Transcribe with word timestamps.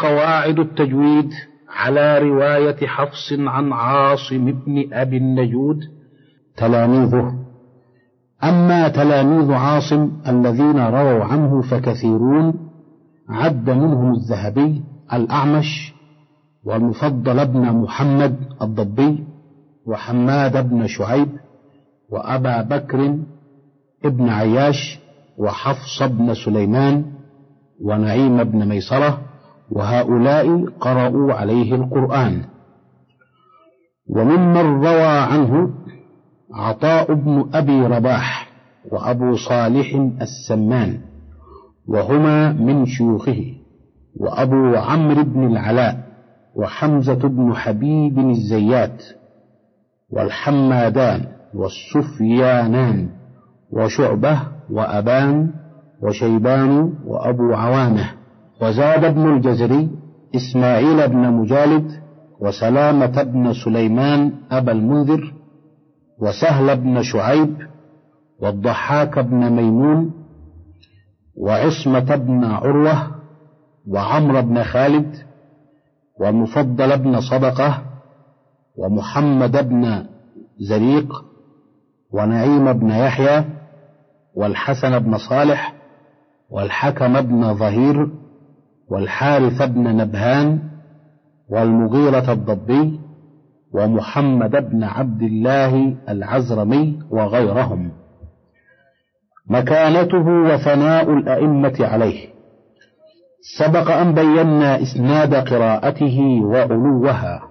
قواعد 0.00 0.58
التجويد 0.58 1.30
على 1.68 2.18
رواية 2.18 2.86
حفص 2.86 3.32
عن 3.32 3.72
عاصم 3.72 4.44
بن 4.44 4.92
أبي 4.92 5.16
النجود. 5.16 5.76
تلاميذه. 6.56 7.34
أما 8.44 8.88
تلاميذ 8.88 9.52
عاصم 9.52 10.10
الذين 10.28 10.78
رووا 10.78 11.24
عنه 11.24 11.62
فكثيرون 11.62 12.54
عد 13.28 13.70
منهم 13.70 14.14
الذهبي 14.14 14.82
الأعمش 15.12 15.94
والمفضل 16.64 17.46
بن 17.46 17.60
محمد 17.60 18.36
الضبي 18.62 19.24
وحماد 19.86 20.70
بن 20.70 20.86
شعيب 20.86 21.28
وأبا 22.10 22.62
بكر 22.62 23.18
ابن 24.04 24.28
عياش 24.28 24.98
وحفص 25.38 26.02
بن 26.02 26.34
سليمان 26.34 27.04
ونعيم 27.80 28.44
بن 28.44 28.68
ميسرة 28.68 29.29
وهؤلاء 29.70 30.66
قرأوا 30.80 31.32
عليه 31.32 31.74
القرآن. 31.74 32.42
وممن 34.08 34.84
روى 34.84 35.08
عنه 35.08 35.70
عطاء 36.54 37.14
بن 37.14 37.50
أبي 37.54 37.86
رباح 37.86 38.50
وأبو 38.90 39.36
صالح 39.36 39.94
السمان 40.22 41.00
وهما 41.88 42.52
من 42.52 42.86
شيوخه 42.86 43.54
وأبو 44.16 44.76
عمرو 44.76 45.22
بن 45.22 45.46
العلاء 45.46 46.06
وحمزة 46.54 47.28
بن 47.28 47.54
حبيب 47.54 48.18
الزيات 48.18 49.02
والحمادان 50.10 51.26
والسفيانان 51.54 53.08
وشعبة 53.70 54.40
وأبان 54.70 55.52
وشيبان 56.02 56.94
وأبو 57.06 57.54
عوانة. 57.54 58.19
وزاد 58.62 59.14
بن 59.14 59.34
الجزري 59.36 59.90
إسماعيل 60.36 61.08
بن 61.08 61.30
مجالد 61.32 62.00
وسلامة 62.40 63.22
بن 63.22 63.52
سليمان 63.64 64.32
أبا 64.50 64.72
المنذر 64.72 65.34
وسهل 66.18 66.76
بن 66.76 67.02
شعيب 67.02 67.56
والضحاك 68.40 69.18
بن 69.18 69.52
ميمون 69.52 70.12
وعصمة 71.36 72.16
بن 72.16 72.44
عروة 72.44 73.10
وعمر 73.88 74.40
بن 74.40 74.62
خالد 74.62 75.16
ومفضل 76.20 76.98
بن 76.98 77.20
صدقة 77.20 77.82
ومحمد 78.76 79.68
بن 79.68 80.06
زريق 80.60 81.24
ونعيم 82.12 82.72
بن 82.72 82.90
يحيى 82.90 83.44
والحسن 84.34 84.98
بن 84.98 85.18
صالح 85.18 85.74
والحكم 86.50 87.20
بن 87.20 87.54
ظهير 87.54 88.19
والحارث 88.90 89.62
بن 89.62 89.96
نبهان 89.96 90.58
والمغيرة 91.50 92.32
الضبي 92.32 93.00
ومحمد 93.72 94.50
بن 94.50 94.84
عبد 94.84 95.22
الله 95.22 95.96
العزرمي 96.08 96.98
وغيرهم. 97.10 97.92
مكانته 99.50 100.28
وثناء 100.28 101.10
الأئمة 101.12 101.76
عليه. 101.80 102.28
سبق 103.58 103.90
أن 103.90 104.14
بينا 104.14 104.82
إسناد 104.82 105.34
قراءته 105.34 106.40
وعلوها 106.42 107.42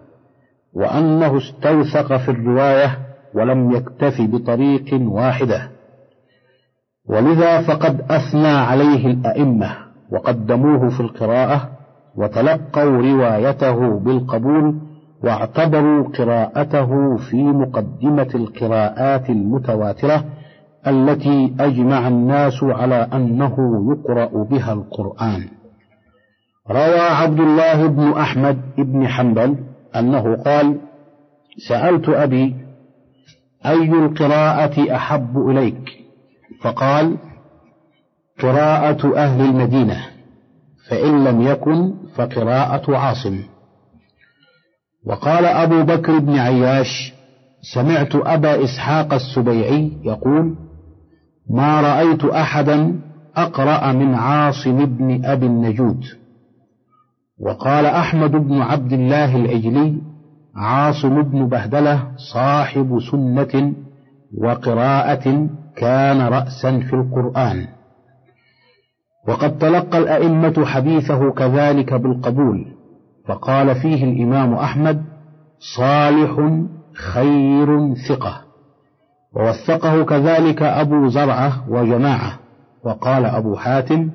وأنه 0.73 1.37
استوثق 1.37 2.17
في 2.17 2.31
الرواية 2.31 2.97
ولم 3.33 3.71
يكتف 3.71 4.21
بطريق 4.21 5.01
واحدة. 5.01 5.69
ولذا 7.09 7.61
فقد 7.61 8.01
أثنى 8.01 8.47
عليه 8.47 9.07
الأئمة. 9.07 9.88
وقدموه 10.11 10.89
في 10.89 10.99
القراءة 10.99 11.69
وتلقوا 12.15 13.01
روايته 13.01 13.99
بالقبول 13.99 14.75
واعتبروا 15.23 16.07
قراءته 16.07 17.17
في 17.17 17.43
مقدمة 17.43 18.29
القراءات 18.35 19.29
المتواترة 19.29 20.25
التي 20.87 21.55
أجمع 21.59 22.07
الناس 22.07 22.63
على 22.63 23.07
أنه 23.13 23.55
يقرأ 23.91 24.43
بها 24.43 24.73
القرآن. 24.73 25.47
روى 26.71 26.99
عبد 26.99 27.39
الله 27.39 27.87
بن 27.87 28.11
أحمد 28.11 28.61
بن 28.77 29.07
حنبل 29.07 29.55
أنه 29.95 30.35
قال: 30.35 30.77
سألت 31.67 32.09
أبي 32.09 32.55
أي 33.65 33.91
القراءة 33.91 34.95
أحب 34.95 35.37
إليك؟ 35.37 35.89
فقال: 36.61 37.17
قراءة 38.41 39.17
أهل 39.17 39.41
المدينة، 39.41 39.97
فإن 40.89 41.23
لم 41.23 41.41
يكن 41.41 41.93
فقراءة 42.15 42.97
عاصم. 42.97 43.39
وقال 45.05 45.45
أبو 45.45 45.83
بكر 45.83 46.19
بن 46.19 46.37
عياش: 46.37 47.13
سمعت 47.73 48.15
أبا 48.15 48.63
إسحاق 48.63 49.13
السبيعي 49.13 49.91
يقول: 50.03 50.55
ما 51.49 51.81
رأيت 51.81 52.25
أحدا 52.25 52.99
أقرأ 53.35 53.91
من 53.91 54.15
عاصم 54.15 54.85
بن 54.85 55.25
أبي 55.25 55.45
النجود 55.45 56.03
وقال 57.39 57.85
أحمد 57.85 58.31
بن 58.31 58.61
عبد 58.61 58.93
الله 58.93 59.35
العجلي 59.35 60.01
عاصم 60.55 61.21
بن 61.21 61.47
بهدلة 61.47 62.03
صاحب 62.33 62.99
سنة 63.11 63.73
وقراءة 64.37 65.47
كان 65.75 66.21
رأسا 66.21 66.79
في 66.79 66.93
القرآن 66.93 67.67
وقد 69.27 69.57
تلقى 69.57 69.97
الأئمة 69.97 70.65
حديثه 70.65 71.31
كذلك 71.31 71.93
بالقبول 71.93 72.65
فقال 73.27 73.75
فيه 73.75 74.03
الإمام 74.03 74.53
أحمد 74.53 75.03
صالح 75.77 76.61
خير 76.93 77.93
ثقة. 78.09 78.41
ووثقه 79.35 80.03
كذلك 80.03 80.61
أبو 80.61 81.07
زرعة 81.07 81.69
وجماعة 81.69 82.39
وقال 82.83 83.25
أبو 83.25 83.55
حاتم 83.55 84.09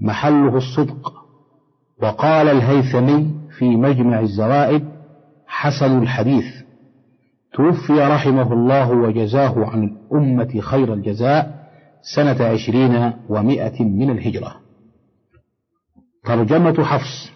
محله 0.00 0.56
الصدق. 0.56 1.12
وقال 2.02 2.48
الهيثمي 2.48 3.34
في 3.58 3.76
مجمع 3.76 4.20
الزوائد 4.20 4.84
حسن 5.46 6.02
الحديث. 6.02 6.44
توفي 7.52 7.92
رحمه 7.92 8.52
الله 8.52 8.90
وجزاه 8.90 9.66
عن 9.66 9.84
الأمة 9.84 10.60
خير 10.60 10.94
الجزاء 10.94 11.59
سنة 12.02 12.44
عشرين 12.44 13.12
ومائة 13.28 13.84
من 13.84 14.10
الهجرة. 14.10 14.56
ترجمة 16.24 16.84
حفص. 16.84 17.32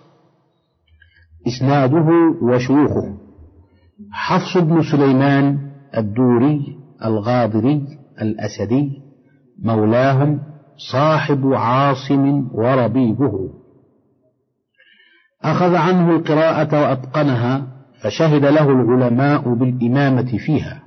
إسناده 1.47 2.07
وشيوخه. 2.43 3.19
حفص 4.13 4.59
بن 4.59 4.83
سليمان 4.83 5.59
الدوري 5.97 6.77
الغاضري 7.05 7.87
الأسدي. 8.23 9.03
مولاهم 9.63 10.41
صاحب 10.93 11.47
عاصم 11.47 12.49
وربيبه. 12.53 13.51
أخذ 15.43 15.75
عنه 15.75 16.17
القراءة 16.17 16.83
وأتقنها 16.83 17.67
فشهد 18.03 18.45
له 18.45 18.71
العلماء 18.71 19.55
بالإمامة 19.55 20.39
فيها. 20.47 20.83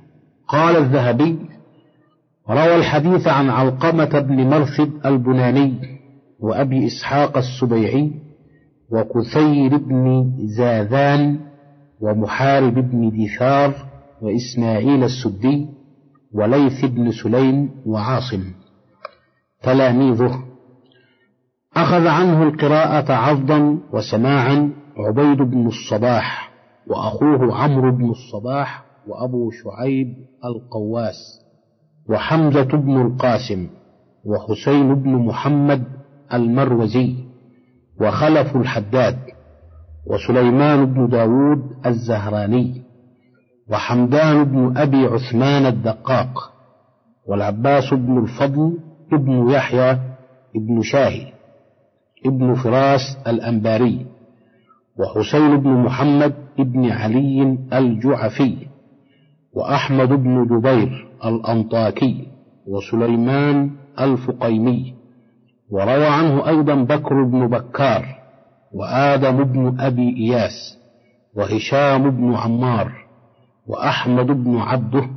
قال 0.48 0.76
الذهبي 0.76 1.38
روى 2.50 2.74
الحديث 2.74 3.26
عن 3.26 3.50
علقمة 3.50 4.20
بن 4.20 4.50
مرثد 4.50 5.06
البناني 5.06 5.98
وأبي 6.40 6.86
إسحاق 6.86 7.36
السبيعي 7.38 8.12
وكثير 8.90 9.76
بن 9.76 10.32
زاذان 10.56 11.40
ومحارب 12.00 12.74
بن 12.74 13.24
دثار 13.24 13.74
وإسماعيل 14.22 15.04
السدي 15.04 15.66
وليث 16.34 16.84
بن 16.84 17.12
سليم 17.12 17.70
وعاصم. 17.86 18.44
تلاميذه. 19.62 20.44
أخذ 21.76 22.06
عنه 22.06 22.42
القراءة 22.42 23.12
عرضا 23.12 23.78
وسماعا 23.92 24.72
عبيد 24.96 25.38
بن 25.38 25.66
الصباح 25.66 26.50
وأخوه 26.86 27.54
عمرو 27.56 27.96
بن 27.96 28.10
الصباح 28.10 28.84
وأبو 29.06 29.50
شعيب 29.50 30.14
القواس. 30.44 31.37
وحمزة 32.08 32.62
بن 32.64 33.00
القاسم 33.00 33.66
وحسين 34.24 34.94
بن 34.94 35.10
محمد 35.10 35.84
المروزي 36.32 37.14
وخلف 38.00 38.56
الحداد 38.56 39.18
وسليمان 40.06 40.84
بن 40.84 41.08
داود 41.08 41.86
الزهراني 41.86 42.82
وحمدان 43.70 44.44
بن 44.44 44.76
أبي 44.76 45.06
عثمان 45.06 45.66
الدقاق 45.66 46.52
والعباس 47.26 47.94
بن 47.94 48.18
الفضل 48.18 48.78
ابن 49.12 49.50
يحيى 49.50 49.90
ابن 50.56 50.82
شاهي 50.82 51.32
ابن 52.26 52.54
فراس 52.54 53.18
الأنباري 53.26 54.06
وحسين 54.98 55.56
بن 55.56 55.70
محمد 55.70 56.34
ابن 56.58 56.90
علي 56.90 57.58
الجعفي 57.72 58.56
وأحمد 59.52 60.08
بن 60.08 60.46
جبير 60.46 61.07
الأنطاكي 61.24 62.26
وسليمان 62.66 63.70
الفقيمي 64.00 64.94
وروى 65.70 66.06
عنه 66.06 66.48
أيضا 66.48 66.74
بكر 66.74 67.22
بن 67.24 67.46
بكار 67.46 68.18
وآدم 68.72 69.44
بن 69.44 69.80
أبي 69.80 70.16
إياس 70.16 70.78
وهشام 71.34 72.10
بن 72.10 72.34
عمار 72.34 72.92
وأحمد 73.66 74.26
بن 74.26 74.56
عبده 74.58 75.10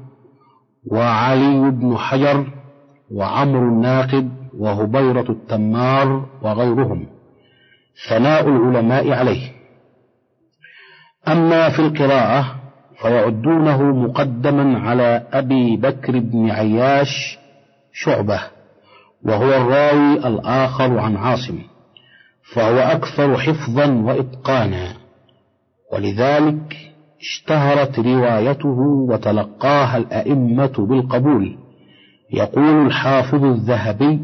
وعلي 0.91 1.71
بن 1.71 1.97
حجر 1.97 2.53
وعمرو 3.11 3.69
الناقد 3.69 4.31
وهبيرة 4.57 5.31
التمار 5.31 6.25
وغيرهم. 6.41 7.07
ثناء 8.09 8.47
العلماء 8.47 9.11
عليه. 9.11 9.51
أما 11.27 11.69
في 11.69 11.79
القراءة 11.79 12.60
فيعدونه 13.01 13.83
مقدما 13.83 14.79
على 14.79 15.23
أبي 15.33 15.77
بكر 15.77 16.19
بن 16.19 16.49
عياش 16.49 17.39
شعبة 17.93 18.39
وهو 19.25 19.49
الراوي 19.53 20.27
الآخر 20.27 20.99
عن 20.99 21.15
عاصم 21.15 21.59
فهو 22.53 22.77
أكثر 22.77 23.37
حفظا 23.37 23.91
وإتقانا. 23.91 24.93
ولذلك 25.93 26.77
اشتهرت 27.21 27.99
روايته 27.99 28.79
وتلقاها 29.09 29.97
الأئمة 29.97 30.73
بالقبول. 30.77 31.57
يقول 32.33 32.85
الحافظ 32.85 33.43
الذهبي 33.43 34.19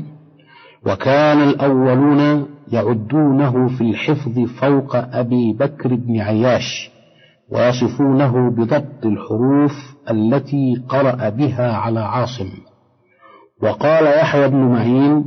وكان 0.86 1.50
الأولون 1.50 2.48
يعدونه 2.72 3.68
في 3.68 3.82
الحفظ 3.82 4.40
فوق 4.40 4.96
أبي 4.96 5.54
بكر 5.54 5.96
بن 5.96 6.20
عياش 6.20 6.97
ويصفونه 7.52 8.50
بضبط 8.50 9.06
الحروف 9.06 9.96
التي 10.12 10.84
قرأ 10.90 11.30
بها 11.30 11.74
على 11.74 12.00
عاصم. 12.00 12.50
وقال 13.64 14.06
يحيى 14.06 14.48
بن 14.48 14.58
معين 14.58 15.26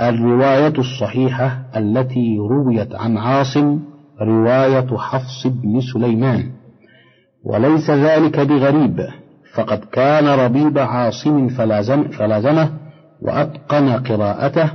الرواية 0.00 0.74
الصحيحة 0.78 1.62
التي 1.76 2.38
رويت 2.38 2.94
عن 2.94 3.18
عاصم 3.18 3.80
رواية 4.22 4.96
حفص 4.96 5.46
بن 5.46 5.80
سليمان. 5.80 6.44
وليس 7.44 7.90
ذلك 7.90 8.40
بغريب 8.40 9.00
فقد 9.54 9.78
كان 9.78 10.26
ربيب 10.26 10.78
عاصم 10.78 11.48
فلازم 11.48 12.08
فلازمه 12.08 12.70
وأتقن 13.22 13.88
قراءته 13.88 14.70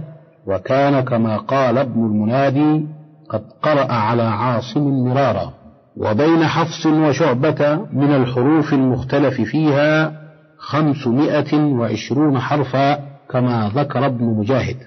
وكان 0.48 1.02
كما 1.02 1.38
قال 1.38 1.78
ابن 1.78 2.06
المنادي 2.06 2.86
قد 3.30 3.44
قرأ 3.62 3.92
على 3.92 4.24
عاصم 4.24 5.08
مرارا. 5.08 5.63
وبين 5.98 6.46
حفص 6.46 6.86
وشعبة 6.86 7.76
من 7.94 8.16
الحروف 8.16 8.74
المختلف 8.74 9.42
فيها 9.42 10.24
خمسمائة 10.58 11.56
وعشرون 11.56 12.40
حرفا 12.40 12.96
كما 13.30 13.72
ذكر 13.76 14.06
ابن 14.06 14.26
مجاهد. 14.26 14.78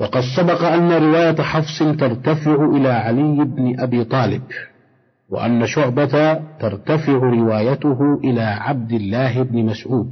وقد 0.00 0.22
سبق 0.36 0.64
أن 0.64 0.92
رواية 0.92 1.42
حفص 1.42 1.78
ترتفع 1.78 2.64
إلى 2.64 2.88
علي 2.88 3.44
بن 3.44 3.80
أبي 3.80 4.04
طالب 4.04 4.42
وأن 5.28 5.66
شعبة 5.66 6.34
ترتفع 6.60 7.12
روايته 7.12 8.20
إلى 8.24 8.42
عبد 8.42 8.92
الله 8.92 9.42
بن 9.42 9.66
مسعود. 9.66 10.10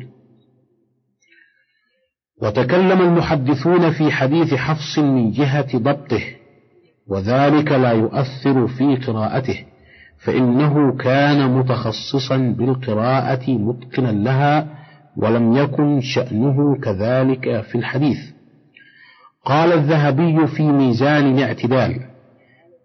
وتكلم 2.42 3.00
المحدثون 3.00 3.90
في 3.90 4.10
حديث 4.10 4.54
حفص 4.54 4.98
من 4.98 5.30
جهة 5.30 5.78
ضبطه 5.78 6.39
وذلك 7.08 7.72
لا 7.72 7.92
يؤثر 7.92 8.66
في 8.66 8.96
قراءته 8.96 9.64
فإنه 10.18 10.96
كان 10.96 11.50
متخصصا 11.58 12.36
بالقراءة 12.36 13.50
متقنا 13.50 14.08
لها 14.10 14.66
ولم 15.16 15.56
يكن 15.56 16.00
شأنه 16.00 16.76
كذلك 16.82 17.60
في 17.60 17.78
الحديث. 17.78 18.18
قال 19.44 19.72
الذهبي 19.72 20.46
في 20.46 20.62
ميزان 20.62 21.34
الاعتدال 21.34 22.00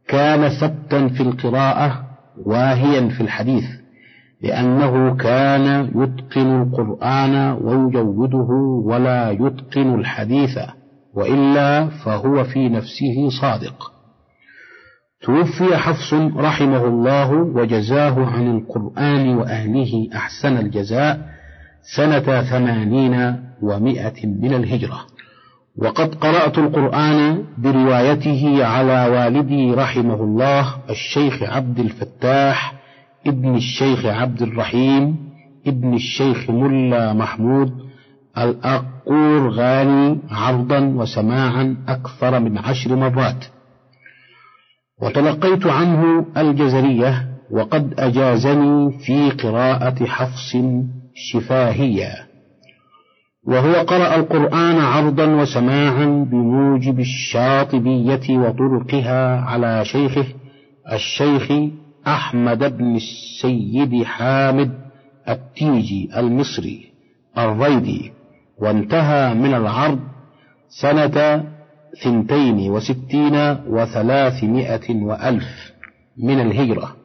كان 0.08 0.50
ثبتا 0.50 1.08
في 1.08 1.22
القراءة 1.24 2.06
واهيا 2.46 3.10
في 3.10 3.22
الحديث 3.22 3.66
لأنه 4.42 5.16
كان 5.16 5.92
يتقن 5.96 6.62
القرآن 6.62 7.52
ويجوده 7.62 8.48
ولا 8.86 9.32
يتقن 9.32 10.00
الحديث 10.00 10.60
وإلا 11.14 11.86
فهو 11.88 12.44
في 12.44 12.70
نفسه 12.70 13.30
صادق. 13.42 13.95
توفي 15.26 15.78
حفص 15.78 16.14
رحمه 16.38 16.86
الله 16.86 17.32
وجزاه 17.34 18.26
عن 18.26 18.58
القرآن 18.58 19.36
وأهله 19.36 20.10
أحسن 20.16 20.58
الجزاء 20.58 21.20
سنة 21.96 22.42
ثمانين 22.42 23.36
ومائة 23.62 24.26
من 24.26 24.54
الهجرة. 24.54 25.00
وقد 25.78 26.16
قرأت 26.16 26.58
القرآن 26.58 27.44
بروايته 27.58 28.66
على 28.66 29.08
والدي 29.08 29.74
رحمه 29.74 30.24
الله 30.24 30.76
الشيخ 30.90 31.44
عبد 31.44 31.80
الفتاح 31.80 32.74
ابن 33.28 33.56
الشيخ 33.56 34.06
عبد 34.06 34.42
الرحيم 34.42 35.16
ابن 35.68 35.94
الشيخ 35.94 36.50
ملا 36.50 37.14
محمود 37.14 37.74
الأقور 38.38 39.50
غاني 39.50 40.20
عرضا 40.32 40.80
وسماعا 40.80 41.78
أكثر 41.88 42.40
من 42.40 42.58
عشر 42.58 42.96
مرات. 42.96 43.46
وتلقيت 45.02 45.66
عنه 45.68 46.26
الجزرية 46.38 47.28
وقد 47.52 47.94
أجازني 48.00 48.92
في 49.00 49.30
قراءة 49.32 50.06
حفص 50.06 50.58
شفاهية. 51.16 52.12
وهو 53.48 53.74
قرأ 53.74 54.16
القرآن 54.16 54.76
عرضا 54.76 55.26
وسماعا 55.26 56.06
بموجب 56.32 57.00
الشاطبية 57.00 58.38
وطرقها 58.38 59.42
على 59.42 59.86
شيخه 59.86 60.26
الشيخ 60.92 61.52
أحمد 62.08 62.78
بن 62.78 62.96
السيد 62.96 64.04
حامد 64.04 64.72
التيجي 65.30 66.10
المصري 66.18 66.86
الريدي 67.38 68.12
وانتهى 68.58 69.34
من 69.34 69.54
العرض 69.54 70.00
سنة 70.70 71.44
ثنتين 72.04 72.72
وستين 72.72 73.36
وثلاثمائة 73.68 74.96
وألف 75.04 75.74
من 76.18 76.40
الهجرة. 76.42 76.96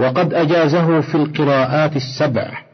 وقد 0.00 0.34
أجازه 0.34 1.00
في 1.00 1.14
القراءات 1.14 1.96
السبع 1.96 2.66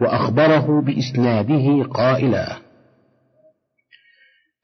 وأخبره 0.00 0.82
بإسناده 0.86 1.82
قائلا 1.84 2.56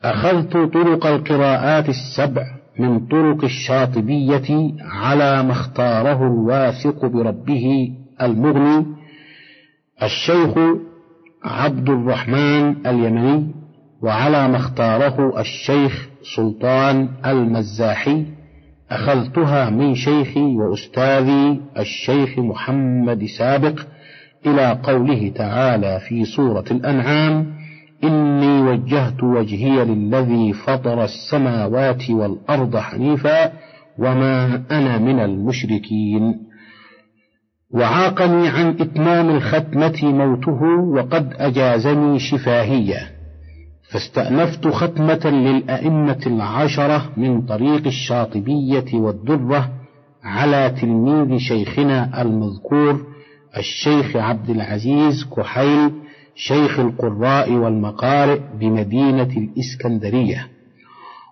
أخذت 0.03 0.53
طرق 0.53 1.07
القراءات 1.07 1.89
السبع 1.89 2.45
من 2.79 3.07
طرق 3.07 3.45
الشاطبية 3.45 4.75
على 4.81 5.43
ما 5.43 5.53
اختاره 5.53 6.27
الواثق 6.27 7.07
بربه 7.07 7.93
المغني 8.23 8.87
الشيخ 10.03 10.55
عبد 11.45 11.89
الرحمن 11.89 12.87
اليمني 12.87 13.64
وعلى 14.05 14.49
ما 14.49 14.57
اختاره 14.57 15.41
الشيخ 15.41 16.09
سلطان 16.37 17.09
المزاحي 17.27 18.25
أخذتها 18.91 19.71
من 19.71 19.95
شيخي 19.95 20.41
وأستاذي 20.41 21.61
الشيخ 21.79 22.39
محمد 22.39 23.25
سابق 23.39 23.81
إلى 24.47 24.79
قوله 24.83 25.33
تعالى 25.35 26.01
في 26.09 26.25
سورة 26.25 26.65
الأنعام 26.71 27.47
إني 28.05 28.61
وجهت 28.63 29.23
وجهي 29.23 29.85
للذي 29.85 30.53
فطر 30.53 31.05
السماوات 31.05 32.11
والأرض 32.11 32.77
حنيفا 32.77 33.53
وما 33.99 34.63
أنا 34.71 34.99
من 34.99 35.21
المشركين. 35.21 36.41
وعاقني 37.71 38.49
عن 38.49 38.69
إتمام 38.81 39.31
الختمة 39.31 40.01
موته 40.03 40.63
وقد 40.95 41.35
أجازني 41.39 42.19
شفاهية. 42.19 43.14
فاستأنفت 43.95 44.69
ختمة 44.69 45.31
للأئمة 45.31 46.21
العشرة 46.27 47.11
من 47.17 47.43
طريق 47.43 47.87
الشاطبية 47.87 48.95
والدرة 48.95 49.71
على 50.25 50.75
تلميذ 50.81 51.39
شيخنا 51.39 52.23
المذكور 52.23 53.07
الشيخ 53.57 54.17
عبد 54.17 54.51
العزيز 54.51 55.25
كحيل 55.37 55.91
شيخ 56.35 56.79
القراء 56.81 57.53
والمقارئ 57.53 58.41
بمدينة 58.61 59.31
الإسكندرية. 59.37 60.49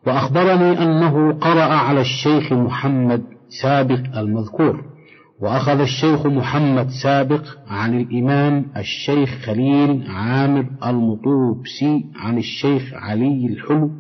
وأخبرني 0.07 0.83
أنه 0.83 1.33
قرأ 1.33 1.75
على 1.75 2.00
الشيخ 2.00 2.52
محمد 2.52 3.23
سابق 3.62 4.19
المذكور. 4.19 4.85
وأخذ 5.42 5.80
الشيخ 5.80 6.26
محمد 6.26 6.88
سابق 7.02 7.42
عن 7.68 8.00
الإمام 8.00 8.64
الشيخ 8.76 9.30
خليل 9.30 10.04
عامر 10.08 10.66
المطوبسي 10.87 12.04
عن 12.16 12.38
الشيخ 12.38 12.94
علي 12.94 13.46
الحلو 13.46 13.90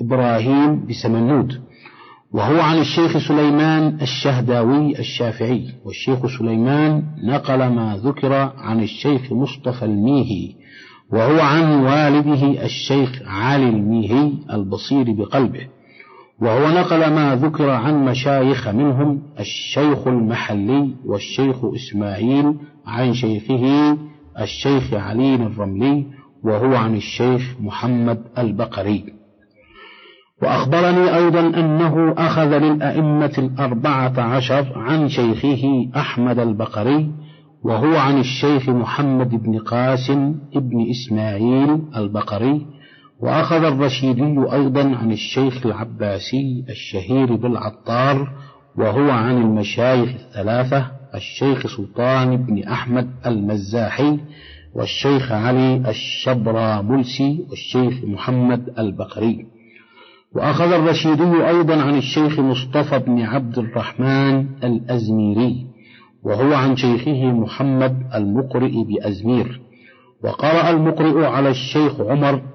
إبراهيم 0.00 0.86
بسمنود. 0.86 1.60
وهو 2.32 2.60
عن 2.60 2.78
الشيخ 2.78 3.28
سليمان 3.28 3.98
الشهداوي 4.02 4.98
الشافعي. 4.98 5.66
والشيخ 5.84 6.26
سليمان 6.38 7.02
نقل 7.24 7.58
ما 7.58 8.00
ذكر 8.04 8.32
عن 8.58 8.82
الشيخ 8.82 9.32
مصطفى 9.32 9.84
الميهي. 9.84 10.54
وهو 11.12 11.40
عن 11.40 11.84
والده 11.84 12.64
الشيخ 12.64 13.22
علي 13.26 13.68
الميهي 13.68 14.32
البصير 14.52 15.12
بقلبه. 15.12 15.66
وهو 16.42 16.68
نقل 16.68 17.14
ما 17.14 17.36
ذكر 17.36 17.70
عن 17.70 18.04
مشايخ 18.04 18.68
منهم 18.68 19.22
الشيخ 19.40 20.06
المحلي 20.06 20.94
والشيخ 21.04 21.56
إسماعيل 21.64 22.54
عن 22.86 23.14
شيخه 23.14 23.96
الشيخ 24.40 24.94
علي 24.94 25.34
الرملي 25.34 26.06
وهو 26.44 26.74
عن 26.74 26.94
الشيخ 26.94 27.56
محمد 27.60 28.18
البقري. 28.38 29.04
وأخبرني 30.42 31.16
أيضا 31.16 31.40
أنه 31.40 32.14
أخذ 32.18 32.58
للأئمة 32.58 33.32
الأربعة 33.38 34.20
عشر 34.20 34.72
عن 34.78 35.08
شيخه 35.08 35.88
أحمد 35.96 36.38
البقري 36.38 37.10
وهو 37.64 37.96
عن 37.96 38.18
الشيخ 38.18 38.68
محمد 38.68 39.42
بن 39.42 39.58
قاسم 39.58 40.34
بن 40.56 40.86
إسماعيل 40.90 41.82
البقري 41.96 42.66
وأخذ 43.24 43.64
الرشيدي 43.64 44.52
أيضا 44.52 44.96
عن 44.96 45.12
الشيخ 45.12 45.66
العباسي 45.66 46.64
الشهير 46.68 47.36
بالعطار 47.36 48.32
وهو 48.76 49.10
عن 49.10 49.36
المشايخ 49.42 50.08
الثلاثة 50.08 50.90
الشيخ 51.14 51.76
سلطان 51.76 52.36
بن 52.36 52.62
أحمد 52.62 53.10
المزاحي 53.26 54.18
والشيخ 54.74 55.32
علي 55.32 55.76
الشبراملسي 55.88 57.46
والشيخ 57.50 58.04
محمد 58.04 58.78
البقري. 58.78 59.46
وأخذ 60.34 60.72
الرشيدي 60.72 61.48
أيضا 61.48 61.82
عن 61.82 61.98
الشيخ 61.98 62.40
مصطفى 62.40 62.98
بن 62.98 63.22
عبد 63.22 63.58
الرحمن 63.58 64.46
الأزميري 64.64 65.66
وهو 66.22 66.54
عن 66.54 66.76
شيخه 66.76 67.24
محمد 67.24 68.02
المقرئ 68.14 68.84
بأزمير. 68.84 69.60
وقرأ 70.24 70.70
المقرئ 70.70 71.24
على 71.24 71.48
الشيخ 71.48 72.00
عمر 72.00 72.53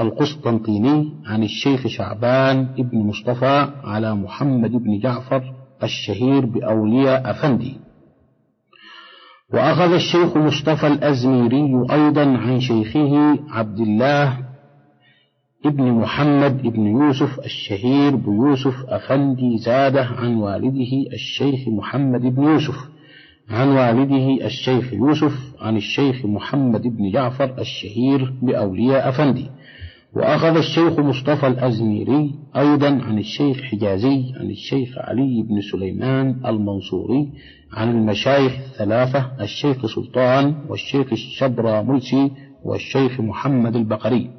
القسطنطيني 0.00 1.12
عن 1.26 1.42
الشيخ 1.42 1.86
شعبان 1.86 2.64
بن 2.78 2.98
مصطفى 2.98 3.68
على 3.84 4.14
محمد 4.14 4.70
بن 4.70 4.98
جعفر 4.98 5.42
الشهير 5.82 6.46
بأولياء 6.46 7.30
أفندي. 7.30 7.76
وأخذ 9.52 9.92
الشيخ 9.92 10.36
مصطفى 10.36 10.86
الأزميري 10.86 11.86
أيضا 11.90 12.24
عن 12.24 12.60
شيخه 12.60 13.38
عبد 13.50 13.80
الله 13.80 14.38
ابن 15.66 15.92
محمد 15.92 16.66
ابن 16.66 16.86
يوسف 16.86 17.38
الشهير 17.44 18.16
بيوسف 18.16 18.74
أفندي 18.88 19.58
زاده 19.58 20.04
عن 20.04 20.34
والده 20.34 21.12
الشيخ 21.12 21.68
محمد 21.68 22.20
بن 22.20 22.42
يوسف. 22.42 22.93
عن 23.50 23.68
والده 23.68 24.46
الشيخ 24.46 24.92
يوسف 24.92 25.32
عن 25.60 25.76
الشيخ 25.76 26.26
محمد 26.26 26.82
بن 26.82 27.10
جعفر 27.10 27.54
الشهير 27.58 28.34
بأولياء 28.42 29.08
أفندي. 29.08 29.50
وأخذ 30.16 30.56
الشيخ 30.56 30.98
مصطفى 30.98 31.46
الأزميري 31.46 32.34
أيضا 32.56 32.86
عن 32.88 33.18
الشيخ 33.18 33.60
حجازي 33.62 34.32
عن 34.40 34.50
الشيخ 34.50 34.98
علي 34.98 35.42
بن 35.42 35.60
سليمان 35.72 36.40
المنصوري 36.46 37.28
عن 37.72 37.90
المشايخ 37.90 38.52
الثلاثة 38.52 39.30
الشيخ 39.40 39.86
سلطان 39.86 40.54
والشيخ 40.68 41.12
الشبراملسي 41.12 42.30
والشيخ 42.64 43.20
محمد 43.20 43.76
البقري. 43.76 44.30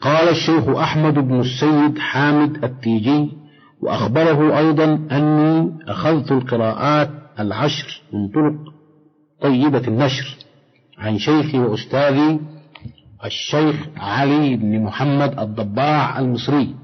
قال 0.00 0.28
الشيخ 0.28 0.68
أحمد 0.68 1.14
بن 1.14 1.40
السيد 1.40 1.98
حامد 1.98 2.64
التيجي 2.64 3.28
وأخبره 3.82 4.58
أيضا 4.58 4.84
أني 5.12 5.72
أخذت 5.88 6.32
القراءات 6.32 7.10
العشر 7.40 8.02
من 8.12 8.28
طرق 8.28 8.54
طيبة 9.42 9.88
النشر. 9.88 10.36
عن 10.98 11.18
شيخي 11.18 11.58
وأستاذي 11.58 12.40
الشيخ 13.24 13.76
علي 13.96 14.56
بن 14.56 14.82
محمد 14.82 15.38
الضباع 15.38 16.18
المصري 16.18 16.74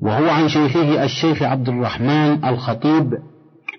وهو 0.00 0.28
عن 0.28 0.48
شيخه 0.48 1.04
الشيخ 1.04 1.42
عبد 1.42 1.68
الرحمن 1.68 2.44
الخطيب 2.44 3.12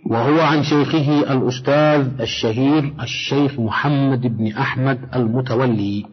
وهو 0.09 0.39
عن 0.39 0.63
شيخه 0.63 1.33
الأستاذ 1.33 2.21
الشهير 2.21 2.93
الشيخ 3.01 3.59
محمد 3.59 4.37
بن 4.37 4.47
أحمد 4.47 4.99
المتولي. 5.15 6.05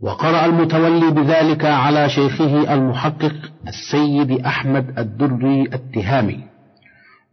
وقرأ 0.00 0.46
المتولي 0.46 1.10
بذلك 1.10 1.64
على 1.64 2.08
شيخه 2.08 2.74
المحقق 2.74 3.34
السيد 3.68 4.40
أحمد 4.40 4.98
الدري 4.98 5.62
التهامي. 5.62 6.53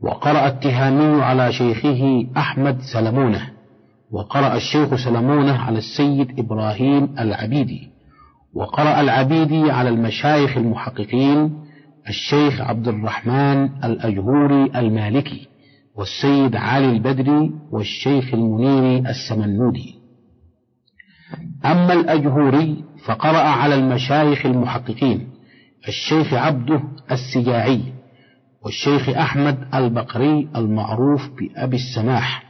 وقرأ 0.02 0.48
التهامي 0.48 1.24
على 1.24 1.52
شيخه 1.52 2.28
أحمد 2.38 2.82
سلمونة 2.94 3.50
وقرأ 4.12 4.56
الشيخ 4.56 4.96
سلمونة 4.96 5.58
على 5.58 5.78
السيد 5.78 6.40
إبراهيم 6.40 7.16
العبيدي 7.20 7.90
وقرأ 8.54 9.02
العبيدي 9.02 9.72
على 9.72 9.90
المشايخ 9.90 10.58
المحققين 10.58 11.64
الشيخ 12.10 12.62
عبد 12.62 12.88
الرحمن 12.88 13.70
الأجهوري 13.84 14.72
المالكي 14.76 15.48
والسيد 15.96 16.56
علي 16.56 16.90
البدري 16.92 17.52
والشيخ 17.72 18.34
المنيري 18.34 19.10
السمنودي. 19.10 19.96
أما 21.66 21.94
الأجهوري 21.94 22.84
فقرأ 23.06 23.42
على 23.42 23.76
المشايخ 23.76 24.46
المحققين 24.46 25.28
الشيخ 25.88 26.34
عبده 26.34 26.84
السجاعي 27.12 27.91
والشيخ 28.66 29.10
أحمد 29.10 29.68
البقري 29.74 30.50
المعروف 30.56 31.30
بأبي 31.30 31.76
السماح. 31.76 32.44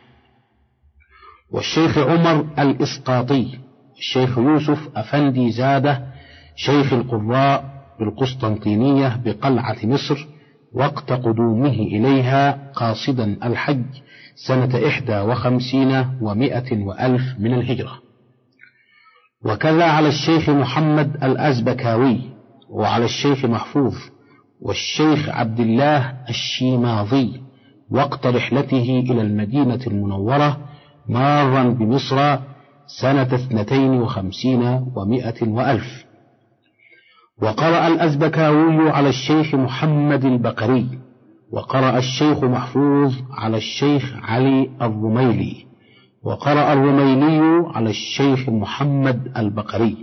والشيخ 1.51 1.97
عمر 1.97 2.47
الإسقاطي 2.59 3.59
الشيخ 3.97 4.37
يوسف 4.37 4.89
أفندي 4.95 5.51
زادة 5.51 6.05
شيخ 6.55 6.93
القراء 6.93 7.71
بالقسطنطينية 7.99 9.21
بقلعة 9.25 9.77
مصر 9.83 10.27
وقت 10.73 11.11
قدومه 11.13 11.69
إليها 11.73 12.71
قاصدا 12.75 13.37
الحج 13.43 13.85
سنة 14.47 14.87
إحدى 14.87 15.19
وخمسين 15.19 16.05
ومائة 16.21 16.83
وألف 16.83 17.21
من 17.39 17.53
الهجرة. 17.53 18.01
وكذا 19.45 19.83
على 19.85 20.07
الشيخ 20.07 20.49
محمد 20.49 21.23
الأزبكاوي 21.23 22.21
وعلى 22.69 23.05
الشيخ 23.05 23.45
محفوظ 23.45 23.95
والشيخ 24.61 25.29
عبد 25.29 25.59
الله 25.59 26.13
الشيماضي 26.29 27.41
وقت 27.91 28.27
رحلته 28.27 29.03
إلى 29.09 29.21
المدينة 29.21 29.79
المنورة 29.87 30.57
مارا 31.09 31.63
بمصر 31.63 32.37
سنة 33.01 33.35
اثنتين 33.35 33.89
وخمسين 33.89 34.85
ومائة 34.95 35.47
وألف. 35.49 36.05
وقرأ 37.41 37.87
الأزبكاوي 37.87 38.89
على 38.89 39.09
الشيخ 39.09 39.55
محمد 39.55 40.25
البقري 40.25 40.87
وقرأ 41.51 41.97
الشيخ 41.97 42.43
محفوظ 42.43 43.13
على 43.31 43.57
الشيخ 43.57 44.13
علي 44.23 44.69
الرميلي 44.81 45.65
وقرأ 46.23 46.73
الرميلي 46.73 47.65
على 47.73 47.89
الشيخ 47.89 48.49
محمد 48.49 49.31
البقري 49.37 49.97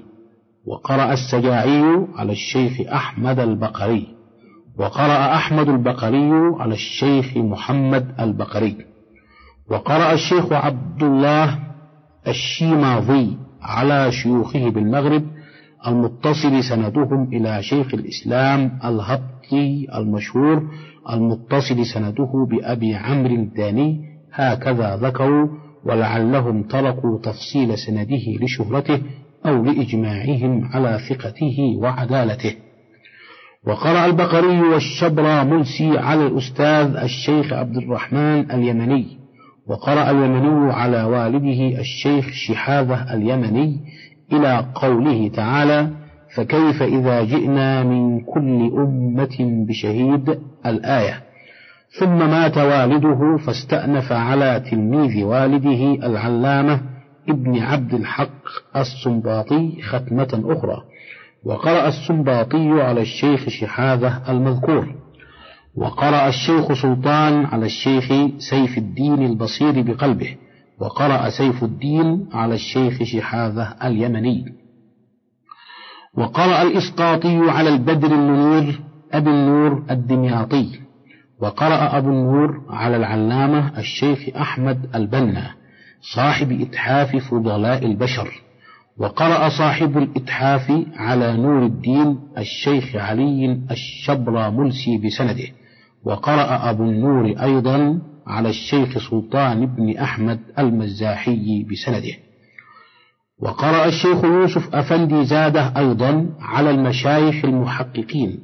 وقرأ 0.66 1.12
السجاعي 1.12 2.06
على 2.14 2.32
الشيخ 2.32 2.80
أحمد 2.92 3.38
البقري. 3.38 4.17
وقرأ 4.78 5.34
أحمد 5.34 5.68
البقري 5.68 6.30
على 6.58 6.74
الشيخ 6.74 7.36
محمد 7.36 8.14
البقري. 8.20 8.76
وقرأ 9.70 10.12
الشيخ 10.12 10.52
عبد 10.52 11.02
الله 11.02 11.58
الشيماضي 12.28 13.36
على 13.62 14.12
شيوخه 14.12 14.70
بالمغرب 14.70 15.24
المتصل 15.86 16.64
سندهم 16.64 17.28
إلى 17.32 17.62
شيخ 17.62 17.94
الإسلام 17.94 18.78
الهبطي 18.84 19.86
المشهور 19.94 20.62
المتصل 21.10 21.86
سنده 21.94 22.46
بأبي 22.50 22.94
عمرو 22.94 23.34
الداني 23.34 24.00
هكذا 24.32 24.96
ذكروا 24.96 25.48
ولعلهم 25.84 26.62
تركوا 26.62 27.18
تفصيل 27.18 27.78
سنده 27.78 28.24
لشهرته 28.42 29.02
أو 29.46 29.64
لإجماعهم 29.64 30.64
على 30.64 30.98
ثقته 31.08 31.76
وعدالته. 31.78 32.67
وقرأ 33.66 34.06
البقري 34.06 34.60
والشبرى 34.60 35.44
ملسي 35.44 35.98
على 35.98 36.26
الأستاذ 36.26 36.96
الشيخ 36.96 37.52
عبد 37.52 37.76
الرحمن 37.76 38.50
اليمني 38.50 39.18
وقرأ 39.66 40.10
اليمني 40.10 40.72
على 40.72 41.02
والده 41.02 41.80
الشيخ 41.80 42.28
شحاذة 42.32 43.14
اليمني 43.14 43.80
إلى 44.32 44.66
قوله 44.74 45.28
تعالى 45.28 45.90
فكيف 46.36 46.82
إذا 46.82 47.24
جئنا 47.24 47.82
من 47.82 48.20
كل 48.20 48.72
أمة 48.76 49.64
بشهيد 49.68 50.38
الآية؟ 50.66 51.22
ثم 52.00 52.18
مات 52.18 52.58
والده 52.58 53.36
فاستأنف 53.46 54.12
على 54.12 54.62
تلميذ 54.70 55.24
والده 55.24 56.06
العلامة 56.06 56.80
ابن 57.28 57.58
عبد 57.58 57.94
الحق 57.94 58.42
السنباطي 58.76 59.82
ختمة 59.82 60.42
أخرى. 60.44 60.82
وقرأ 61.44 61.88
السنباطي 61.88 62.82
على 62.82 63.00
الشيخ 63.00 63.48
شحاذة 63.48 64.22
المذكور. 64.28 64.94
وقرأ 65.74 66.28
الشيخ 66.28 66.72
سلطان 66.72 67.44
على 67.44 67.66
الشيخ 67.66 68.12
سيف 68.38 68.78
الدين 68.78 69.26
البصير 69.26 69.82
بقلبه. 69.82 70.36
وقرأ 70.80 71.30
سيف 71.30 71.64
الدين 71.64 72.28
على 72.32 72.54
الشيخ 72.54 73.02
شحاذة 73.02 73.74
اليمني. 73.84 74.44
وقرأ 76.14 76.62
الإسقاطي 76.62 77.50
على 77.50 77.68
البدر 77.68 78.12
المنير 78.12 78.80
أبي 79.12 79.30
النور 79.30 79.84
الدمياطي. 79.90 80.80
وقرأ 81.40 81.98
أبو 81.98 82.08
النور 82.08 82.62
على 82.70 82.96
العلامة 82.96 83.78
الشيخ 83.78 84.36
أحمد 84.36 84.90
البنا 84.94 85.54
صاحب 86.14 86.60
إتحاف 86.60 87.16
فضلاء 87.16 87.86
البشر. 87.86 88.47
وقرأ 88.98 89.48
صاحب 89.48 89.98
الإتحاف 89.98 90.72
على 90.96 91.36
نور 91.36 91.66
الدين 91.66 92.18
الشيخ 92.38 92.96
علي 92.96 93.60
الشبرى 93.70 94.50
ملسي 94.50 94.98
بسنده. 94.98 95.48
وقرأ 96.04 96.70
أبو 96.70 96.84
النور 96.84 97.42
أيضا 97.42 98.00
على 98.26 98.48
الشيخ 98.48 99.10
سلطان 99.10 99.66
بن 99.66 99.96
أحمد 99.96 100.40
المزاحي 100.58 101.66
بسنده. 101.72 102.14
وقرأ 103.40 103.86
الشيخ 103.86 104.24
يوسف 104.24 104.74
أفندي 104.74 105.24
زاده 105.24 105.72
أيضا 105.76 106.26
على 106.40 106.70
المشايخ 106.70 107.44
المحققين 107.44 108.38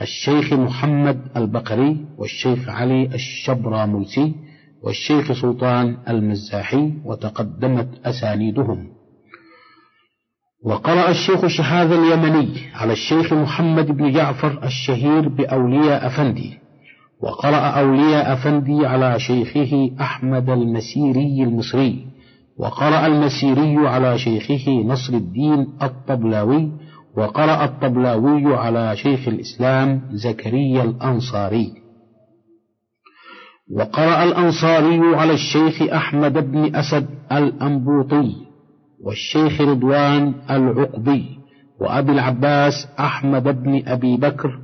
الشيخ 0.00 0.52
محمد 0.52 1.18
البقري 1.36 2.06
والشيخ 2.18 2.68
علي 2.68 3.06
الشبراملسي 3.14 4.34
والشيخ 4.82 5.32
سلطان 5.32 5.96
المزاحي 6.08 6.92
وتقدمت 7.04 7.88
أسانيدهم. 8.04 9.01
وقرأ 10.64 11.10
الشيخ 11.10 11.46
شهاد 11.46 11.92
اليمني 11.92 12.48
على 12.74 12.92
الشيخ 12.92 13.32
محمد 13.32 13.86
بن 13.86 14.12
جعفر 14.12 14.64
الشهير 14.64 15.28
بأولياء 15.28 16.06
أفندي 16.06 16.58
وقرأ 17.20 17.56
أولياء 17.56 18.32
أفندي 18.32 18.86
على 18.86 19.18
شيخه 19.18 19.90
أحمد 20.00 20.50
المسيري 20.50 21.42
المصري 21.42 22.06
وقرأ 22.58 23.06
المسيري 23.06 23.88
على 23.88 24.18
شيخه 24.18 24.70
نصر 24.72 25.14
الدين 25.14 25.66
الطبلاوي 25.82 26.72
وقرأ 27.16 27.64
الطبلاوي 27.64 28.54
على 28.54 28.96
شيخ 28.96 29.28
الإسلام 29.28 30.02
زكريا 30.12 30.82
الأنصاري. 30.82 31.72
وقرأ 33.70 34.24
الأنصاري 34.24 35.16
على 35.16 35.32
الشيخ 35.32 35.82
أحمد 35.82 36.32
بن 36.50 36.76
أسد 36.76 37.08
الأنبوطي. 37.32 38.51
والشيخ 39.02 39.60
رضوان 39.60 40.34
العقبي 40.50 41.24
وأبي 41.80 42.12
العباس 42.12 42.88
أحمد 43.00 43.62
بن 43.62 43.82
أبي 43.86 44.16
بكر 44.16 44.58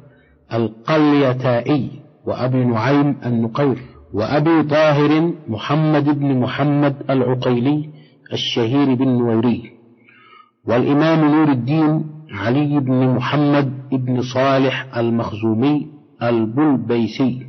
القليتائي 0.53 1.91
وأبي 2.27 2.65
نعيم 2.65 3.17
النقير 3.27 3.79
وأبي 4.15 4.63
طاهر 4.63 5.33
محمد 5.49 6.19
بن 6.19 6.41
محمد 6.41 6.97
العقيلي 7.11 7.89
الشهير 8.33 8.95
بالنويري 8.95 9.71
والإمام 10.69 11.31
نور 11.31 11.53
الدين 11.53 12.05
علي 12.31 12.81
بن 12.81 13.09
محمد 13.09 13.73
بن 13.93 14.23
صالح 14.23 14.97
المخزومي 14.97 15.87
البلبيسي. 16.23 17.47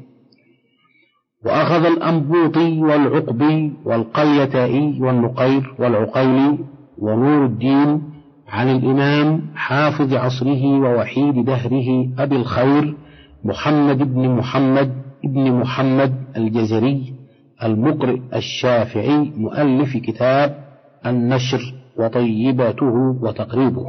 وأخذ 1.46 1.86
الأنبوطي 1.86 2.79
والعقبي 2.79 3.74
والقليتائي 3.86 4.98
والنقير 5.01 5.75
والعقيلي 5.79 6.58
ونور 7.01 7.45
الدين 7.45 8.01
عن 8.47 8.69
الإمام 8.69 9.41
حافظ 9.55 10.13
عصره 10.13 10.65
ووحيد 10.65 11.45
دهره 11.45 12.13
أبي 12.19 12.35
الخير 12.35 12.95
محمد 13.43 13.97
بن 13.97 14.29
محمد 14.29 14.91
بن 15.23 15.51
محمد 15.51 16.13
الجزري 16.37 17.13
المقرئ 17.63 18.19
الشافعي 18.35 19.33
مؤلف 19.35 19.97
كتاب 19.97 20.63
النشر 21.05 21.73
وطيبته 21.97 22.93
وتقريبه. 23.21 23.85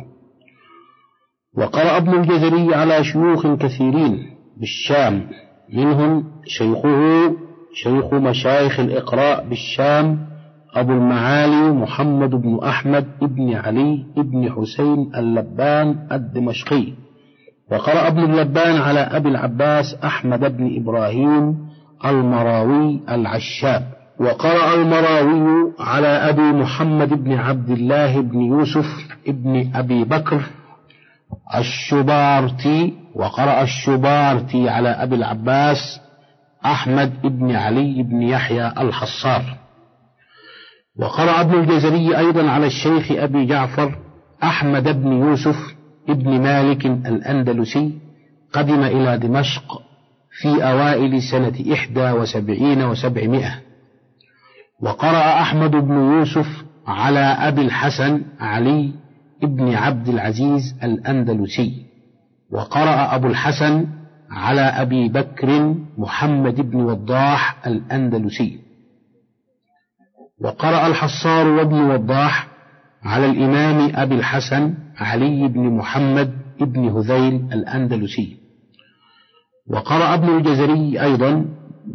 وقرأ 1.57 1.97
ابن 1.97 2.15
الجزري 2.15 2.75
على 2.75 3.05
شيوخ 3.05 3.47
كثيرين 3.47 4.19
بالشام. 4.57 5.27
منهم 5.75 6.25
شيخه 6.47 7.33
شيخ 7.75 8.15
مشايخ 8.15 8.81
الإقراء 8.81 9.49
بالشام 9.49 10.30
أبو 10.77 10.93
المعالي 10.93 11.73
محمد 11.73 12.31
بن 12.31 12.59
أحمد 12.65 13.07
بن 13.23 13.55
علي 13.55 14.05
بن 14.17 14.53
حسين 14.53 15.13
اللبان 15.17 16.07
الدمشقي. 16.13 16.93
وقرأ 17.73 18.09
ابن 18.09 18.19
اللبان 18.19 18.77
على 18.77 19.01
أبي 19.01 19.29
العباس 19.29 19.95
أحمد 20.05 20.57
بن 20.57 20.77
إبراهيم 20.77 21.69
المراوي 22.05 23.01
العشاب. 23.09 23.83
وقرأ 24.21 24.75
المراوي 24.75 25.73
على 25.81 26.09
أبي 26.09 26.43
محمد 26.43 27.09
بن 27.09 27.33
عبد 27.33 27.71
الله 27.71 28.21
بن 28.21 28.41
يوسف 28.41 28.87
بن 29.27 29.71
أبي 29.75 30.05
بكر 30.05 30.43
الشبارتي. 31.55 32.95
وقرأ 33.15 33.63
الشبارتي 33.63 34.69
على 34.69 34.89
أبي 34.89 35.15
العباس 35.15 36.01
أحمد 36.65 37.23
بن 37.23 37.57
علي 37.57 38.03
بن 38.03 38.23
يحيى 38.23 38.73
الحصار. 38.79 39.43
وقرأ 40.99 41.41
ابن 41.41 41.55
الجزري 41.61 42.19
أيضا 42.19 42.51
على 42.51 42.67
الشيخ 42.67 43.13
أبي 43.13 43.47
جعفر 43.47 43.99
أحمد 44.43 45.03
بن 45.03 45.13
يوسف 45.13 45.57
ابن 46.09 46.41
مالك 46.41 46.87
الأندلسي 46.87 47.99
قدم 48.53 48.83
إلى 48.83 49.19
دمشق 49.19 49.83
في 50.41 50.65
أوائل 50.65 51.23
سنة 51.23 51.73
إحدى 51.73 52.11
وسبعين 52.11 52.83
وسبعمائة. 52.83 53.61
وقرأ 54.81 55.41
أحمد 55.41 55.71
بن 55.71 55.95
يوسف 55.95 56.65
على 56.87 57.21
أبي 57.21 57.61
الحسن 57.61 58.23
علي 58.41 58.93
ابن 59.43 59.75
عبد 59.75 60.09
العزيز 60.09 60.75
الأندلسي. 60.83 61.87
وقرأ 62.53 63.15
أبو 63.15 63.27
الحسن 63.27 63.87
على 64.31 64.61
أبي 64.61 65.09
بكر 65.09 65.75
محمد 65.99 66.71
بن 66.71 66.81
وضاح 66.81 67.67
الأندلسي. 67.67 68.70
وقرأ 70.41 70.87
الحصار 70.87 71.49
وابن 71.49 71.77
وضاح 71.91 72.49
على 73.05 73.27
الإمام 73.27 73.93
أبي 73.95 74.15
الحسن 74.15 74.75
علي 74.99 75.49
بن 75.49 75.77
محمد 75.77 76.33
بن 76.61 76.89
هذيل 76.89 77.35
الأندلسي. 77.53 78.37
وقرأ 79.71 80.15
ابن 80.15 80.37
الجزري 80.37 81.03
أيضا 81.03 81.45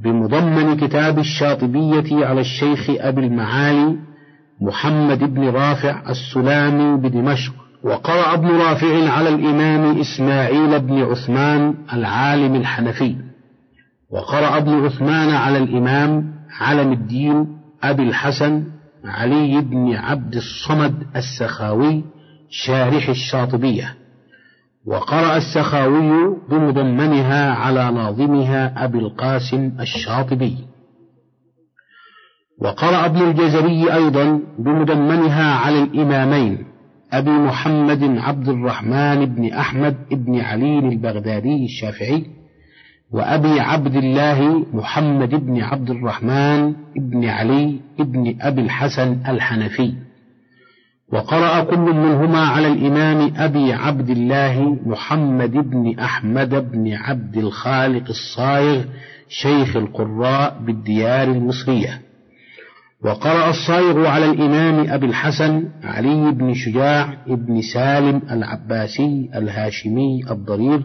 بمضمن 0.04 0.78
كتاب 0.78 1.20
الشاطبية 1.20 2.26
على 2.26 2.42
الشيخ 2.42 2.90
أبي 2.90 3.22
المعالي 3.22 3.98
محمد 4.62 5.34
بن 5.34 5.50
رافع 5.50 6.10
السلامي 6.10 6.98
بدمشق. 6.98 7.54
وقرأ 7.84 8.34
ابن 8.34 8.48
رافع 8.48 9.10
على 9.10 9.30
الإمام 9.30 10.00
إسماعيل 10.00 10.80
بن 10.80 11.02
عثمان 11.02 11.74
العالم 11.94 12.56
الحنفي. 12.56 13.16
وقرأ 14.12 14.58
ابن 14.58 14.86
عثمان 14.86 15.30
على 15.30 15.58
الإمام 15.58 16.34
علم 16.62 16.92
الدين 16.92 17.65
أبي 17.90 18.04
الحسن 18.04 18.64
علي 19.06 19.62
بن 19.62 19.94
عبد 19.94 20.36
الصمد 20.36 21.08
السخاوي 21.16 22.04
شارح 22.50 23.10
الشاطبية. 23.10 23.96
وقرأ 24.86 25.38
السخاوي 25.38 26.36
بمضمنها 26.50 27.52
على 27.52 27.92
ناظمها 27.92 28.86
أبي 28.86 29.00
القاسم 29.00 29.72
الشاطبي. 29.80 30.58
وقرأ 32.62 33.06
ابن 33.06 33.22
الجزري 33.22 33.94
أيضا 33.94 34.42
بمدمنها 34.60 35.54
على 35.54 35.84
الإمامين 35.84 36.66
أبي 37.14 37.30
محمد 37.30 38.04
عبد 38.04 38.50
الرحمن 38.50 39.26
بن 39.26 39.54
أحمد 39.54 39.96
بن 40.12 40.40
علي 40.40 40.80
البغدادي 40.80 41.66
الشافعي. 41.66 42.26
وأبي 43.12 43.60
عبد 43.60 43.96
الله 43.96 44.66
محمد 44.74 45.30
بن 45.30 45.62
عبد 45.62 45.90
الرحمن 45.90 46.74
بن 46.96 47.26
علي 47.26 47.80
بن 48.00 48.36
أبي 48.42 48.62
الحسن 48.62 49.18
الحنفي. 49.28 49.94
وقرأ 51.14 51.64
كل 51.64 51.80
منهما 51.80 52.40
على 52.40 52.68
الإمام 52.68 53.34
أبي 53.38 53.74
عبد 53.74 54.10
الله 54.10 54.78
محمد 54.86 55.52
بن 55.52 56.00
أحمد 56.00 56.72
بن 56.72 56.94
عبد 56.94 57.38
الخالق 57.38 58.10
الصايغ 58.10 58.84
شيخ 59.30 59.76
القراء 59.76 60.60
بالديار 60.66 61.28
المصرية. 61.28 62.02
وقرأ 63.04 63.50
الصايغ 63.50 64.08
على 64.08 64.26
الإمام 64.26 64.90
أبي 64.90 65.06
الحسن 65.06 65.66
علي 65.84 66.32
بن 66.32 66.54
شجاع 66.54 67.18
بن 67.28 67.62
سالم 67.62 68.22
العباسي 68.32 69.30
الهاشمي 69.36 70.32
الضرير 70.32 70.84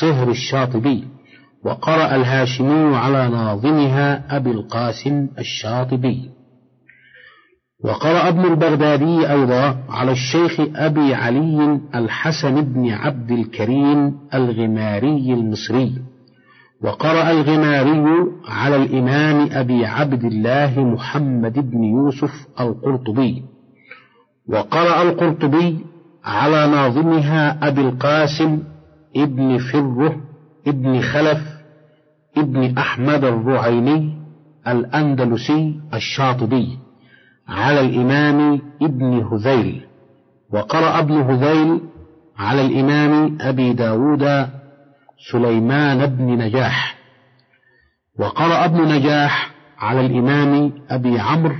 صهر 0.00 0.30
الشاطبي. 0.30 1.15
وقرأ 1.64 2.16
الهاشمي 2.16 2.96
على 2.96 3.28
ناظمها 3.28 4.36
أبي 4.36 4.50
القاسم 4.50 5.28
الشاطبي. 5.38 6.30
وقرأ 7.84 8.28
ابن 8.28 8.44
البغدادي 8.44 9.30
أيضا 9.30 9.76
على 9.88 10.12
الشيخ 10.12 10.60
أبي 10.76 11.14
علي 11.14 11.80
الحسن 11.94 12.60
بن 12.60 12.90
عبد 12.90 13.30
الكريم 13.30 14.18
الغماري 14.34 15.34
المصري. 15.34 15.92
وقرأ 16.82 17.30
الغماري 17.30 18.32
على 18.48 18.76
الإمام 18.76 19.48
أبي 19.52 19.86
عبد 19.86 20.24
الله 20.24 20.84
محمد 20.84 21.70
بن 21.70 21.84
يوسف 21.84 22.46
القرطبي. 22.60 23.42
وقرأ 24.48 25.02
القرطبي 25.02 25.84
على 26.24 26.66
ناظمها 26.72 27.68
أبي 27.68 27.80
القاسم 27.80 28.62
ابن 29.16 29.58
فره 29.58 30.16
ابن 30.66 31.00
خلف 31.00 31.40
ابن 32.36 32.78
أحمد 32.78 33.24
الرعيني 33.24 34.18
الأندلسي 34.68 35.80
الشاطبي 35.94 36.78
على 37.48 37.80
الإمام 37.80 38.60
ابن 38.82 39.26
هذيل 39.32 39.86
وقرأ 40.52 40.98
ابن 40.98 41.14
هذيل 41.14 41.80
على 42.38 42.66
الإمام 42.66 43.38
أبي 43.40 43.72
داود 43.72 44.48
سليمان 45.32 46.06
بن 46.06 46.24
نجاح 46.38 46.96
وقرأ 48.18 48.64
ابن 48.64 48.88
نجاح 48.94 49.50
على 49.78 50.06
الإمام 50.06 50.72
أبي 50.90 51.18
عمرو 51.18 51.56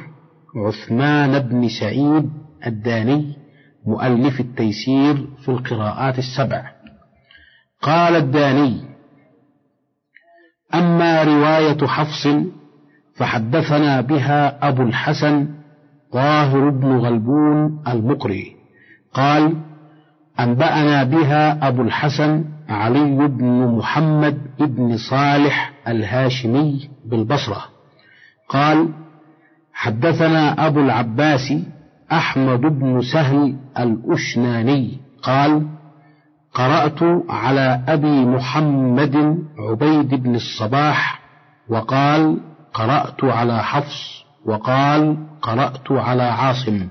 عثمان 0.57 1.39
بن 1.39 1.69
سعيد 1.81 2.31
الداني 2.67 3.37
مؤلف 3.87 4.41
التيسير 4.41 5.27
في 5.45 5.49
القراءات 5.49 6.19
السبع. 6.19 6.73
قال 7.83 8.17
الداني 8.17 8.96
أما 10.79 11.23
رواية 11.23 11.87
حفص 11.87 12.29
فحدثنا 13.15 14.01
بها 14.01 14.69
أبو 14.69 14.83
الحسن 14.83 15.49
طاهر 16.13 16.71
بن 16.71 16.97
غلبون 16.97 17.83
المقري. 17.89 18.57
قال 19.15 19.55
أنبأنا 20.41 21.05
بها 21.05 21.69
أبو 21.69 21.83
الحسن 21.83 22.45
علي 22.69 23.29
بن 23.29 23.67
محمد 23.79 24.39
بن 24.59 24.97
صالح 24.97 25.73
الهاشمي 25.89 26.89
بالبصرة. 27.07 27.65
قال 28.49 28.89
حدثنا 29.73 30.67
أبو 30.67 30.81
العباس 30.81 31.55
أحمد 32.13 32.61
بن 32.61 33.03
سهل 33.13 33.57
الأشناني. 33.79 34.99
قال 35.23 35.67
قرأت 36.57 37.03
على 37.29 37.83
أبي 37.89 38.25
محمد 38.25 39.39
عبيد 39.59 40.15
بن 40.15 40.35
الصباح 40.35 41.21
وقال 41.69 42.41
قرأت 42.75 43.25
على 43.25 43.63
حفص 43.63 44.25
وقال 44.47 45.17
قرأت 45.43 45.93
على 45.93 46.23
عاصم. 46.23 46.89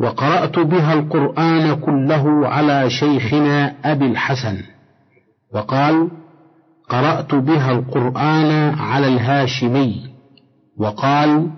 وقرأت 0.00 0.58
بها 0.58 0.92
القرآن 0.92 1.80
كله 1.80 2.48
على 2.48 2.90
شيخنا 2.90 3.74
أبي 3.84 4.06
الحسن. 4.06 4.62
وقال 5.54 6.10
قرأت 6.88 7.34
بها 7.34 7.72
القرآن 7.72 8.78
على 8.78 9.08
الهاشمي. 9.08 10.14
وقال 10.78 11.50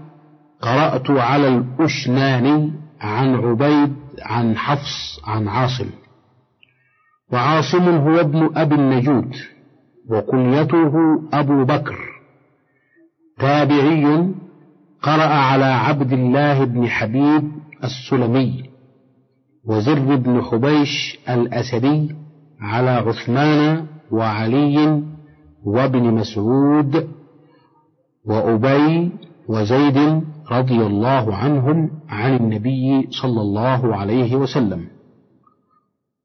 قرأت 0.62 1.10
على 1.10 1.48
الأشناني 1.48 2.72
عن 3.00 3.34
عبيد 3.34 3.96
عن 4.22 4.56
حفص 4.56 5.20
عن 5.24 5.48
عاصم. 5.48 5.90
وعاصم 7.32 7.88
هو 7.88 8.20
ابن 8.20 8.50
أبي 8.56 8.74
النجود 8.74 9.34
وكنيته 10.10 10.92
أبو 11.32 11.64
بكر. 11.64 11.98
تابعي 13.38 14.28
قرأ 15.02 15.34
على 15.34 15.64
عبد 15.64 16.12
الله 16.12 16.64
بن 16.64 16.86
حبيب 16.88 17.52
السلمي 17.84 18.70
وزر 19.64 20.16
بن 20.16 20.42
حبيش 20.42 21.18
الأسدي 21.28 22.16
على 22.60 22.90
عثمان 22.90 23.86
وعلي 24.10 25.02
وابن 25.64 26.02
مسعود 26.14 27.08
وأبي 28.24 29.10
وزيد 29.48 30.22
رضي 30.52 30.86
الله 30.86 31.36
عنهم 31.36 31.90
عن 32.08 32.36
النبي 32.36 33.08
صلى 33.22 33.40
الله 33.40 33.96
عليه 33.96 34.36
وسلم. 34.36 34.97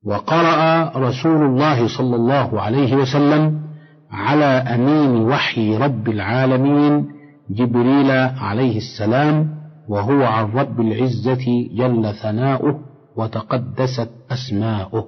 وقرأ 0.06 0.92
رسول 0.98 1.46
الله 1.46 1.98
صلى 1.98 2.16
الله 2.16 2.62
عليه 2.62 2.96
وسلم 2.96 3.64
على 4.12 4.46
أمين 4.46 5.10
وحي 5.10 5.78
رب 5.78 6.10
العالمين 6.10 7.12
جبريل 7.50 8.12
عليه 8.38 8.78
السلام 8.78 9.64
وهو 9.90 10.24
عن 10.24 10.46
رب 10.52 10.82
العزة 10.82 11.46
جل 11.72 12.14
ثناؤه 12.22 12.80
وتقدست 13.16 14.10
أسماؤه. 14.32 15.08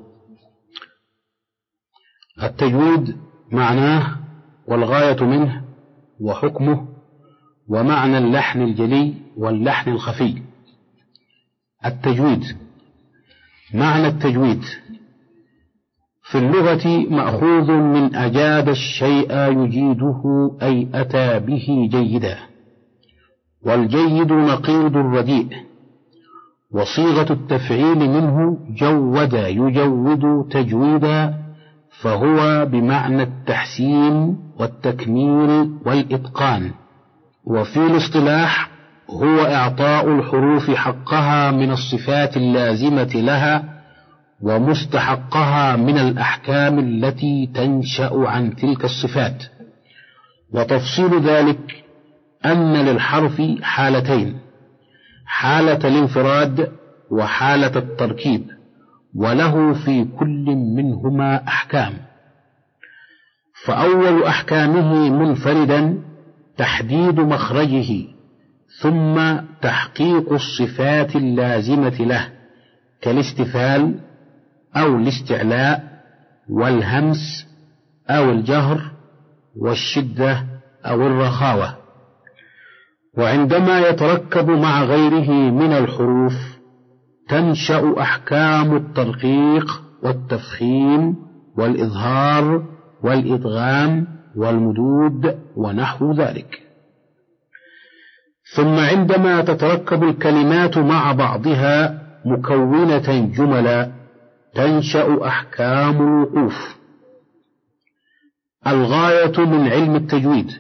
التجويد 2.43 3.15
معناه 3.51 4.17
والغاية 4.67 5.23
منه 5.23 5.63
وحكمه 6.21 6.88
ومعنى 7.69 8.17
اللحن 8.17 8.62
الجلي 8.62 9.13
واللحن 9.38 9.91
الخفي. 9.91 10.41
التجويد 11.86 12.43
معنى 13.73 14.08
التجويد 14.08 14.63
في 16.26 16.38
اللغة 16.38 16.88
مأخوذ 17.10 17.72
من 17.72 18.16
أجاد 18.16 18.70
الشيء 18.70 19.38
يجيده 19.38 20.52
أي 20.62 20.88
أتى 20.94 21.40
به 21.40 21.90
جيدا. 21.92 22.38
والجيد 23.66 24.32
نقيض 24.32 24.98
الرديء. 24.98 25.48
وصيغة 26.72 27.34
التفعيل 27.34 27.98
منه 27.98 28.58
جود 28.70 29.34
يجود 29.34 30.48
تجويدا 30.52 31.34
فهو 32.02 32.66
بمعنى 32.66 33.24
التحسين 33.24 34.38
والتكميل 34.60 35.70
والإتقان. 35.86 36.72
وفي 37.46 37.88
الاصطلاح 37.88 38.70
هو 39.10 39.46
إعطاء 39.46 40.08
الحروف 40.08 40.72
حقها 40.72 41.52
من 41.52 41.72
الصفات 41.72 42.38
اللازمة 42.38 43.12
لها 43.16 43.75
ومستحقها 44.41 45.76
من 45.76 45.98
الأحكام 45.98 46.80
التي 46.80 47.50
تنشأ 47.56 48.12
عن 48.13 48.56
تلك 48.56 48.86
الصفات. 48.86 49.43
وتفصيل 50.54 51.21
ذلك 51.21 51.84
أن 52.45 52.74
للحرف 52.74 53.41
حالتين 53.62 54.39
حالة 55.26 55.88
الانفراد 55.88 56.71
وحالة 57.12 57.78
التركيب 57.80 58.48
وله 59.15 59.74
في 59.74 60.06
كل 60.19 60.45
منهما 60.76 61.48
أحكام. 61.48 61.93
فأول 63.65 64.24
أحكامه 64.24 65.10
منفردا 65.10 66.02
تحديد 66.58 67.19
مخرجه 67.19 68.06
ثم 68.82 69.38
تحقيق 69.62 70.34
الصفات 70.34 71.15
اللازمة 71.15 71.95
له 72.00 72.30
كالاستفال 73.02 74.00
أو 74.78 74.96
الاستعلاء 74.98 75.84
والهمس 76.50 77.48
أو 78.10 78.32
الجهر 78.32 78.82
والشدة 79.62 80.44
أو 80.86 81.08
الرخاوة. 81.08 81.76
وعندما 83.18 83.80
يتركب 83.80 84.50
مع 84.50 84.84
غيره 84.84 85.32
من 85.32 85.72
الحروف 85.74 86.34
تنشأ 87.30 88.02
أحكام 88.02 88.76
الترقيق 88.76 89.82
والتفخيم 90.04 91.16
والإظهار 91.58 92.64
والإدغام 93.04 94.08
والمدود 94.36 95.40
ونحو 95.56 96.14
ذلك. 96.14 96.62
ثم 98.56 98.76
عندما 98.80 99.42
تتركب 99.42 100.04
الكلمات 100.04 100.78
مع 100.78 101.12
بعضها 101.12 102.02
مكونة 102.26 103.32
جملا 103.38 104.05
تنشأ 104.56 105.28
أحكام 105.28 106.02
الوقوف. 106.02 106.76
الغاية 108.68 109.39
من 109.46 109.68
علم 109.68 109.96
التجويد. 109.96 110.52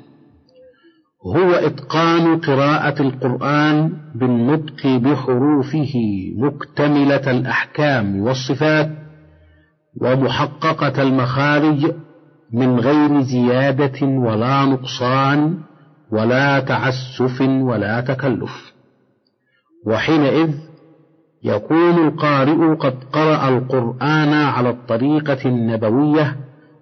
هو 1.25 1.51
إتقان 1.51 2.39
قراءة 2.39 3.01
القرآن 3.01 3.91
بالنطق 4.15 4.87
بحروفه 4.87 5.93
مكتملة 6.37 7.31
الأحكام 7.31 8.21
والصفات 8.21 8.91
ومحققة 10.01 11.01
المخارج 11.01 11.91
من 12.53 12.79
غير 12.79 13.21
زيادة 13.21 14.07
ولا 14.07 14.65
نقصان 14.65 15.57
ولا 16.11 16.59
تعسف 16.59 17.41
ولا 17.41 18.01
تكلف. 18.01 18.73
وحينئذ 19.87 20.74
يكون 21.45 22.07
القارئ 22.07 22.75
قد 22.75 23.03
قرأ 23.13 23.49
القرآن 23.49 24.33
على 24.33 24.69
الطريقة 24.69 25.37
النبوية 25.45 26.35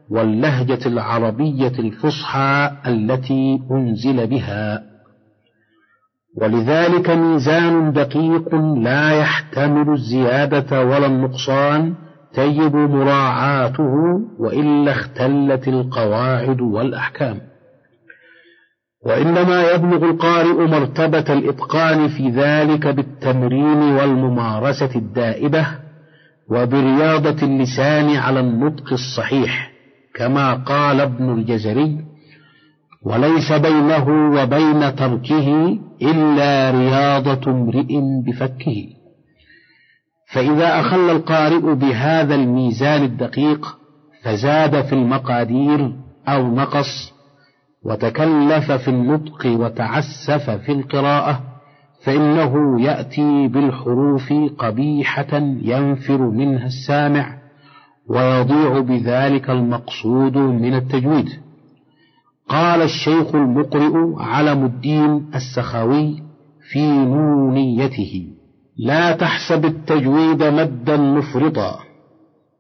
واللهجة 0.09 0.87
العربية 0.87 1.79
الفصحى 1.79 2.71
التي 2.87 3.61
أنزل 3.71 4.27
بها. 4.27 4.83
ولذلك 6.37 7.09
ميزان 7.09 7.91
دقيق 7.93 8.55
لا 8.55 9.11
يحتمل 9.11 9.93
الزيادة 9.93 10.85
ولا 10.85 11.05
النقصان 11.05 11.93
تجب 12.33 12.75
مراعاته 12.75 13.93
وإلا 14.39 14.91
اختلت 14.91 15.67
القواعد 15.67 16.61
والأحكام. 16.61 17.52
وإنما 19.05 19.71
يبلغ 19.71 20.03
القارئ 20.05 20.67
مرتبة 20.67 21.33
الإتقان 21.33 22.07
في 22.07 22.29
ذلك 22.29 22.87
بالتمرين 22.87 23.81
والممارسة 23.81 24.89
الدائبة 24.95 25.67
وبرياضة 26.49 27.45
اللسان 27.45 28.15
على 28.15 28.39
النطق 28.39 28.93
الصحيح 28.93 29.71
كما 30.15 30.53
قال 30.53 31.01
ابن 31.01 31.33
الجزري 31.33 31.97
وليس 33.01 33.51
بينه 33.51 34.09
وبين 34.09 34.95
تركه 34.95 35.79
إلا 36.01 36.71
رياضة 36.71 37.51
امرئ 37.51 37.99
بفكه. 38.25 38.87
فإذا 40.31 40.79
أخل 40.79 41.09
القارئ 41.09 41.75
بهذا 41.75 42.35
الميزان 42.35 43.03
الدقيق 43.03 43.77
فزاد 44.23 44.81
في 44.85 44.93
المقادير 44.93 45.95
أو 46.27 46.55
نقص 46.55 47.12
وتكلف 47.85 48.71
في 48.71 48.87
النطق 48.87 49.45
وتعسف 49.45 50.49
في 50.49 50.71
القراءة 50.71 51.39
فإنه 52.03 52.81
يأتي 52.81 53.47
بالحروف 53.47 54.33
قبيحة 54.57 55.37
ينفر 55.61 56.17
منها 56.17 56.65
السامع 56.65 57.37
ويضيع 58.09 58.79
بذلك 58.79 59.49
المقصود 59.49 60.37
من 60.37 60.73
التجويد. 60.73 61.29
قال 62.49 62.81
الشيخ 62.81 63.35
المقرئ 63.35 63.93
علم 64.17 64.65
الدين 64.65 65.25
السخاوي 65.35 66.23
في 66.71 66.91
نونيته 66.91 68.27
لا 68.77 69.11
تحسب 69.11 69.65
التجويد 69.65 70.43
مدا 70.43 70.97
مفرطا 70.97 71.79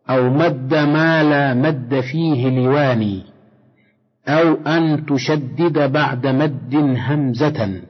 أو 0.09 0.29
مد 0.29 0.75
ما 0.75 1.23
لا 1.23 1.53
مد 1.53 1.99
فيه 1.99 2.49
لواني. 2.49 3.32
أو 4.27 4.53
أن 4.53 5.05
تشدد 5.05 5.91
بعد 5.91 6.27
مد 6.27 6.75
همزة 6.75 7.81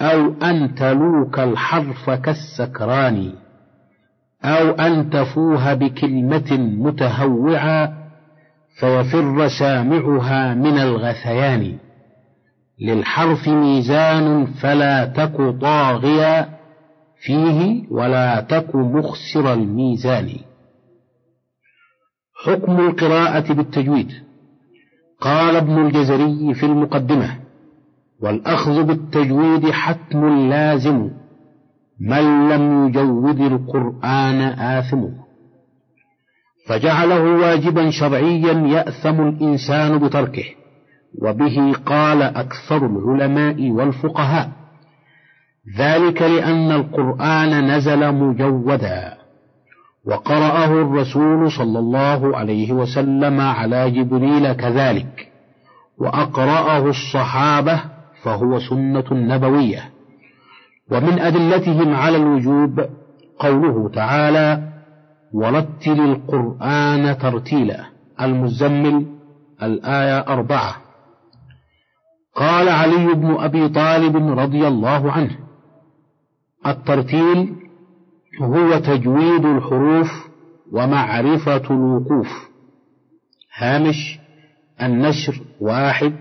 أو 0.00 0.34
أن 0.42 0.74
تلوك 0.74 1.38
الحرف 1.38 2.10
كالسكران 2.10 3.32
أو 4.44 4.70
أن 4.70 5.10
تفوه 5.10 5.74
بكلمة 5.74 6.56
متهوعا 6.56 8.08
فيفر 8.80 9.48
سامعها 9.48 10.54
من 10.54 10.78
الغثيان. 10.78 11.78
للحرف 12.80 13.48
ميزان 13.48 14.46
فلا 14.46 15.04
تك 15.04 15.36
طاغيا 15.60 16.58
فيه 17.20 17.84
ولا 17.90 18.40
تك 18.40 18.74
مخسر 18.74 19.52
الميزان. 19.52 20.30
حكم 22.44 22.80
القراءة 22.80 23.52
بالتجويد. 23.52 24.27
قال 25.20 25.56
ابن 25.56 25.86
الجزري 25.86 26.54
في 26.54 26.66
المقدمة 26.66 27.36
والأخذ 28.20 28.82
بالتجويد 28.82 29.70
حتم 29.70 30.48
لازم 30.48 31.10
من 32.00 32.48
لم 32.48 32.88
يجود 32.88 33.40
القرآن 33.40 34.40
آثم. 34.42 35.04
فجعله 36.68 37.22
واجبا 37.22 37.90
شرعيا 37.90 38.52
يأثم 38.52 39.20
الإنسان 39.20 39.98
بتركه 39.98 40.44
وبه 41.22 41.72
قال 41.86 42.22
أكثر 42.22 42.86
العلماء 42.86 43.70
والفقهاء 43.70 44.50
ذلك 45.78 46.22
لأن 46.22 46.72
القرآن 46.72 47.76
نزل 47.76 48.14
مجودا. 48.14 49.17
وقرأه 50.08 50.64
الرسول 50.64 51.52
صلى 51.52 51.78
الله 51.78 52.36
عليه 52.36 52.72
وسلم 52.72 53.40
على 53.40 53.90
جبريل 53.90 54.52
كذلك 54.52 55.32
وأقرأه 55.98 56.86
الصحابة 56.86 57.80
فهو 58.22 58.58
سنة 58.58 59.04
نبوية. 59.12 59.90
ومن 60.90 61.18
أدلتهم 61.18 61.94
على 61.94 62.16
الوجوب 62.16 62.80
قوله 63.38 63.88
تعالى 63.88 64.68
ورتل 65.32 66.00
القرآن 66.00 67.18
ترتيلا 67.18 67.84
المزمل 68.20 69.06
الآية 69.62 70.18
أربعة. 70.18 70.76
قال 72.36 72.68
علي 72.68 73.14
بن 73.14 73.36
أبي 73.38 73.68
طالب 73.68 74.38
رضي 74.38 74.68
الله 74.68 75.12
عنه 75.12 75.38
الترتيل 76.66 77.67
هو 78.42 78.78
تجويد 78.78 79.44
الحروف 79.44 80.28
ومعرفة 80.72 81.70
الوقوف. 81.70 82.48
هامش 83.56 84.18
النشر 84.82 85.40
واحد 85.60 86.12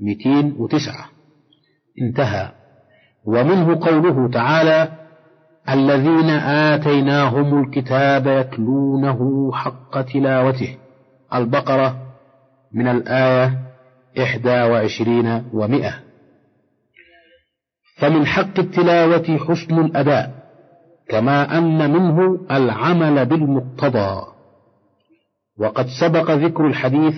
مئتين 0.00 0.54
وتسعة. 0.58 1.04
انتهى. 2.02 2.52
ومنه 3.24 3.80
قوله 3.80 4.30
تعالى 4.30 4.92
الذين 5.68 6.30
آتيناهم 6.30 7.62
الكتاب 7.62 8.26
يتلونه 8.26 9.50
حق 9.52 10.00
تلاوته. 10.00 10.76
البقرة 11.34 11.96
من 12.74 12.88
الآية 12.88 13.58
إحدى 14.22 14.62
وعشرين 14.62 15.44
ومئة. 15.52 15.94
فمن 17.98 18.26
حق 18.26 18.58
التلاوة 18.58 19.38
حسن 19.38 19.78
الأداء. 19.78 20.35
كما 21.08 21.58
أن 21.58 21.90
منه 21.92 22.46
العمل 22.50 23.26
بالمقتضى. 23.26 24.22
وقد 25.58 25.86
سبق 26.00 26.30
ذكر 26.30 26.66
الحديث 26.66 27.14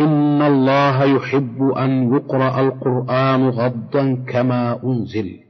إن 0.00 0.42
الله 0.42 1.04
يحب 1.04 1.62
أن 1.62 2.14
يقرأ 2.14 2.60
القرآن 2.60 3.48
غضا 3.48 4.24
كما 4.28 4.80
أنزل. 4.84 5.44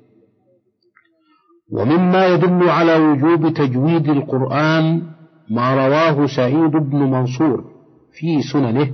ومما 1.72 2.26
يدل 2.26 2.68
على 2.68 2.96
وجوب 2.96 3.54
تجويد 3.54 4.08
القرآن 4.08 5.02
ما 5.50 5.86
رواه 5.86 6.26
سعيد 6.26 6.70
بن 6.70 6.98
منصور 6.98 7.64
في 8.12 8.42
سننه 8.52 8.90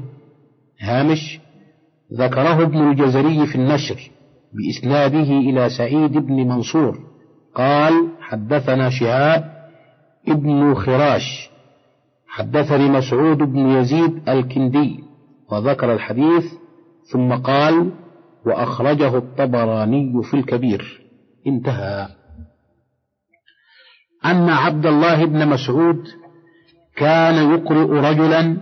هامش 0.80 1.40
ذكره 2.14 2.62
ابن 2.62 2.90
الجزري 2.90 3.46
في 3.46 3.54
النشر 3.54 4.10
بإسناده 4.52 5.30
إلى 5.38 5.68
سعيد 5.68 6.12
بن 6.12 6.48
منصور. 6.48 7.09
قال 7.54 8.08
حدثنا 8.20 8.90
شهاب 8.90 9.44
ابن 10.28 10.74
خراش 10.74 11.50
حدثني 12.28 12.88
مسعود 12.88 13.38
بن 13.38 13.70
يزيد 13.70 14.28
الكندي 14.28 15.04
وذكر 15.50 15.92
الحديث 15.92 16.52
ثم 17.12 17.32
قال 17.32 17.92
وأخرجه 18.46 19.16
الطبراني 19.16 20.22
في 20.22 20.34
الكبير. 20.34 21.00
انتهى. 21.46 22.08
أن 24.24 24.48
عبد 24.48 24.86
الله 24.86 25.24
بن 25.24 25.48
مسعود 25.48 26.06
كان 26.96 27.50
يقرئ 27.52 28.10
رجلا 28.10 28.56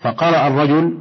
فقرأ 0.00 0.46
الرجل 0.46 0.98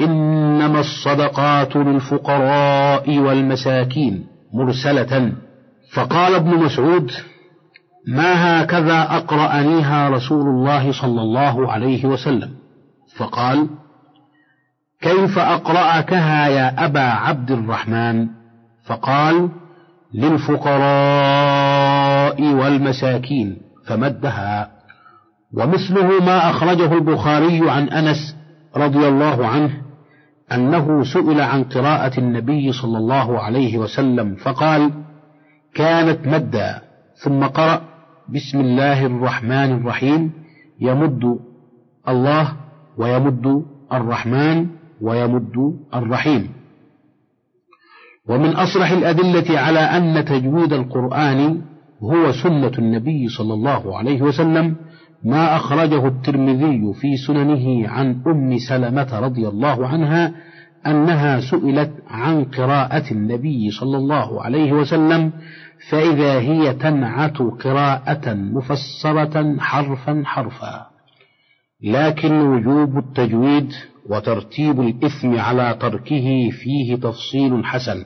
إنما 0.00 0.80
الصدقات 0.80 1.76
للفقراء 1.76 3.18
والمساكين 3.18 4.26
مرسلة. 4.52 5.32
فقال 5.94 6.34
ابن 6.34 6.50
مسعود 6.64 7.10
ما 8.08 8.62
هكذا 8.62 9.02
أقرأنيها 9.02 10.08
رسول 10.08 10.40
الله 10.40 10.92
صلى 10.92 11.20
الله 11.20 11.72
عليه 11.72 12.04
وسلم؟ 12.04 12.50
فقال 13.16 13.68
كيف 15.00 15.38
أقرأكها 15.38 16.48
يا 16.48 16.84
أبا 16.84 17.00
عبد 17.00 17.50
الرحمن؟ 17.50 18.28
فقال 18.84 19.48
للفقراء 20.14 20.82
والمساكين 22.42 23.56
فمدها. 23.86 24.70
ومثله 25.54 26.24
ما 26.24 26.50
أخرجه 26.50 26.92
البخاري 26.92 27.70
عن 27.70 27.88
أنس 27.88 28.36
رضي 28.76 29.08
الله 29.08 29.46
عنه 29.46 29.82
أنه 30.52 31.04
سئل 31.04 31.40
عن 31.40 31.64
قراءة 31.64 32.18
النبي 32.20 32.72
صلى 32.72 32.98
الله 32.98 33.38
عليه 33.38 33.78
وسلم 33.78 34.34
فقال 34.34 35.01
كانت 35.74 36.26
مدا 36.26 36.82
ثم 37.24 37.44
قرأ 37.44 37.80
بسم 38.28 38.60
الله 38.60 39.06
الرحمن 39.06 39.72
الرحيم 39.72 40.32
يمد 40.80 41.38
الله 42.08 42.56
ويمد 42.98 43.64
الرحمن 43.92 44.66
ويمد 45.00 45.56
الرحيم. 45.94 46.48
ومن 48.28 48.50
أصرح 48.50 48.90
الأدلة 48.90 49.58
على 49.58 49.78
أن 49.78 50.24
تجويد 50.24 50.72
القرآن 50.72 51.62
هو 52.02 52.32
سنة 52.32 52.72
النبي 52.78 53.28
صلى 53.28 53.54
الله 53.54 53.98
عليه 53.98 54.22
وسلم 54.22 54.76
ما 55.24 55.56
أخرجه 55.56 56.06
الترمذي 56.06 56.92
في 57.00 57.16
سننه 57.26 57.88
عن 57.88 58.22
أم 58.26 58.58
سلمة 58.68 59.18
رضي 59.18 59.48
الله 59.48 59.86
عنها 59.86 60.34
أنها 60.86 61.40
سئلت 61.40 61.90
عن 62.08 62.44
قراءة 62.44 63.12
النبي 63.12 63.70
صلى 63.70 63.96
الله 63.96 64.42
عليه 64.42 64.72
وسلم 64.72 65.32
فإذا 65.90 66.40
هي 66.40 66.74
تنعت 66.74 67.38
قراءة 67.38 68.34
مفسرة 68.34 69.56
حرفا 69.60 70.22
حرفا. 70.26 70.86
لكن 71.82 72.32
وجوب 72.32 72.98
التجويد 72.98 73.72
وترتيب 74.08 74.80
الإثم 74.80 75.38
على 75.38 75.76
تركه 75.80 76.50
فيه 76.50 76.96
تفصيل 76.96 77.64
حسن. 77.64 78.04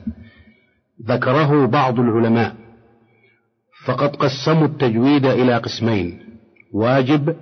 ذكره 1.07 1.65
بعض 1.65 1.99
العلماء. 1.99 2.55
فقد 3.85 4.15
قسموا 4.15 4.67
التجويد 4.67 5.25
إلى 5.25 5.57
قسمين. 5.57 6.19
واجب 6.73 7.35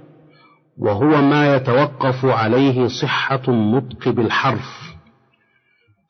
وهو 0.78 1.22
ما 1.22 1.56
يتوقف 1.56 2.26
عليه 2.26 2.88
صحة 2.88 3.42
النطق 3.48 4.10
بالحرف. 4.10 4.96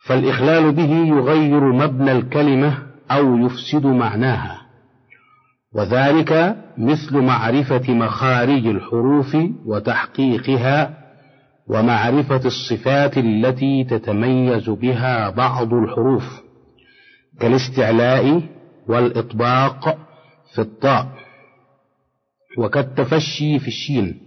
فالإخلال 0.06 0.72
به 0.72 0.92
يغير 0.92 1.72
مبنى 1.74 2.12
الكلمة 2.12 2.95
أو 3.12 3.38
يفسد 3.38 3.86
معناها. 3.86 4.62
وذلك 5.76 6.56
مثل 6.78 7.18
معرفة 7.18 7.94
مخارج 7.94 8.68
الحروف 8.68 9.38
وتحقيقها 9.66 10.98
ومعرفة 11.68 12.42
الصفات 12.46 13.18
التي 13.18 13.84
تتميز 13.84 14.70
بها 14.70 15.30
بعض 15.30 15.74
الحروف 15.74 16.42
كالاستعلاء 17.40 18.42
والإطباق 18.88 19.98
في 20.54 20.62
الطاء 20.62 21.08
وكالتفشي 22.58 23.60
في 23.60 23.68
الشين 23.68 24.22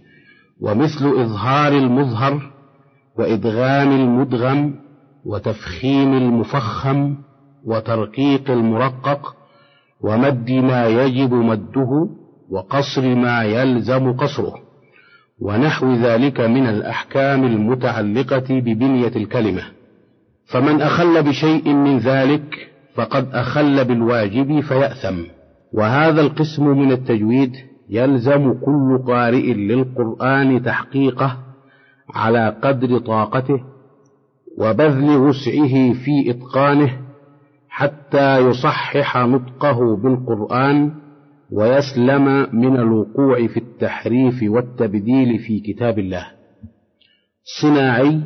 ومثل 0.61 1.05
إظهار 1.21 1.71
المظهر 1.71 2.51
وإدغام 3.17 3.91
المدغم 3.91 4.75
وتفخيم 5.25 6.13
المفخم 6.13 7.15
وترقيق 7.65 8.51
المرقق 8.51 9.35
ومد 10.01 10.51
ما 10.51 10.87
يجب 10.87 11.33
مده 11.33 12.09
وقصر 12.49 13.15
ما 13.15 13.43
يلزم 13.43 14.11
قصره 14.11 14.53
ونحو 15.41 15.93
ذلك 15.93 16.39
من 16.39 16.67
الأحكام 16.67 17.43
المتعلقة 17.43 18.45
ببنية 18.49 19.15
الكلمة. 19.15 19.61
فمن 20.45 20.81
أخل 20.81 21.23
بشيء 21.23 21.73
من 21.73 21.97
ذلك 21.97 22.69
فقد 22.95 23.27
أخل 23.33 23.85
بالواجب 23.85 24.59
فيأثم. 24.59 25.23
وهذا 25.73 26.21
القسم 26.21 26.67
من 26.67 26.91
التجويد 26.91 27.51
يلزم 27.89 28.53
كل 28.53 29.03
قارئ 29.07 29.53
للقرآن 29.53 30.63
تحقيقه 30.63 31.37
على 32.15 32.55
قدر 32.63 32.99
طاقته 32.99 33.59
وبذل 34.57 35.17
وسعه 35.17 35.93
في 35.93 36.29
إتقانه 36.29 37.08
حتى 37.69 38.37
يصحح 38.37 39.17
نطقه 39.17 39.95
بالقرآن 39.95 40.91
ويسلم 41.51 42.47
من 42.53 42.75
الوقوع 42.75 43.47
في 43.47 43.57
التحريف 43.57 44.43
والتبديل 44.43 45.39
في 45.39 45.59
كتاب 45.59 45.99
الله. 45.99 46.25
صناعي 47.61 48.21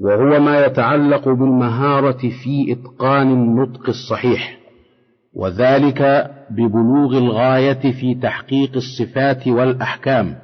وهو 0.00 0.40
ما 0.40 0.64
يتعلق 0.66 1.28
بالمهارة 1.28 2.18
في 2.42 2.72
إتقان 2.72 3.32
النطق 3.32 3.88
الصحيح 3.88 4.58
وذلك 5.34 6.30
ببلوغ 6.50 7.18
الغاية 7.18 7.92
في 8.00 8.14
تحقيق 8.14 8.70
الصفات 8.76 9.48
والأحكام 9.48 10.36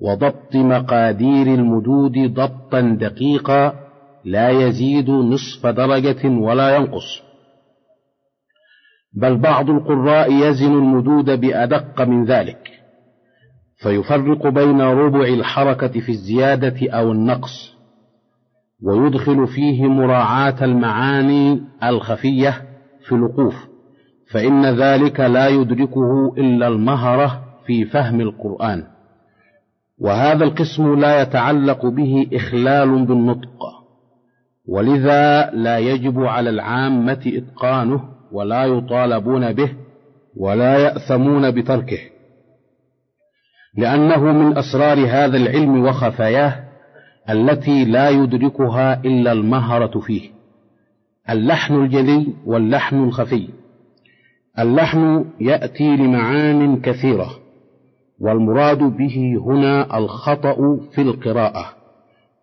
وضبط 0.00 0.56
مقادير 0.56 1.46
المدود 1.46 2.12
ضبطا 2.34 2.80
دقيقا 2.80 3.72
لا 4.24 4.50
يزيد 4.50 5.10
نصف 5.10 5.66
درجة 5.66 6.28
ولا 6.28 6.76
ينقص. 6.76 7.25
بل 9.16 9.38
بعض 9.38 9.70
القراء 9.70 10.32
يزن 10.32 10.72
المدود 10.72 11.40
بأدق 11.40 12.02
من 12.02 12.24
ذلك 12.24 12.70
فيفرق 13.76 14.48
بين 14.48 14.80
ربع 14.80 15.24
الحركة 15.24 16.00
في 16.00 16.08
الزيادة 16.08 16.90
أو 16.90 17.12
النقص 17.12 17.76
ويدخل 18.82 19.46
فيه 19.46 19.86
مراعاة 19.86 20.64
المعاني 20.64 21.62
الخفية 21.84 22.62
في 23.06 23.14
الوقوف 23.14 23.54
فإن 24.32 24.66
ذلك 24.66 25.20
لا 25.20 25.48
يدركه 25.48 26.34
إلا 26.38 26.68
المهرة 26.68 27.42
في 27.66 27.84
فهم 27.84 28.20
القرآن. 28.20 28.84
وهذا 29.98 30.44
القسم 30.44 31.00
لا 31.00 31.22
يتعلق 31.22 31.86
به 31.86 32.26
إخلال 32.32 33.06
بالنطق 33.06 33.58
ولذا 34.68 35.50
لا 35.50 35.78
يجب 35.78 36.18
على 36.20 36.50
العامة 36.50 37.22
إتقانه 37.26 38.15
ولا 38.32 38.64
يطالبون 38.64 39.52
به 39.52 39.72
ولا 40.36 40.78
يأثمون 40.78 41.50
بتركه. 41.50 41.98
لأنه 43.78 44.32
من 44.32 44.58
أسرار 44.58 44.98
هذا 44.98 45.36
العلم 45.36 45.84
وخفاياه 45.84 46.64
التي 47.30 47.84
لا 47.84 48.10
يدركها 48.10 49.00
إلا 49.04 49.32
المهرة 49.32 50.00
فيه 50.00 50.30
اللحن 51.30 51.74
الجلي 51.74 52.26
واللحن 52.46 53.04
الخفي. 53.04 53.48
اللحن 54.58 55.24
يأتي 55.40 55.96
لمعان 55.96 56.80
كثيرة 56.80 57.30
والمراد 58.20 58.78
به 58.78 59.36
هنا 59.46 59.98
الخطأ 59.98 60.56
في 60.92 61.02
القراءة 61.02 61.66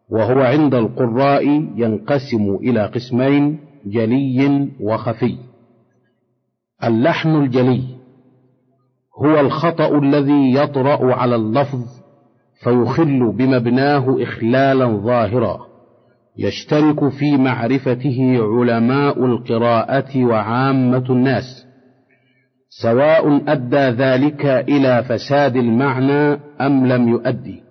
وهو 0.10 0.40
عند 0.40 0.76
القراء 0.76 1.46
ينقسم 1.76 2.56
إلى 2.56 2.86
قسمين 2.86 3.60
جلي 3.86 4.70
وخفي. 4.80 5.38
اللحن 6.88 7.36
الجلي 7.36 7.84
هو 9.18 9.40
الخطأ 9.40 9.98
الذي 9.98 10.54
يطرأ 10.54 11.16
على 11.16 11.36
اللفظ 11.36 11.86
فيخل 12.64 13.32
بمبناه 13.32 14.24
إخلالا 14.24 14.86
ظاهرا 14.86 15.68
يشترك 16.38 17.10
في 17.10 17.38
معرفته 17.38 18.38
علماء 18.42 19.26
القراءة 19.26 20.26
وعامة 20.26 21.06
الناس 21.10 21.66
سواء 22.70 23.52
أدى 23.52 23.78
ذلك 24.04 24.46
إلى 24.46 25.04
فساد 25.04 25.56
المعنى 25.56 26.40
أم 26.62 26.88
لم 26.88 27.10
يؤدي 27.10 27.64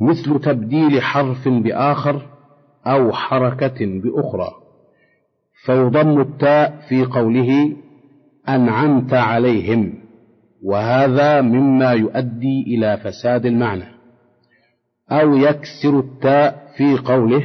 مثل 0.00 0.40
تبديل 0.40 1.02
حرف 1.02 1.48
بآخر 1.48 2.22
أو 2.86 3.12
حركة 3.12 3.76
بأخرى 3.80 4.50
فيضم 5.64 6.20
التاء 6.20 6.78
في 6.88 7.04
قوله 7.04 7.76
أنعمت 8.48 9.14
عليهم 9.14 9.94
وهذا 10.62 11.40
مما 11.40 11.92
يؤدي 11.92 12.62
إلى 12.66 12.96
فساد 12.96 13.46
المعنى. 13.46 13.84
أو 15.10 15.36
يكسر 15.36 15.98
التاء 15.98 16.66
في 16.76 16.96
قوله 16.98 17.44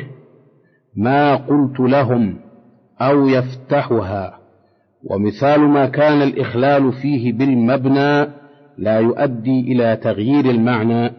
ما 0.95 1.35
قلت 1.35 1.79
لهم 1.79 2.39
أو 3.01 3.27
يفتحها. 3.27 4.39
ومثال 5.03 5.59
ما 5.59 5.85
كان 5.85 6.21
الإخلال 6.21 6.91
فيه 6.91 7.33
بالمبنى 7.33 8.27
لا 8.77 8.99
يؤدي 8.99 9.59
إلى 9.59 9.95
تغيير 9.95 10.45
المعنى 10.45 11.11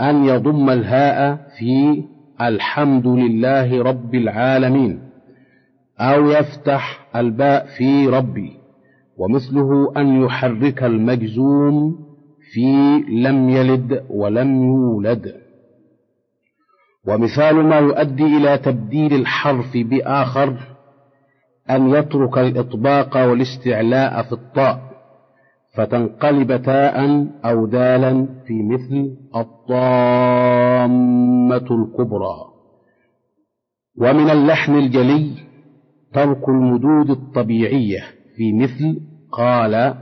أن 0.00 0.24
يضم 0.24 0.70
الهاء 0.70 1.36
في 1.58 2.04
الحمد 2.40 3.06
لله 3.06 3.82
رب 3.82 4.14
العالمين 4.14 5.00
أو 6.00 6.30
يفتح 6.30 7.06
الباء 7.16 7.66
في 7.78 8.06
ربي. 8.06 8.63
ومثله 9.18 9.92
أن 9.96 10.22
يحرك 10.22 10.82
المجزوم 10.82 11.98
في 12.52 13.00
لم 13.08 13.50
يلد 13.50 14.04
ولم 14.10 14.62
يولد. 14.62 15.34
ومثال 17.08 17.56
ما 17.56 17.78
يؤدي 17.78 18.24
إلى 18.24 18.58
تبديل 18.58 19.14
الحرف 19.14 19.76
بآخر 19.76 20.56
أن 21.70 21.88
يترك 21.90 22.38
الإطباق 22.38 23.16
والاستعلاء 23.16 24.22
في 24.22 24.32
الطاء 24.32 24.94
فتنقلب 25.74 26.62
تاء 26.62 27.26
أو 27.44 27.66
دالا 27.66 28.26
في 28.46 28.62
مثل 28.62 29.16
الطامة 29.36 30.76
الكبرى. 31.70 32.36
ومن 33.98 34.30
اللحن 34.30 34.74
الجلي 34.74 35.30
ترك 36.12 36.48
المدود 36.48 37.10
الطبيعية 37.10 38.02
في 38.36 38.52
مثل 38.52 39.00
قال 39.32 39.94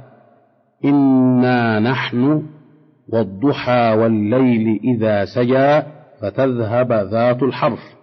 إنا 0.84 1.80
نحن 1.80 2.42
والضحى 3.08 3.96
والليل 3.98 4.80
إذا 4.84 5.24
سجى 5.24 5.82
فتذهب 6.20 6.92
ذات 6.92 7.42
الحرف. 7.42 8.02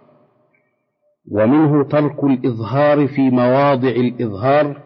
ومنه 1.32 1.88
ترك 1.88 2.24
الإظهار 2.24 3.06
في 3.06 3.30
مواضع 3.30 3.88
الإظهار 3.88 4.76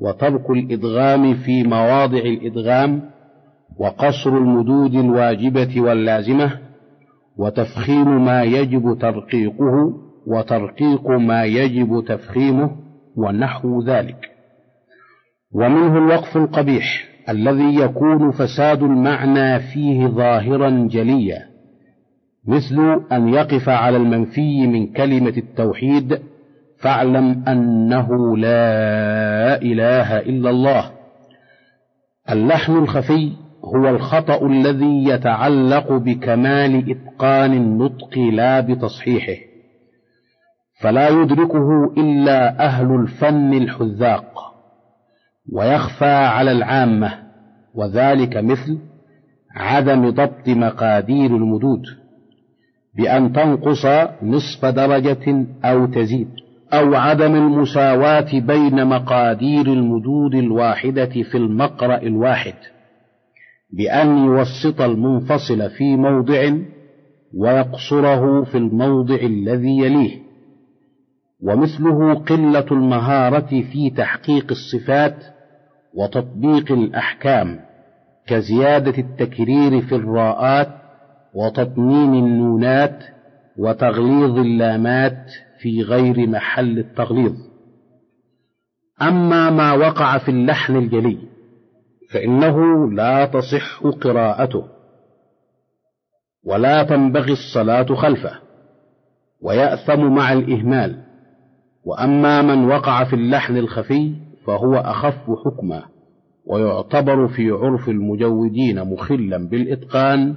وترك 0.00 0.50
الإدغام 0.50 1.34
في 1.34 1.62
مواضع 1.62 2.18
الإدغام 2.18 3.10
وقصر 3.78 4.30
المدود 4.30 4.94
الواجبة 4.94 5.80
واللازمة 5.80 6.58
وتفخيم 7.38 8.24
ما 8.24 8.42
يجب 8.42 8.98
ترقيقه 9.00 9.92
وترقيق 10.26 11.10
ما 11.10 11.44
يجب 11.44 12.04
تفخيمه 12.08 12.70
ونحو 13.16 13.82
ذلك. 13.82 14.31
ومنه 15.54 15.98
الوقف 15.98 16.36
القبيح 16.36 17.04
الذي 17.28 17.74
يكون 17.74 18.30
فساد 18.30 18.82
المعنى 18.82 19.60
فيه 19.60 20.06
ظاهرا 20.06 20.88
جليا 20.90 21.52
مثل 22.46 23.00
أن 23.12 23.28
يقف 23.28 23.68
على 23.68 23.96
المنفي 23.96 24.66
من 24.66 24.92
كلمة 24.92 25.34
التوحيد 25.36 26.18
فاعلم 26.78 27.44
أنه 27.48 28.36
لا 28.36 29.62
إله 29.62 30.18
إلا 30.18 30.50
الله. 30.50 30.90
اللحن 32.30 32.72
الخفي 32.72 33.32
هو 33.64 33.88
الخطأ 33.88 34.46
الذي 34.46 35.04
يتعلق 35.04 35.92
بكمال 35.92 36.90
إتقان 36.90 37.52
النطق 37.52 38.18
لا 38.18 38.60
بتصحيحه. 38.60 39.42
فلا 40.80 41.08
يدركه 41.08 41.92
إلا 41.98 42.66
أهل 42.66 42.94
الفن 42.94 43.52
الحذاق. 43.52 44.51
ويخفى 45.52 46.04
على 46.04 46.52
العامة 46.52 47.12
وذلك 47.74 48.36
مثل 48.36 48.78
عدم 49.56 50.10
ضبط 50.10 50.48
مقادير 50.48 51.36
المدود 51.36 51.82
بأن 52.96 53.32
تنقص 53.32 53.86
نصف 54.22 54.64
درجة 54.64 55.46
أو 55.64 55.86
تزيد 55.86 56.28
أو 56.72 56.94
عدم 56.94 57.34
المساواة 57.34 58.40
بين 58.40 58.86
مقادير 58.86 59.66
المدود 59.66 60.34
الواحدة 60.34 61.22
في 61.30 61.34
المقرأ 61.34 62.02
الواحد 62.02 62.54
بأن 63.72 64.18
يوسط 64.18 64.80
المنفصل 64.80 65.70
في 65.70 65.96
موضع 65.96 66.52
ويقصره 67.34 68.44
في 68.44 68.58
الموضع 68.58 69.14
الذي 69.14 69.78
يليه. 69.78 70.18
ومثله 71.42 72.14
قلة 72.14 72.66
المهارة 72.72 73.62
في 73.72 73.90
تحقيق 73.90 74.46
الصفات 74.50 75.16
وتطبيق 75.94 76.72
الأحكام 76.72 77.60
كزيادة 78.26 78.98
التكرير 78.98 79.80
في 79.80 79.94
الراءات 79.94 80.68
وتطمين 81.34 82.14
النونات 82.14 83.04
وتغليظ 83.58 84.38
اللامات 84.38 85.30
في 85.60 85.82
غير 85.82 86.26
محل 86.26 86.78
التغليظ. 86.78 87.34
أما 89.02 89.50
ما 89.50 89.72
وقع 89.72 90.18
في 90.18 90.30
اللحن 90.30 90.76
الجلي 90.76 91.18
فإنه 92.10 92.88
لا 92.92 93.26
تصح 93.26 93.86
قراءته 93.86 94.64
ولا 96.44 96.82
تنبغي 96.82 97.32
الصلاة 97.32 97.94
خلفه 97.94 98.38
ويأثم 99.42 100.00
مع 100.00 100.32
الإهمال. 100.32 101.11
وأما 101.84 102.42
من 102.42 102.64
وقع 102.64 103.04
في 103.04 103.16
اللحن 103.16 103.56
الخفي 103.56 104.12
فهو 104.46 104.74
أخف 104.74 105.30
حكما 105.44 105.82
ويعتبر 106.46 107.28
في 107.28 107.50
عرف 107.50 107.88
المجودين 107.88 108.84
مخلا 108.84 109.48
بالإتقان 109.48 110.34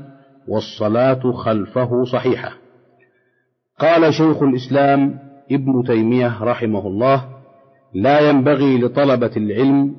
والصلاة 0.47 1.31
خلفه 1.31 2.03
صحيحة. 2.03 2.51
قال 3.79 4.13
شيخ 4.13 4.43
الإسلام 4.43 5.19
ابن 5.51 5.83
تيمية 5.87 6.43
رحمه 6.43 6.87
الله 6.87 7.25
لا 7.93 8.29
ينبغي 8.29 8.77
لطلبة 8.77 9.31
العلم 9.37 9.95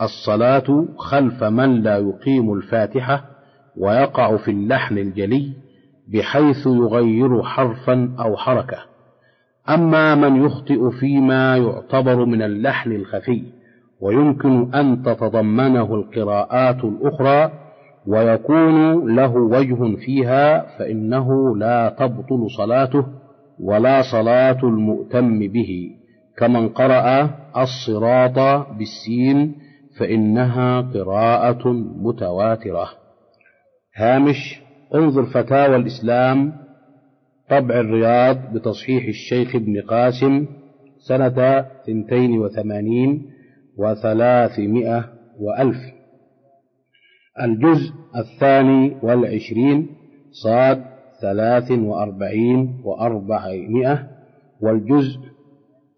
الصلاة 0.00 0.88
خلف 0.96 1.44
من 1.44 1.82
لا 1.82 1.98
يقيم 1.98 2.52
الفاتحة 2.52 3.24
ويقع 3.76 4.36
في 4.36 4.50
اللحن 4.50 4.98
الجلي 4.98 5.52
بحيث 6.08 6.66
يغير 6.66 7.42
حرفا 7.42 8.16
أو 8.20 8.36
حركة. 8.36 8.95
أما 9.68 10.14
من 10.14 10.44
يخطئ 10.44 10.90
فيما 11.00 11.56
يعتبر 11.56 12.24
من 12.24 12.42
اللحن 12.42 12.92
الخفي 12.92 13.42
ويمكن 14.00 14.74
أن 14.74 15.02
تتضمنه 15.02 15.94
القراءات 15.94 16.84
الأخرى 16.84 17.52
ويكون 18.06 19.06
له 19.16 19.34
وجه 19.34 19.96
فيها 19.96 20.78
فإنه 20.78 21.56
لا 21.56 21.96
تبطل 21.98 22.50
صلاته 22.56 23.06
ولا 23.60 24.02
صلاة 24.12 24.58
المؤتم 24.62 25.38
به. 25.38 25.90
كمن 26.38 26.68
قرأ 26.68 27.30
الصراط 27.56 28.66
بالسين 28.78 29.54
فإنها 29.98 30.80
قراءة 30.80 31.68
متواترة. 31.96 32.88
هامش 33.96 34.60
انظر 34.94 35.24
فتاوى 35.24 35.76
الإسلام 35.76 36.52
طبع 37.50 37.80
الرياض 37.80 38.52
بتصحيح 38.52 39.04
الشيخ 39.04 39.56
ابن 39.56 39.80
قاسم 39.80 40.46
سنة 40.98 41.62
ثنتين 41.86 42.38
وثمانين 42.38 43.30
وثلاثمائة 43.78 45.12
وألف. 45.40 45.76
الجزء 47.42 47.92
الثاني 48.16 48.96
والعشرين 49.02 49.88
صاد 50.30 50.84
ثلاث 51.22 51.70
وأربعين 51.70 52.80
وأربعمائة 52.84 54.08
والجزء 54.60 55.20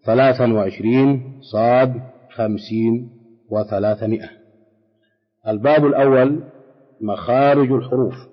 ثلاثا 0.05 0.53
وعشرين 0.53 1.39
صاد 1.41 2.01
خمسين 2.31 3.09
وثلاثمائة. 3.49 4.29
الباب 5.47 5.85
الأول 5.85 6.43
مخارج 7.01 7.71
الحروف. 7.71 8.28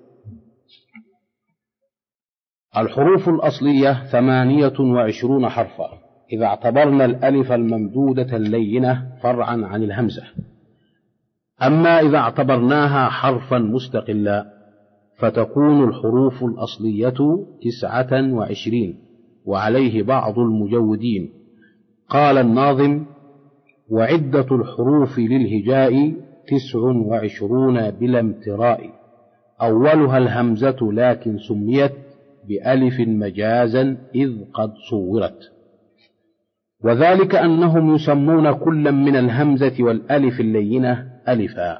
الحروف 2.78 3.28
الأصلية 3.28 3.92
ثمانية 4.12 4.80
وعشرون 4.80 5.48
حرفا. 5.48 5.88
إذا 6.32 6.46
اعتبرنا 6.46 7.04
الألف 7.04 7.52
الممدودة 7.52 8.36
اللينة 8.36 9.06
فرعا 9.22 9.60
عن 9.64 9.82
الهمزة. 9.82 10.22
أما 11.62 12.00
إذا 12.00 12.18
اعتبرناها 12.18 13.08
حرفا 13.08 13.58
مستقلا 13.58 14.44
فتكون 15.18 15.88
الحروف 15.88 16.44
الأصلية 16.44 17.46
تسعة 17.62 18.34
وعشرين 18.34 18.98
وعليه 19.44 20.02
بعض 20.02 20.38
المجودين. 20.38 21.30
قال 22.08 22.38
الناظم 22.38 23.04
وعدة 23.90 24.46
الحروف 24.52 25.18
للهجاء 25.18 26.14
تسع 26.48 26.78
وعشرون 26.78 27.90
بلا 27.90 28.20
امتراء. 28.20 28.90
أولها 29.62 30.18
الهمزة 30.18 30.76
لكن 30.92 31.38
سميت 31.38 32.05
بألف 32.48 33.00
مجازا 33.00 33.96
إذ 34.14 34.30
قد 34.54 34.72
صورت. 34.90 35.38
وذلك 36.84 37.34
أنهم 37.34 37.94
يسمون 37.94 38.52
كلا 38.52 38.90
من 38.90 39.16
الهمزة 39.16 39.74
والألف 39.80 40.40
اللينة 40.40 41.12
ألفا 41.28 41.78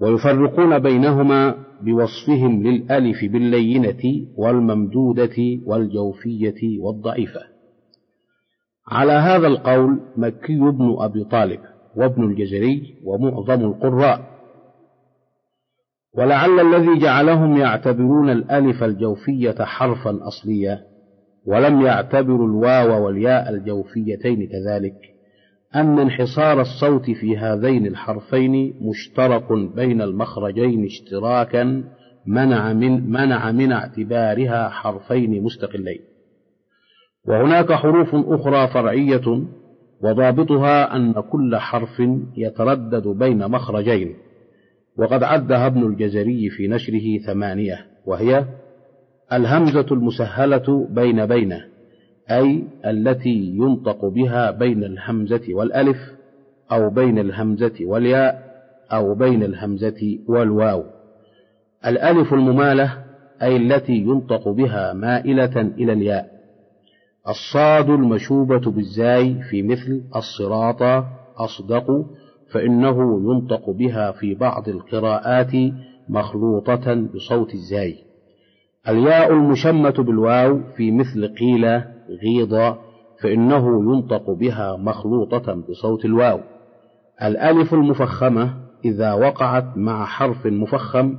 ويفرقون 0.00 0.78
بينهما 0.78 1.54
بوصفهم 1.82 2.62
للألف 2.62 3.24
باللينة 3.24 4.26
والممدودة 4.36 5.36
والجوفية 5.66 6.80
والضعيفة. 6.80 7.40
على 8.88 9.12
هذا 9.12 9.46
القول 9.46 10.00
مكي 10.16 10.58
بن 10.58 10.96
أبي 10.98 11.24
طالب 11.24 11.60
وابن 11.96 12.24
الجزري 12.24 12.94
ومعظم 13.04 13.64
القراء 13.64 14.37
ولعل 16.18 16.60
الذي 16.60 16.98
جعلهم 16.98 17.56
يعتبرون 17.56 18.30
الألف 18.30 18.84
الجوفية 18.84 19.54
حرفا 19.60 20.18
أصليا 20.22 20.80
ولم 21.46 21.80
يعتبروا 21.80 22.46
الواو 22.46 23.06
والياء 23.06 23.50
الجوفيتين 23.50 24.48
كذلك 24.48 24.94
أن 25.74 25.98
انحصار 25.98 26.60
الصوت 26.60 27.10
في 27.10 27.36
هذين 27.36 27.86
الحرفين 27.86 28.74
مشترك 28.80 29.52
بين 29.76 30.02
المخرجين 30.02 30.84
اشتراكا 30.84 31.84
منع 32.26 32.72
من 32.72 33.10
منع 33.10 33.52
من 33.52 33.72
اعتبارها 33.72 34.68
حرفين 34.68 35.42
مستقلين. 35.42 36.00
وهناك 37.28 37.72
حروف 37.72 38.14
أخرى 38.14 38.68
فرعية 38.68 39.42
وضابطها 40.02 40.96
أن 40.96 41.12
كل 41.12 41.56
حرف 41.56 42.02
يتردد 42.36 43.08
بين 43.08 43.48
مخرجين. 43.48 44.27
وقد 44.98 45.22
عدها 45.22 45.66
ابن 45.66 45.86
الجزري 45.86 46.50
في 46.50 46.68
نشره 46.68 47.18
ثمانية 47.26 47.86
وهي 48.06 48.44
الهمزة 49.32 49.86
المسهلة 49.90 50.88
بين 50.90 51.26
بين 51.26 51.60
أي 52.30 52.64
التي 52.86 53.52
ينطق 53.54 54.04
بها 54.04 54.50
بين 54.50 54.84
الهمزة 54.84 55.42
والألف 55.50 55.96
أو 56.72 56.90
بين 56.90 57.18
الهمزة 57.18 57.74
والياء 57.80 58.48
أو 58.92 59.14
بين 59.14 59.42
الهمزة 59.42 60.18
والواو. 60.26 60.84
الألف 61.86 62.34
الممالة 62.34 62.98
أي 63.42 63.56
التي 63.56 63.92
ينطق 63.92 64.48
بها 64.48 64.92
مائلة 64.92 65.60
إلى 65.60 65.92
الياء. 65.92 66.28
الصاد 67.28 67.90
المشوبة 67.90 68.70
بالزاي 68.70 69.42
في 69.50 69.62
مثل 69.62 70.02
الصراط 70.16 71.04
أصدق 71.36 72.06
فإنه 72.52 73.20
ينطق 73.32 73.70
بها 73.70 74.12
في 74.12 74.34
بعض 74.34 74.68
القراءات 74.68 75.52
مخلوطة 76.08 76.94
بصوت 76.94 77.54
الزاي. 77.54 77.96
الياء 78.88 79.32
المشمة 79.32 79.90
بالواو 79.90 80.60
في 80.76 80.90
مثل 80.90 81.34
قيل 81.40 81.64
غيض 82.24 82.76
فإنه 83.22 83.92
ينطق 83.92 84.30
بها 84.30 84.76
مخلوطة 84.76 85.54
بصوت 85.54 86.04
الواو. 86.04 86.40
الألف 87.22 87.74
المفخمة 87.74 88.54
إذا 88.84 89.12
وقعت 89.12 89.76
مع 89.76 90.04
حرف 90.04 90.46
مفخم 90.46 91.14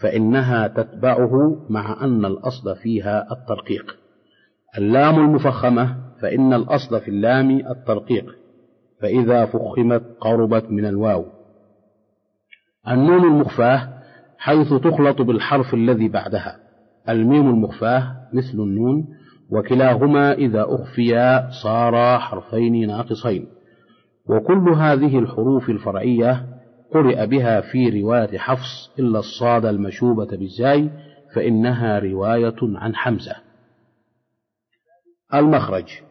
فإنها 0.00 0.68
تتبعه 0.68 1.56
مع 1.70 2.04
أن 2.04 2.24
الأصل 2.24 2.76
فيها 2.76 3.26
الترقيق. 3.32 3.96
اللام 4.78 5.14
المفخمة 5.14 5.96
فإن 6.22 6.52
الأصل 6.52 7.00
في 7.00 7.08
اللام 7.08 7.50
الترقيق. 7.50 8.47
فإذا 9.02 9.46
فخمت 9.46 10.02
قربت 10.20 10.70
من 10.70 10.86
الواو. 10.86 11.24
النون 12.88 13.24
المخفاة 13.24 13.88
حيث 14.38 14.74
تخلط 14.74 15.22
بالحرف 15.22 15.74
الذي 15.74 16.08
بعدها. 16.08 16.56
الميم 17.08 17.48
المخفاة 17.48 18.16
مثل 18.32 18.58
النون 18.58 19.06
وكلاهما 19.50 20.32
إذا 20.32 20.66
أخفيا 20.68 21.50
صارا 21.62 22.18
حرفين 22.18 22.86
ناقصين. 22.86 23.46
وكل 24.28 24.68
هذه 24.68 25.18
الحروف 25.18 25.70
الفرعية 25.70 26.46
قرئ 26.94 27.26
بها 27.26 27.60
في 27.60 28.00
رواية 28.00 28.38
حفص 28.38 28.94
إلا 28.98 29.18
الصاد 29.18 29.64
المشوبة 29.66 30.36
بالزاي 30.36 30.90
فإنها 31.34 31.98
رواية 31.98 32.56
عن 32.62 32.94
حمزة. 32.94 33.36
المخرج. 35.34 36.07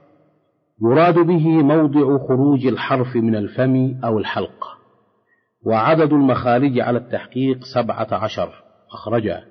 يراد 0.82 1.20
به 1.20 1.48
موضع 1.48 2.28
خروج 2.28 2.68
الحرف 2.68 3.16
من 3.16 3.36
الفم 3.36 3.96
أو 4.04 4.20
الحلق. 4.20 4.78
وعدد 5.66 6.14
المخارج 6.14 6.80
على 6.80 6.98
التحقيق 6.98 7.60
سبعة 7.76 8.08
عشر. 8.12 8.50
أخرجا 8.92 9.44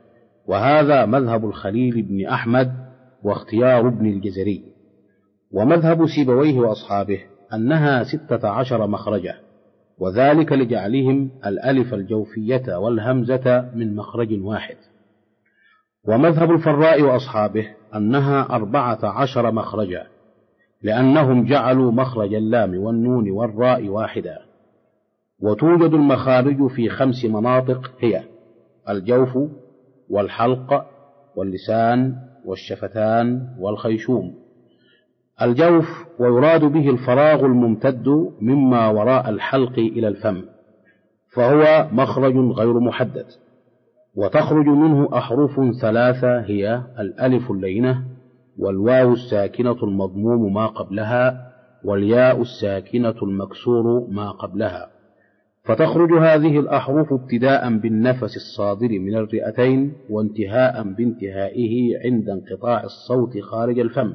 وهذا 0.47 1.07
مذهب 1.07 1.45
الخليل 1.45 2.03
بن 2.03 2.27
أحمد 2.27 2.73
واختيار 3.23 3.89
ابن 3.89 4.07
الجزري. 4.07 4.65
ومذهب 5.53 6.07
سيبويه 6.07 6.59
وأصحابه 6.59 7.21
أنها 7.55 8.05
ستة 8.05 8.49
عشر 8.49 8.87
مخرجا 8.87 9.35
وذلك 9.99 10.53
لجعلهم 10.53 11.31
الألف 11.47 11.95
الجوفية 11.95 12.79
والهمزة 12.79 13.71
من 13.75 13.97
مخرج 13.97 14.29
واحد. 14.43 14.77
ومذهب 16.09 16.51
الفراء 16.51 17.03
وأصحابه 17.03 17.67
أنها 17.95 18.43
أربعة 18.51 18.99
عشر 19.03 19.53
مخرجا 19.53 20.07
لأنهم 20.83 21.45
جعلوا 21.45 21.93
مخرج 21.93 22.35
اللام 22.35 22.79
والنون 22.79 23.31
والراء 23.31 23.89
واحدا. 23.89 24.39
وتوجد 25.41 25.95
المخارج 25.95 26.67
في 26.67 26.89
خمس 26.89 27.25
مناطق 27.25 27.91
هي 28.01 28.23
الجوف 28.89 29.39
والحلق 30.11 30.87
واللسان 31.37 32.15
والشفتان 32.45 33.49
والخيشوم. 33.59 34.35
الجوف 35.43 36.05
ويراد 36.19 36.65
به 36.65 36.91
الفراغ 36.91 37.45
الممتد 37.45 38.09
مما 38.41 38.89
وراء 38.89 39.29
الحلق 39.31 39.79
إلى 39.79 40.09
الفم 40.09 40.43
فهو 41.35 41.89
مخرج 41.93 42.37
غير 42.37 42.81
محدد. 42.81 43.27
وتخرج 44.17 44.67
منه 44.67 45.09
أحرف 45.19 45.61
ثلاثة 45.81 46.41
هي 46.41 46.83
الألف 46.99 47.51
اللينة 47.51 48.16
والواو 48.59 49.13
الساكنة 49.13 49.77
المضموم 49.83 50.55
ما 50.55 50.67
قبلها 50.67 51.53
والياء 51.85 52.43
الساكنة 52.43 53.15
المكسور 53.23 54.07
ما 54.11 54.31
قبلها. 54.31 54.89
فتخرج 55.65 56.13
هذه 56.13 56.59
الأحرف 56.61 57.13
ابتداء 57.13 57.77
بالنفس 57.79 58.37
الصادر 58.37 58.89
من 58.89 59.15
الرئتين 59.17 59.93
وانتهاء 60.11 60.83
بانتهائه 60.83 61.99
عند 62.05 62.29
انقطاع 62.29 62.85
الصوت 62.85 63.39
خارج 63.39 63.79
الفم. 63.79 64.15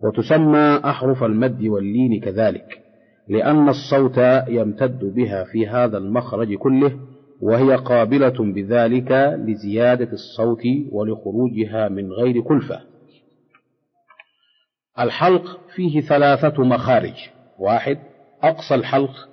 وتسمى 0.00 0.80
أحرف 0.84 1.24
المد 1.24 1.62
واللين 1.62 2.20
كذلك 2.20 2.82
لأن 3.28 3.68
الصوت 3.68 4.18
يمتد 4.48 5.04
بها 5.04 5.44
في 5.44 5.66
هذا 5.66 5.98
المخرج 5.98 6.54
كله 6.54 6.92
وهي 7.40 7.76
قابلة 7.76 8.52
بذلك 8.54 9.12
لزيادة 9.46 10.12
الصوت 10.12 10.62
ولخروجها 10.92 11.88
من 11.88 12.12
غير 12.12 12.40
كلفة. 12.40 12.91
الحلق 15.00 15.60
فيه 15.74 16.00
ثلاثة 16.00 16.62
مخارج. 16.62 17.14
واحد 17.58 17.98
أقصى 18.42 18.74
الحلق 18.74 19.28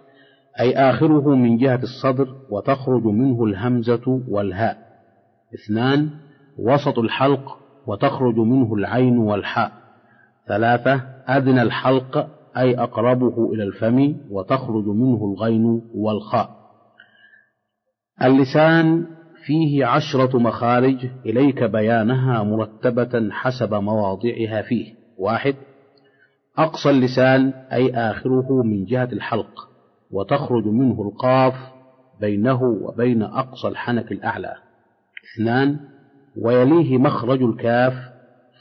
أي 0.59 0.75
آخره 0.75 1.35
من 1.35 1.57
جهة 1.57 1.79
الصدر 1.83 2.27
وتخرج 2.49 3.03
منه 3.03 3.43
الهمزة 3.43 4.21
والهاء. 4.27 4.77
اثنان 5.53 6.09
وسط 6.59 6.99
الحلق 6.99 7.57
وتخرج 7.87 8.35
منه 8.35 8.73
العين 8.73 9.17
والحاء. 9.17 9.71
ثلاثة 10.47 11.01
أدنى 11.27 11.61
الحلق 11.61 12.27
أي 12.57 12.79
أقربه 12.79 13.53
إلى 13.53 13.63
الفم 13.63 14.15
وتخرج 14.31 14.85
منه 14.87 15.33
الغين 15.33 15.81
والخاء. 15.95 16.49
اللسان 18.23 19.07
فيه 19.45 19.85
عشرة 19.85 20.37
مخارج 20.37 21.05
إليك 21.25 21.63
بيانها 21.63 22.43
مرتبة 22.43 23.29
حسب 23.31 23.73
مواضعها 23.73 24.61
فيه. 24.61 24.98
واحد 25.19 25.55
أقصى 26.57 26.89
اللسان 26.89 27.53
أي 27.71 27.93
آخره 27.93 28.63
من 28.63 28.85
جهة 28.85 29.09
الحلق 29.13 29.69
وتخرج 30.11 30.65
منه 30.65 31.01
القاف 31.01 31.53
بينه 32.21 32.63
وبين 32.63 33.23
أقصى 33.23 33.67
الحنك 33.67 34.11
الأعلى. 34.11 34.55
اثنان 35.33 35.79
ويليه 36.37 36.97
مخرج 36.97 37.41
الكاف 37.41 37.93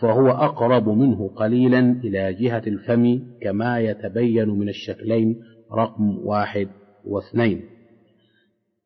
فهو 0.01 0.31
أقرب 0.31 0.89
منه 0.89 1.31
قليلا 1.37 1.79
إلى 2.05 2.35
جهة 2.35 2.63
الفم 2.67 3.21
كما 3.43 3.81
يتبين 3.81 4.49
من 4.49 4.69
الشكلين 4.69 5.41
رقم 5.73 6.19
واحد 6.25 6.69
واثنين. 7.05 7.65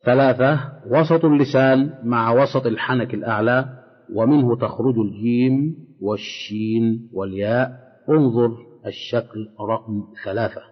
ثلاثة 0.04 0.72
وسط 0.86 1.24
اللسان 1.24 1.94
مع 2.04 2.32
وسط 2.42 2.66
الحنك 2.66 3.14
الأعلى 3.14 3.81
ومنه 4.14 4.56
تخرج 4.56 4.98
الجيم 4.98 5.76
والشين 6.00 7.08
والياء. 7.12 7.82
انظر 8.08 8.56
الشكل 8.86 9.48
رقم 9.60 10.04
ثلاثة. 10.24 10.62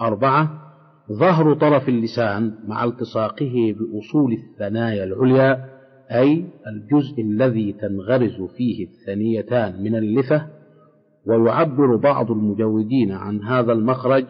أربعة 0.00 0.72
ظهر 1.12 1.54
طرف 1.54 1.88
اللسان 1.88 2.54
مع 2.66 2.84
التصاقه 2.84 3.74
بأصول 3.78 4.32
الثنايا 4.32 5.04
العليا 5.04 5.64
أي 6.10 6.46
الجزء 6.66 7.22
الذي 7.22 7.72
تنغرز 7.72 8.42
فيه 8.56 8.86
الثنيتان 8.86 9.82
من 9.82 9.94
اللثة 9.94 10.46
ويعبر 11.26 11.96
بعض 11.96 12.30
المجودين 12.30 13.12
عن 13.12 13.42
هذا 13.42 13.72
المخرج 13.72 14.24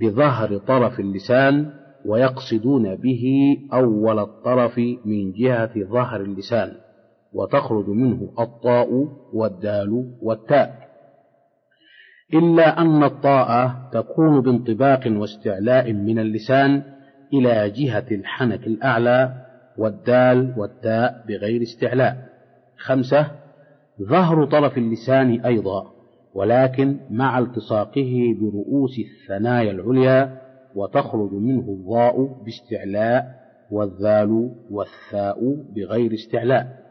بظهر 0.00 0.58
طرف 0.58 1.00
اللسان 1.00 1.70
ويقصدون 2.06 2.94
به 2.96 3.24
أول 3.72 4.18
الطرف 4.18 4.78
من 5.04 5.32
جهة 5.32 5.84
ظهر 5.84 6.20
اللسان. 6.20 6.72
وتخرج 7.34 7.88
منه 7.88 8.32
الطاء 8.40 8.88
والدال 9.32 10.16
والتاء. 10.22 10.82
إلا 12.34 12.80
أن 12.80 13.04
الطاء 13.04 13.74
تكون 13.92 14.40
بانطباق 14.40 15.00
واستعلاء 15.06 15.92
من 15.92 16.18
اللسان 16.18 16.82
إلى 17.32 17.70
جهة 17.70 18.06
الحنك 18.10 18.66
الأعلى 18.66 19.34
والدال 19.78 20.54
والتاء 20.56 21.24
بغير 21.28 21.62
استعلاء. 21.62 22.16
خمسة 22.78 23.30
ظهر 24.02 24.44
طرف 24.44 24.78
اللسان 24.78 25.40
أيضا 25.40 25.92
ولكن 26.34 26.96
مع 27.10 27.38
التصاقه 27.38 28.36
برؤوس 28.40 28.90
الثنايا 28.98 29.70
العليا 29.70 30.38
وتخرج 30.74 31.32
منه 31.32 31.60
الضاء 31.68 32.42
باستعلاء 32.44 33.42
والذال 33.70 34.50
والثاء 34.70 35.38
بغير 35.76 36.14
استعلاء. 36.14 36.81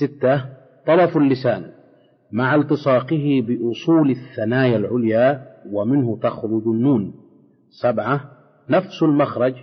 ستة 0.00 0.44
طرف 0.86 1.16
اللسان 1.16 1.70
مع 2.32 2.54
التصاقه 2.54 3.44
بأصول 3.46 4.10
الثنايا 4.10 4.76
العليا 4.76 5.42
ومنه 5.72 6.18
تخرج 6.22 6.62
النون. 6.66 7.14
سبعة 7.82 8.20
نفس 8.70 9.02
المخرج 9.02 9.54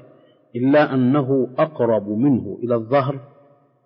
إلا 0.56 0.94
أنه 0.94 1.50
أقرب 1.58 2.10
منه 2.10 2.60
إلى 2.64 2.76
الظهر 2.76 3.20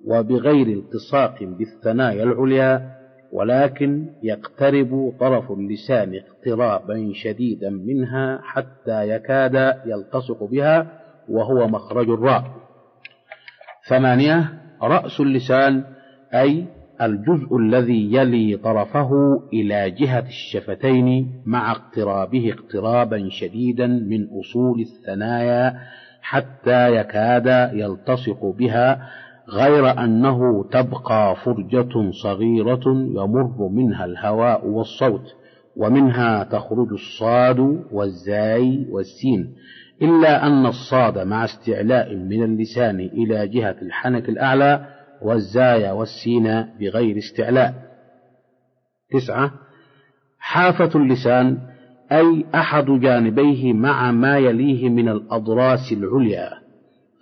وبغير 0.05 0.67
التصاق 0.67 1.43
بالثنايا 1.43 2.23
العليا 2.23 2.91
ولكن 3.31 4.09
يقترب 4.23 5.13
طرف 5.19 5.51
اللسان 5.51 6.15
اقترابا 6.15 7.11
شديدا 7.13 7.69
منها 7.69 8.39
حتى 8.43 9.09
يكاد 9.09 9.55
يلتصق 9.85 10.43
بها 10.43 11.01
وهو 11.29 11.67
مخرج 11.67 12.09
الراء. 12.09 12.43
ثمانية 13.89 14.61
رأس 14.81 15.19
اللسان 15.19 15.83
أي 16.33 16.65
الجزء 17.01 17.57
الذي 17.57 18.13
يلي 18.13 18.57
طرفه 18.57 19.09
إلى 19.53 19.91
جهة 19.91 20.19
الشفتين 20.27 21.31
مع 21.45 21.71
اقترابه 21.71 22.53
اقترابا 22.53 23.27
شديدا 23.29 23.87
من 23.87 24.27
أصول 24.39 24.81
الثنايا 24.81 25.73
حتى 26.21 26.95
يكاد 26.95 27.71
يلتصق 27.73 28.45
بها 28.45 29.01
غير 29.49 30.03
أنه 30.03 30.63
تبقى 30.71 31.35
فرجة 31.35 32.11
صغيرة 32.23 32.83
يمر 32.87 33.67
منها 33.71 34.05
الهواء 34.05 34.67
والصوت 34.67 35.35
ومنها 35.75 36.43
تخرج 36.43 36.87
الصاد 36.91 37.59
والزاي 37.91 38.85
والسين 38.89 39.53
إلا 40.01 40.47
أن 40.47 40.65
الصاد 40.65 41.17
مع 41.27 41.43
استعلاء 41.43 42.15
من 42.15 42.43
اللسان 42.43 42.99
إلى 42.99 43.47
جهة 43.47 43.75
الحنك 43.81 44.29
الأعلى 44.29 44.85
والزاي 45.21 45.91
والسين 45.91 46.65
بغير 46.79 47.17
استعلاء. 47.17 47.73
تسعة 49.11 49.51
حافة 50.39 50.99
اللسان 50.99 51.57
أي 52.11 52.45
أحد 52.55 52.85
جانبيه 52.85 53.73
مع 53.73 54.11
ما 54.11 54.37
يليه 54.37 54.89
من 54.89 55.09
الأضراس 55.09 55.91
العليا. 55.91 56.49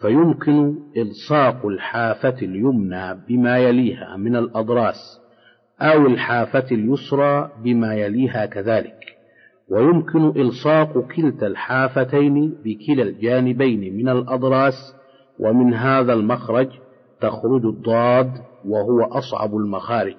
فيمكن 0.02 0.76
إلصاق 0.98 1.66
الحافة 1.66 2.36
اليمنى 2.42 3.14
بما 3.28 3.58
يليها 3.58 4.18
من 4.18 4.36
الأضراس 4.36 5.20
أو 5.82 6.08
الحافة 6.08 6.66
اليسرى 6.72 7.52
بما 7.64 7.96
يليها 7.96 8.46
كذلك. 8.46 9.00
ويمكن 9.70 10.42
إلصاق 10.42 11.00
كلتا 11.16 11.48
الحافتين 11.48 12.56
بكلا 12.64 13.04
الجانبين 13.04 13.98
من 13.98 14.10
الأضراس 14.10 14.96
ومن 15.40 15.74
هذا 15.74 16.14
المخرج 16.14 16.68
تخرج 17.22 17.66
الضاد 17.66 18.32
وهو 18.66 19.04
أصعب 19.04 19.56
المخارج. 19.56 20.16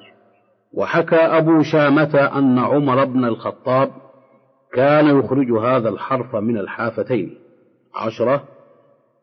وحكى 0.72 1.16
أبو 1.16 1.62
شامة 1.62 2.30
أن 2.38 2.59
عمر 2.59 3.05
بن 3.05 3.24
الخطاب 3.24 3.90
كان 4.72 5.18
يخرج 5.18 5.53
هذا 5.53 5.88
الحرف 5.88 6.36
من 6.36 6.59
الحافتين. 6.59 7.34
عشرة 7.94 8.44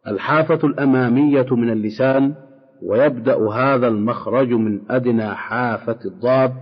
الحافة 0.07 0.59
الأمامية 0.67 1.45
من 1.51 1.69
اللسان 1.69 2.33
ويبدأ 2.83 3.49
هذا 3.51 3.87
المخرج 3.87 4.53
من 4.53 4.79
أدنى 4.89 5.27
حافة 5.27 5.97
الضاد 6.05 6.53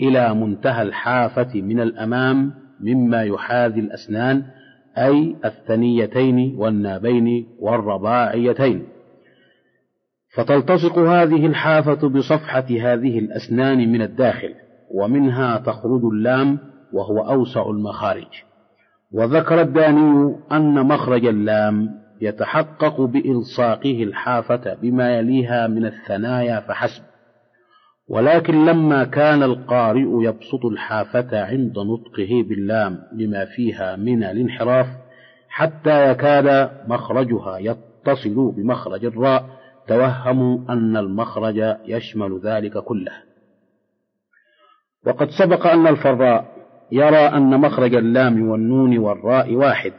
إلى 0.00 0.34
منتهى 0.34 0.82
الحافة 0.82 1.60
من 1.60 1.80
الأمام 1.80 2.52
مما 2.80 3.22
يحاذي 3.22 3.80
الأسنان 3.80 4.42
أي 4.98 5.36
الثنيتين 5.44 6.54
والنابين 6.58 7.46
والرباعيتين. 7.60 8.91
فتلتصق 10.34 10.98
هذه 10.98 11.46
الحافة 11.46 12.08
بصفحة 12.08 12.64
هذه 12.70 13.18
الأسنان 13.18 13.92
من 13.92 14.02
الداخل 14.02 14.54
ومنها 14.90 15.58
تخرج 15.58 16.04
اللام 16.04 16.58
وهو 16.92 17.18
أوسع 17.18 17.70
المخارج. 17.70 18.42
وذكر 19.12 19.60
الداني 19.60 20.34
أن 20.52 20.86
مخرج 20.86 21.26
اللام 21.26 21.88
يتحقق 22.20 23.00
بإلصاقه 23.00 24.02
الحافة 24.02 24.74
بما 24.74 25.18
يليها 25.18 25.66
من 25.66 25.86
الثنايا 25.86 26.60
فحسب. 26.60 27.02
ولكن 28.08 28.64
لما 28.64 29.04
كان 29.04 29.42
القارئ 29.42 30.24
يبسط 30.24 30.64
الحافة 30.64 31.44
عند 31.44 31.78
نطقه 31.78 32.44
باللام 32.48 32.98
لما 33.12 33.44
فيها 33.44 33.96
من 33.96 34.24
الانحراف 34.24 34.86
حتى 35.48 36.10
يكاد 36.10 36.70
مخرجها 36.88 37.58
يتصل 37.58 38.52
بمخرج 38.56 39.04
الراء 39.04 39.61
توهموا 39.88 40.58
أن 40.68 40.96
المخرج 40.96 41.76
يشمل 41.86 42.40
ذلك 42.44 42.78
كله. 42.78 43.12
وقد 45.06 45.28
سبق 45.30 45.66
أن 45.66 45.86
الفراء 45.86 46.52
يرى 46.92 47.16
أن 47.16 47.60
مخرج 47.60 47.94
اللام 47.94 48.48
والنون 48.48 48.98
والراء 48.98 49.54
واحد 49.54 49.92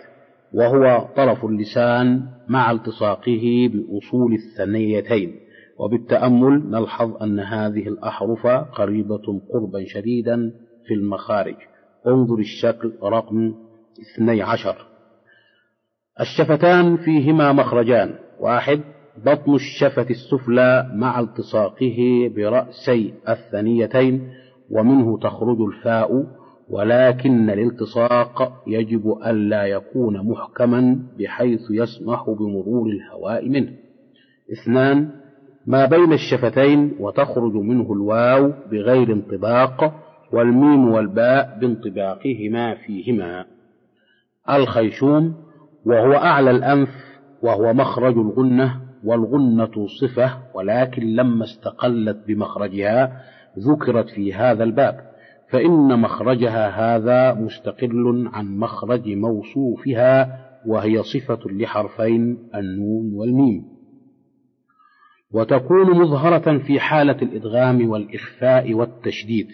وهو 0.54 1.08
طرف 1.16 1.46
اللسان 1.46 2.22
مع 2.48 2.72
التصاقه 2.72 3.70
بأصول 3.74 4.34
الثنيتين. 4.34 5.40
وبالتأمل 5.80 6.70
نلحظ 6.70 7.24
أن 7.24 7.40
هذه 7.40 7.88
الأحرف 7.88 8.48
قريبة 8.48 9.42
قربا 9.54 9.86
شديدا 9.88 10.52
في 10.88 10.94
المخارج. 10.94 11.56
انظر 12.08 12.40
الشكل 12.40 12.94
رقم 13.04 13.54
اثني 14.02 14.42
عشر. 14.42 14.76
الشفتان 16.20 16.98
فيهما 16.98 17.52
مخرجان 17.52 18.16
واحد 18.40 18.82
بطن 19.18 19.56
الشفة 19.56 20.08
السفلى 20.10 20.92
مع 20.96 21.20
التصاقه 21.20 22.32
برأسي 22.36 23.14
الثنيتين 23.30 24.30
ومنه 24.72 25.18
تخرج 25.18 25.62
الفاء 25.62 26.26
ولكن 26.70 27.50
الالتصاق 27.50 28.64
يجب 28.68 29.18
ألا 29.26 29.66
يكون 29.66 30.30
محكما 30.30 31.00
بحيث 31.20 31.62
يسمح 31.72 32.30
بمرور 32.30 32.90
الهواء 32.90 33.50
منه. 33.50 33.74
اثنان 34.52 35.10
ما 35.68 35.86
بين 35.86 36.14
الشفتين 36.14 36.96
وتخرج 37.00 37.54
منه 37.54 37.94
الواو 37.94 38.54
بغير 38.72 39.14
انطباق 39.14 39.94
والميم 40.34 40.92
والباء 40.92 41.58
بانطباقهما 41.62 42.76
فيهما. 42.76 43.46
الخيشوم 44.50 45.36
وهو 45.86 46.14
أعلى 46.14 46.52
الأنف 46.52 46.90
وهو 47.42 47.74
مخرج 47.74 48.18
الغنة 48.18 48.83
والغنة 49.04 49.88
صفة 50.02 50.38
ولكن 50.54 51.16
لما 51.16 51.44
استقلت 51.44 52.18
بمخرجها 52.28 53.22
ذكرت 53.60 54.10
في 54.10 54.34
هذا 54.34 54.64
الباب 54.64 55.14
فإن 55.50 56.00
مخرجها 56.00 56.70
هذا 56.70 57.34
مستقل 57.34 58.30
عن 58.34 58.58
مخرج 58.58 59.10
موصوفها 59.10 60.40
وهي 60.66 61.04
صفة 61.04 61.40
لحرفين 61.46 62.38
النون 62.56 63.14
والميم. 63.14 63.66
وتكون 65.32 66.00
مظهرة 66.02 66.58
في 66.58 66.80
حالة 66.80 67.22
الإدغام 67.22 67.90
والإخفاء 67.90 68.74
والتشديد. 68.74 69.48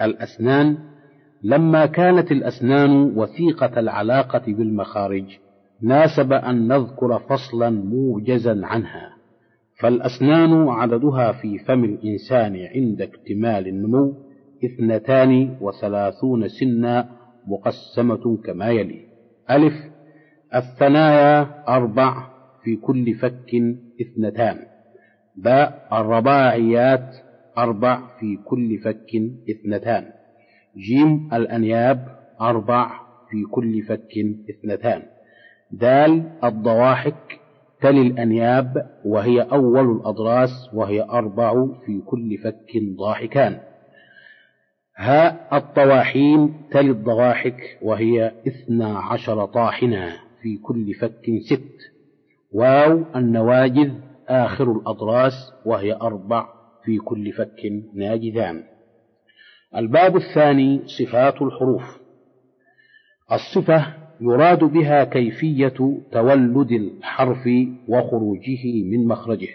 الأسنان 0.00 0.78
لما 1.42 1.86
كانت 1.86 2.32
الأسنان 2.32 2.90
وثيقة 3.16 3.80
العلاقة 3.80 4.42
بالمخارج 4.46 5.24
ناسب 5.82 6.32
أن 6.32 6.68
نذكر 6.68 7.18
فصلا 7.18 7.70
موجزا 7.70 8.60
عنها 8.62 9.18
فالأسنان 9.80 10.68
عددها 10.68 11.32
في 11.32 11.58
فم 11.58 11.84
الإنسان 11.84 12.56
عند 12.56 13.02
اكتمال 13.02 13.68
النمو 13.68 14.14
اثنتان 14.64 15.56
وثلاثون 15.60 16.48
سنا 16.48 17.08
مقسمة 17.46 18.36
كما 18.44 18.68
يلي. 18.68 19.00
ألف 19.50 19.74
الثنايا 20.54 21.64
أربع 21.68 22.28
في 22.64 22.76
كل 22.76 23.14
فك 23.14 23.50
اثنتان. 24.00 24.58
باء 25.36 25.88
الرباعيات 25.92 27.14
أربع 27.58 28.00
في 28.20 28.36
كل 28.44 28.78
فك 28.78 29.10
اثنتان. 29.50 30.04
جيم 30.76 31.28
الأنياب 31.32 32.06
أربع 32.40 32.90
في 33.30 33.42
كل 33.50 33.82
فك 33.82 34.12
اثنتان. 34.50 35.02
دال 35.70 36.30
الضواحك 36.44 37.40
تلي 37.80 38.02
الأنياب 38.02 38.90
وهي 39.04 39.42
أول 39.42 39.96
الأضراس 39.96 40.70
وهي 40.74 41.02
أربع 41.02 41.66
في 41.86 42.00
كل 42.06 42.38
فك 42.38 42.72
ضاحكان. 42.98 43.60
هاء 44.96 45.48
الطواحين 45.52 46.54
تلي 46.70 46.90
الضواحك 46.90 47.78
وهي 47.82 48.32
اثنا 48.48 48.98
عشر 48.98 49.44
طاحنا 49.44 50.12
في 50.42 50.56
كل 50.56 50.94
فك 50.94 51.24
ست. 51.50 51.78
واو 52.52 53.04
النواجذ 53.16 53.92
آخر 54.28 54.72
الأضراس 54.72 55.52
وهي 55.66 55.92
أربع 55.92 56.48
في 56.84 56.98
كل 56.98 57.32
فك 57.32 57.72
ناجذان. 57.94 58.64
الباب 59.76 60.16
الثاني 60.16 60.82
صفات 60.86 61.42
الحروف. 61.42 61.98
الصفة 63.32 64.07
يراد 64.20 64.64
بها 64.64 65.04
كيفية 65.04 66.00
تولد 66.12 66.72
الحرف 66.72 67.48
وخروجه 67.88 68.82
من 68.84 69.06
مخرجه. 69.06 69.48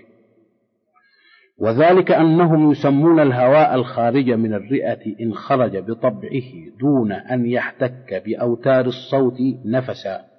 وذلك 1.58 2.12
أنهم 2.12 2.72
يسمون 2.72 3.20
الهواء 3.20 3.76
الخارج 3.76 4.32
من 4.32 4.54
الرئة 4.54 5.22
إن 5.22 5.34
خرج 5.34 5.78
بطبعه 5.78 6.52
دون 6.80 7.12
أن 7.12 7.46
يحتك 7.46 8.24
بأوتار 8.26 8.86
الصوت 8.86 9.38
نفسا. 9.66 10.33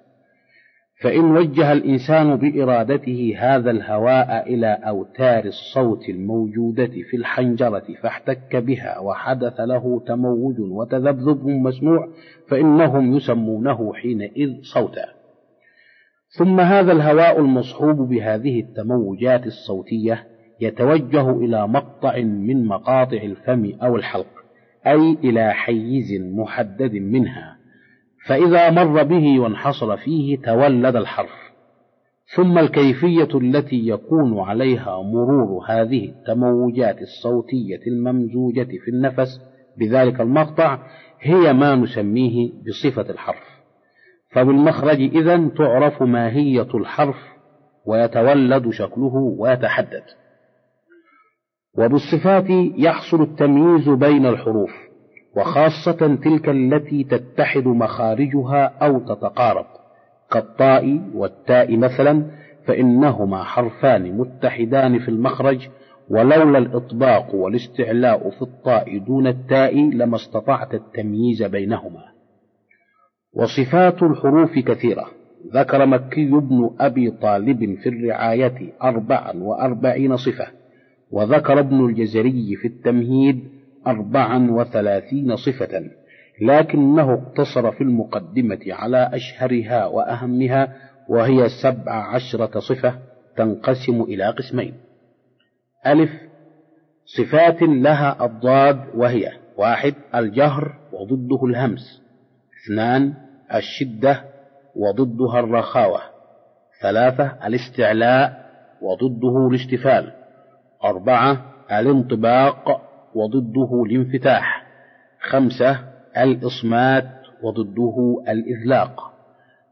فإن 1.01 1.37
وجه 1.37 1.71
الإنسان 1.71 2.35
بإرادته 2.35 3.35
هذا 3.37 3.71
الهواء 3.71 4.53
إلى 4.53 4.79
أوتار 4.87 5.45
الصوت 5.45 6.09
الموجودة 6.09 6.85
في 7.09 7.17
الحنجرة 7.17 7.83
فاحتك 8.01 8.55
بها 8.55 8.99
وحدث 8.99 9.59
له 9.59 10.01
تموج 10.07 10.59
وتذبذب 10.59 11.45
مسموع 11.47 12.07
فإنهم 12.47 13.15
يسمونه 13.15 13.93
حينئذ 13.93 14.61
صوتا. 14.61 15.05
ثم 16.29 16.59
هذا 16.59 16.91
الهواء 16.91 17.39
المصحوب 17.39 18.09
بهذه 18.09 18.59
التموجات 18.59 19.47
الصوتية 19.47 20.27
يتوجه 20.61 21.29
إلى 21.29 21.67
مقطع 21.67 22.17
من 22.21 22.65
مقاطع 22.65 23.17
الفم 23.17 23.71
أو 23.83 23.95
الحلق 23.95 24.27
أي 24.87 25.17
إلى 25.23 25.53
حيز 25.53 26.21
محدد 26.21 26.93
منها. 26.93 27.54
فإذا 28.27 28.69
مر 28.71 29.03
به 29.03 29.39
وانحصر 29.39 29.97
فيه 29.97 30.37
تولد 30.37 30.95
الحرف. 30.95 31.45
ثم 32.35 32.57
الكيفية 32.57 33.37
التي 33.37 33.87
يكون 33.87 34.39
عليها 34.39 35.01
مرور 35.01 35.65
هذه 35.69 36.09
التموجات 36.09 36.97
الصوتية 37.01 37.79
الممزوجة 37.87 38.77
في 38.85 38.91
النفس 38.91 39.41
بذلك 39.77 40.21
المقطع 40.21 40.79
هي 41.21 41.53
ما 41.53 41.75
نسميه 41.75 42.51
بصفة 42.67 43.09
الحرف. 43.11 43.43
فبالمخرج 44.31 45.01
إذن 45.01 45.53
تعرف 45.53 46.03
ماهية 46.03 46.67
الحرف 46.75 47.17
ويتولد 47.85 48.69
شكله 48.69 49.15
ويتحدد. 49.37 50.03
وبالصفات 51.77 52.49
يحصل 52.77 53.21
التمييز 53.21 53.89
بين 53.89 54.25
الحروف. 54.25 54.84
وخاصة 55.35 56.15
تلك 56.15 56.49
التي 56.49 57.03
تتحد 57.03 57.67
مخارجها 57.67 58.65
أو 58.65 58.99
تتقارب. 58.99 59.65
كالطاء 60.31 60.99
والتاء 61.13 61.77
مثلا 61.77 62.25
فإنهما 62.65 63.43
حرفان 63.43 64.17
متحدان 64.17 64.99
في 64.99 65.09
المخرج 65.09 65.67
ولولا 66.09 66.57
الإطباق 66.57 67.35
والاستعلاء 67.35 68.29
في 68.29 68.41
الطاء 68.41 68.97
دون 68.97 69.27
التاء 69.27 69.75
لما 69.75 70.15
استطعت 70.15 70.73
التمييز 70.73 71.43
بينهما. 71.43 72.03
وصفات 73.33 74.03
الحروف 74.03 74.59
كثيرة. 74.59 75.05
ذكر 75.53 75.85
مكي 75.85 76.25
بن 76.25 76.69
أبي 76.79 77.11
طالب 77.11 77.75
في 77.83 77.89
الرعاية 77.89 78.73
أربعا 78.83 79.33
وأربعين 79.35 80.17
صفة 80.17 80.47
وذكر 81.11 81.59
ابن 81.59 81.85
الجزري 81.85 82.55
في 82.55 82.67
التمهيد 82.67 83.54
أربعا 83.87 84.51
وثلاثين 84.51 85.35
صفة 85.35 85.89
لكنه 86.41 87.13
اقتصر 87.13 87.71
في 87.71 87.81
المقدمة 87.81 88.59
على 88.69 89.09
أشهرها 89.13 89.85
وأهمها 89.85 90.75
وهي 91.09 91.49
سبع 91.63 92.15
عشرة 92.15 92.59
صفة 92.59 92.99
تنقسم 93.37 94.01
إلى 94.01 94.25
قسمين. 94.25 94.73
ألف 95.87 96.09
صفات 97.05 97.61
لها 97.61 98.25
الضاد 98.25 98.79
وهي 98.95 99.31
واحد 99.57 99.93
الجهر 100.15 100.75
وضده 100.93 101.45
الهمس. 101.45 102.01
اثنان 102.63 103.13
الشدة 103.55 104.23
وضدها 104.75 105.39
الرخاوة. 105.39 106.01
ثلاثة 106.81 107.47
الاستعلاء 107.47 108.45
وضده 108.81 109.47
الاشتفال. 109.47 110.13
أربعة 110.83 111.45
الانطباق 111.71 112.81
وضده 113.15 113.83
الانفتاح. 113.85 114.65
خمسة 115.19 115.79
الإصمات 116.17 117.11
وضده 117.43 118.23
الإذلاق. 118.29 119.13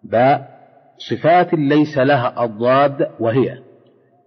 باء 0.03 0.53
صفات 0.97 1.53
ليس 1.53 1.97
لها 1.97 2.45
الضاد 2.45 3.09
وهي. 3.19 3.57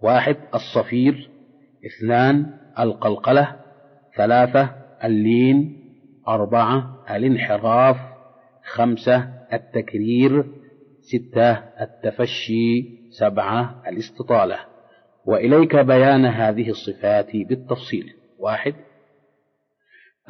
واحد 0.01 0.35
الصفير. 0.55 1.29
اثنان 1.85 2.45
القلقلة. 2.79 3.55
ثلاثة 4.17 4.69
اللين. 5.03 5.77
أربعة 6.27 7.03
الانحراف. 7.15 7.97
خمسة 8.63 9.29
التكرير. 9.53 10.45
ستة 11.01 11.51
التفشي. 11.81 12.97
سبعة 13.19 13.81
الاستطالة. 13.87 14.59
وإليك 15.25 15.75
بيان 15.75 16.25
هذه 16.25 16.69
الصفات 16.69 17.35
بالتفصيل. 17.35 18.13
واحد 18.39 18.73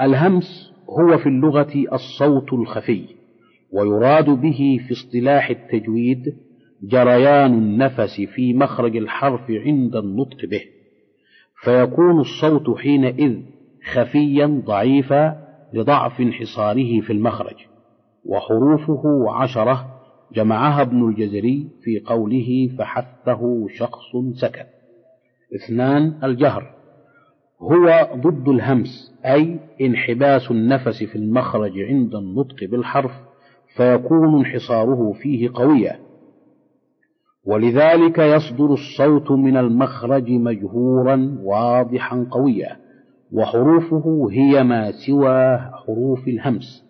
الهمس 0.01 0.73
هو 0.89 1.17
في 1.17 1.29
اللغة 1.29 1.73
الصوت 1.93 2.53
الخفي 2.53 3.05
ويراد 3.71 4.29
به 4.29 4.79
في 4.87 4.93
اصطلاح 4.93 5.49
التجويد 5.49 6.37
جريان 6.83 7.53
النفس 7.53 8.21
في 8.21 8.53
مخرج 8.53 8.97
الحرف 8.97 9.51
عند 9.51 9.95
النطق 9.95 10.45
به 10.45 10.61
فيكون 11.63 12.19
الصوت 12.19 12.77
حينئذ 12.77 13.41
خفيا 13.93 14.61
ضعيفا 14.65 15.47
لضعف 15.73 16.21
انحصاره 16.21 17.01
في 17.01 17.13
المخرج 17.13 17.55
وحروفه 18.25 19.31
عشرة 19.31 19.97
جمعها 20.33 20.81
ابن 20.81 21.09
الجزري 21.09 21.67
في 21.83 21.99
قوله 21.99 22.69
فحثه 22.77 23.67
شخص 23.77 24.15
سكت. 24.41 24.67
اثنان 25.55 26.19
الجهر. 26.23 26.76
هو 27.61 28.09
ضد 28.15 28.47
الهمس 28.47 29.13
أي 29.25 29.59
انحباس 29.81 30.51
النفس 30.51 31.03
في 31.03 31.15
المخرج 31.15 31.71
عند 31.79 32.15
النطق 32.15 32.63
بالحرف 32.71 33.11
فيكون 33.75 34.39
انحصاره 34.39 35.13
فيه 35.13 35.49
قويا 35.53 35.99
ولذلك 37.45 38.17
يصدر 38.17 38.73
الصوت 38.73 39.31
من 39.31 39.57
المخرج 39.57 40.29
مجهورا 40.29 41.37
واضحا 41.43 42.27
قويا 42.31 42.77
وحروفه 43.31 44.27
هي 44.31 44.63
ما 44.63 44.91
سوى 44.91 45.57
حروف 45.57 46.27
الهمس. 46.27 46.83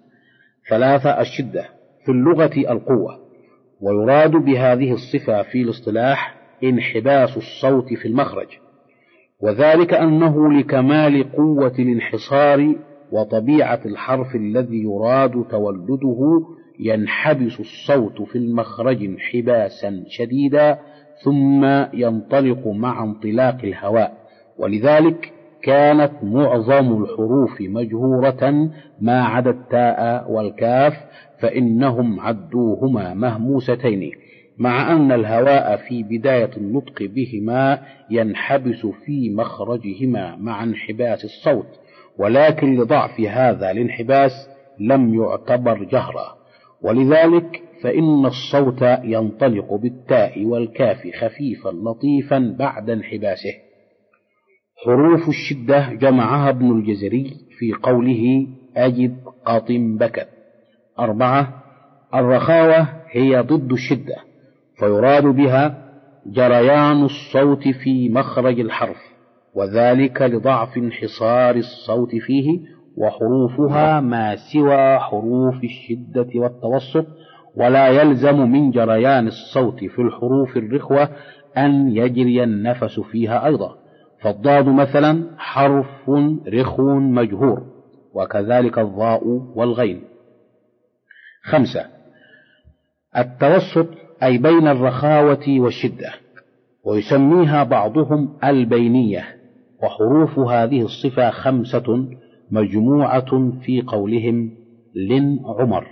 ثلاثة 0.70 1.22
الشدة 1.22 1.65
في 2.05 2.11
اللغة 2.11 2.72
القوة. 2.72 3.20
ويراد 3.82 4.32
بهذه 4.32 4.93
الصفة 4.93 5.43
في 5.43 5.61
الاصطلاح 5.61 6.36
انحباس 6.63 7.38
الصوت 7.38 7.93
في 7.93 8.07
المخرج. 8.07 8.47
وذلك 9.41 9.93
أنه 9.93 10.53
لكمال 10.53 11.31
قوة 11.31 11.73
الانحصار 11.79 12.75
وطبيعة 13.11 13.79
الحرف 13.85 14.35
الذي 14.35 14.83
يراد 14.83 15.45
تولده 15.49 16.19
ينحبس 16.79 17.59
الصوت 17.59 18.21
في 18.21 18.38
المخرج 18.38 19.03
انحباسا 19.03 20.03
شديدا 20.07 20.79
ثم 21.23 21.65
ينطلق 21.93 22.67
مع 22.67 23.03
انطلاق 23.03 23.57
الهواء. 23.63 24.13
ولذلك 24.59 25.33
كانت 25.63 26.11
معظم 26.23 27.03
الحروف 27.03 27.61
مجهورة 27.61 28.69
ما 29.01 29.23
عدا 29.23 29.49
التاء 29.49 30.31
والكاف 30.31 30.93
فإنهم 31.39 32.19
عدوهما 32.19 33.13
مهموستين. 33.13 34.11
مع 34.59 34.91
أن 34.93 35.11
الهواء 35.11 35.77
في 35.77 36.03
بداية 36.03 36.49
النطق 36.57 37.03
بهما 37.03 37.81
ينحبس 38.09 38.85
في 39.05 39.29
مخرجهما 39.29 40.35
مع 40.35 40.63
انحباس 40.63 41.25
الصوت 41.25 41.67
ولكن 42.17 42.75
لضعف 42.75 43.19
هذا 43.19 43.71
الانحباس 43.71 44.31
لم 44.79 45.15
يعتبر 45.15 45.83
جهرا 45.83 46.37
ولذلك 46.81 47.61
فإن 47.81 48.25
الصوت 48.25 48.81
ينطلق 49.03 49.73
بالتاء 49.73 50.45
والكاف 50.45 51.07
خفيفا 51.21 51.69
لطيفا 51.69 52.55
بعد 52.59 52.89
انحباسه. 52.89 53.53
حروف 54.85 55.29
الشدة 55.29 55.93
جمعها 55.93 56.49
ابن 56.49 56.71
الجزري 56.71 57.33
في 57.59 57.73
قوله 57.73 58.47
أجد 58.77 59.17
قط 59.45 59.67
بكت. 59.71 60.29
أربعة 60.99 61.63
الرخاوة 62.13 62.87
هي 63.11 63.39
ضد 63.39 63.71
الشدة. 63.71 64.26
فيراد 64.80 65.23
بها 65.23 65.88
جريان 66.25 67.03
الصوت 67.03 67.67
في 67.67 68.09
مخرج 68.09 68.59
الحرف 68.59 68.97
وذلك 69.53 70.21
لضعف 70.21 70.78
انحصار 70.78 71.55
الصوت 71.55 72.15
فيه 72.15 72.59
وحروفها 72.97 73.99
ما 73.99 74.36
سوى 74.36 74.99
حروف 74.99 75.63
الشدة 75.63 76.28
والتوسط 76.36 77.05
ولا 77.55 77.88
يلزم 77.88 78.51
من 78.51 78.71
جريان 78.71 79.28
الصوت 79.28 79.84
في 79.84 80.01
الحروف 80.01 80.57
الرخوة 80.57 81.09
أن 81.57 81.97
يجري 81.97 82.43
النفس 82.43 82.99
فيها 82.99 83.45
أيضا. 83.45 83.78
فالضاد 84.21 84.67
مثلا 84.67 85.36
حرف 85.38 86.09
رخو 86.47 86.99
مجهور 86.99 87.63
وكذلك 88.13 88.80
الضاء 88.80 89.23
والغين. 89.55 90.03
خمسة 91.43 91.86
التوسط 93.17 93.88
أي 94.24 94.38
بين 94.38 94.68
الرخاوة 94.68 95.45
والشدة 95.47 96.09
ويسميها 96.84 97.63
بعضهم 97.63 98.38
البينية 98.43 99.24
وحروف 99.84 100.39
هذه 100.39 100.82
الصفة 100.82 101.30
خمسة 101.30 102.07
مجموعة 102.51 103.51
في 103.61 103.82
قولهم 103.82 104.51
لن 104.95 105.39
عمر. 105.45 105.88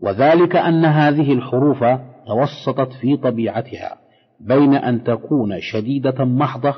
وذلك 0.00 0.56
أن 0.56 0.84
هذه 0.84 1.32
الحروف 1.32 1.84
توسطت 2.26 2.92
في 3.00 3.16
طبيعتها 3.16 3.96
بين 4.40 4.74
أن 4.74 5.04
تكون 5.04 5.60
شديدة 5.60 6.24
محضة 6.24 6.74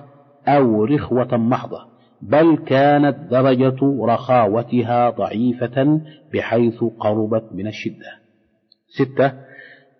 أو 0.49 0.85
رخوة 0.85 1.37
محضة 1.37 1.91
بل 2.23 2.57
كانت 2.57 3.17
درجة 3.31 4.05
رخاوتها 4.05 5.11
ضعيفة 5.11 6.01
بحيث 6.35 6.85
قربت 6.85 7.45
من 7.53 7.67
الشدة. 7.67 8.21
ستة 8.89 9.33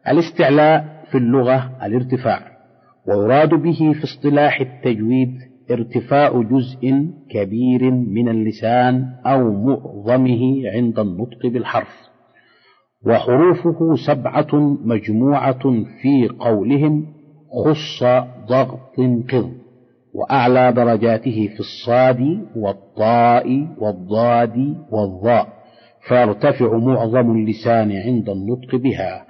الاستعلاء 0.09 1.05
في 1.11 1.19
اللغة 1.19 1.87
الارتفاع 1.87 2.41
ويراد 3.09 3.49
به 3.55 3.93
في 3.93 4.05
اصطلاح 4.05 4.61
التجويد 4.61 5.39
ارتفاع 5.71 6.43
جزء 6.43 7.07
كبير 7.31 7.91
من 7.91 8.29
اللسان 8.29 9.05
أو 9.27 9.53
معظمه 9.53 10.71
عند 10.75 10.99
النطق 10.99 11.47
بالحرف 11.47 12.11
وحروفه 13.07 13.95
سبعة 14.07 14.55
مجموعة 14.85 15.63
في 16.03 16.29
قولهم 16.39 17.07
خص 17.65 18.05
ضغط 18.49 18.97
قض 19.33 19.53
وأعلى 20.15 20.73
درجاته 20.73 21.49
في 21.55 21.61
الصاد 21.61 22.47
والطاء 22.57 23.67
والضاد 23.79 24.77
والضاء 24.93 25.49
فيرتفع 26.09 26.79
معظم 26.79 27.31
اللسان 27.31 27.93
عند 27.93 28.29
النطق 28.29 28.77
بها. 28.77 29.30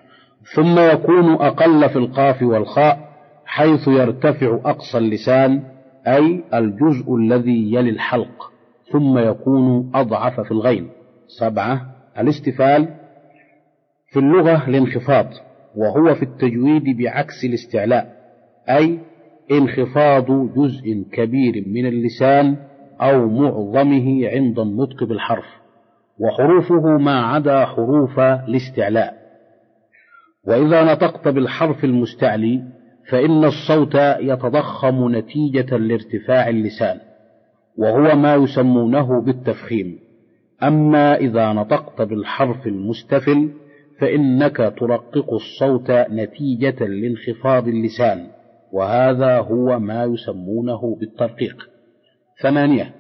ثم 0.55 0.79
يكون 0.79 1.33
أقل 1.33 1.89
في 1.89 1.97
القاف 1.97 2.43
والخاء 2.43 3.11
حيث 3.47 3.89
يرتفع 3.89 4.61
أقصى 4.65 4.99
اللسان 4.99 5.63
أي 6.07 6.45
الجزء 6.55 7.17
الذي 7.17 7.75
يلي 7.75 7.91
الحلق 7.91 8.51
ثم 8.93 9.19
يكون 9.19 9.91
أضعف 9.95 10.41
في 10.41 10.51
الغين. 10.51 10.91
سبعة 11.41 11.87
الاستفال 12.19 12.89
في 14.13 14.19
اللغة 14.19 14.69
الانخفاض 14.69 15.27
وهو 15.77 16.15
في 16.15 16.23
التجويد 16.23 16.85
بعكس 16.99 17.45
الاستعلاء 17.45 18.17
أي 18.69 18.99
انخفاض 19.51 20.27
جزء 20.55 21.05
كبير 21.13 21.65
من 21.67 21.87
اللسان 21.87 22.57
أو 23.01 23.29
معظمه 23.29 24.29
عند 24.29 24.59
النطق 24.59 25.05
بالحرف 25.05 25.45
وحروفه 26.19 26.99
ما 26.99 27.21
عدا 27.27 27.65
حروف 27.67 28.21
الاستعلاء. 28.21 29.21
وإذا 30.47 30.93
نطقت 30.93 31.29
بالحرف 31.29 31.85
المستعلي 31.85 32.63
فإن 33.11 33.45
الصوت 33.45 33.95
يتضخم 34.21 35.17
نتيجة 35.17 35.77
لارتفاع 35.77 36.49
اللسان 36.49 37.01
وهو 37.79 38.17
ما 38.17 38.35
يسمونه 38.35 39.21
بالتفخيم. 39.21 39.99
أما 40.63 41.17
إذا 41.17 41.53
نطقت 41.53 42.03
بالحرف 42.03 42.67
المستفل 42.67 43.51
فإنك 44.01 44.57
ترقق 44.57 45.33
الصوت 45.33 45.91
نتيجة 45.91 46.87
لانخفاض 46.87 47.69
اللسان 47.69 48.27
وهذا 48.73 49.39
هو 49.39 49.79
ما 49.79 50.05
يسمونه 50.05 50.97
بالترقيق. 51.01 51.69
ثمانية 52.43 52.95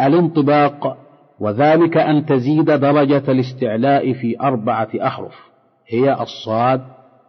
الانطباق 0.00 0.98
وذلك 1.40 1.96
أن 1.96 2.26
تزيد 2.26 2.64
درجة 2.64 3.32
الاستعلاء 3.32 4.12
في 4.12 4.40
أربعة 4.40 4.88
أحرف. 5.02 5.55
هي 5.88 6.22
الصاد 6.22 6.80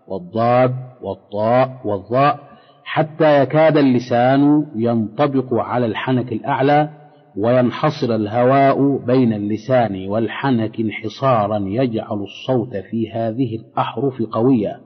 والضاد 0.08 0.76
والطاء 1.01 1.82
والظاء 1.86 2.39
حتى 2.84 3.41
يكاد 3.41 3.78
اللسان 3.78 4.66
ينطبق 4.76 5.53
على 5.53 5.86
الحنك 5.86 6.32
الأعلى 6.32 6.89
وينحصر 7.38 8.16
الهواء 8.16 8.97
بين 9.05 9.34
اللسان 9.34 10.08
والحنك 10.10 10.80
انحصارا 10.80 11.58
يجعل 11.58 12.24
الصوت 12.24 12.78
في 12.78 13.12
هذه 13.12 13.55
الأحرف 13.55 14.22
قويا. 14.32 14.80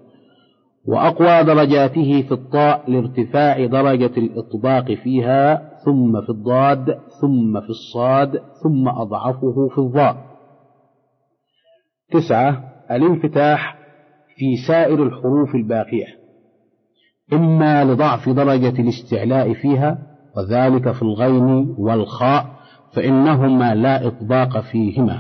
وأقوى 0.88 1.44
درجاته 1.44 2.22
في 2.22 2.32
الطاء 2.32 2.92
لارتفاع 2.92 3.66
درجة 3.66 4.12
الإطباق 4.18 4.94
فيها 4.94 5.72
ثم 5.86 6.22
في 6.22 6.30
الضاد 6.30 7.00
ثم 7.22 7.62
في 7.62 7.70
الصاد 7.70 8.42
ثم 8.64 8.88
أضعفه 8.88 9.70
في 9.76 9.78
الضاء. 9.78 10.16
تسعة 12.12 12.71
الانفتاح 12.92 13.78
في 14.36 14.56
سائر 14.68 15.04
الحروف 15.04 15.56
الباقية 15.56 16.06
إما 17.34 17.84
لضعف 17.84 18.30
درجة 18.30 18.82
الاستعلاء 18.82 19.54
فيها 19.54 19.98
وذلك 20.38 20.92
في 20.92 21.02
الغين 21.02 21.76
والخاء 21.78 22.46
فإنهما 22.94 23.76
لا 23.76 24.08
إطباق 24.08 24.60
فيهما 24.60 25.20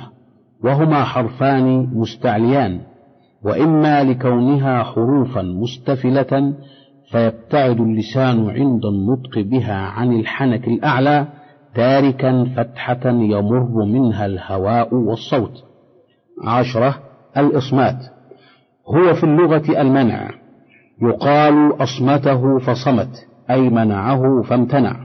وهما 0.63 1.03
حرفان 1.03 1.89
مستعليان 1.93 2.81
وإما 3.43 4.03
لكونها 4.03 4.83
حروفا 4.83 5.41
مستفلة 5.41 6.53
فيبتعد 7.11 7.79
اللسان 7.79 8.49
عند 8.49 8.85
النطق 8.85 9.39
بها 9.39 9.75
عن 9.75 10.19
الحنك 10.19 10.67
الأعلى 10.67 11.27
تاركا 11.75 12.45
فتحة 12.55 13.09
يمر 13.09 13.85
منها 13.85 14.25
الهواء 14.25 14.95
والصوت. 14.95 15.63
عشرة 16.43 17.10
الإصمات. 17.37 17.97
هو 18.87 19.13
في 19.13 19.23
اللغة 19.23 19.81
المنع. 19.81 20.29
يقال 21.01 21.83
أصمته 21.83 22.59
فصمت 22.59 23.27
أي 23.49 23.69
منعه 23.69 24.41
فامتنع. 24.41 24.95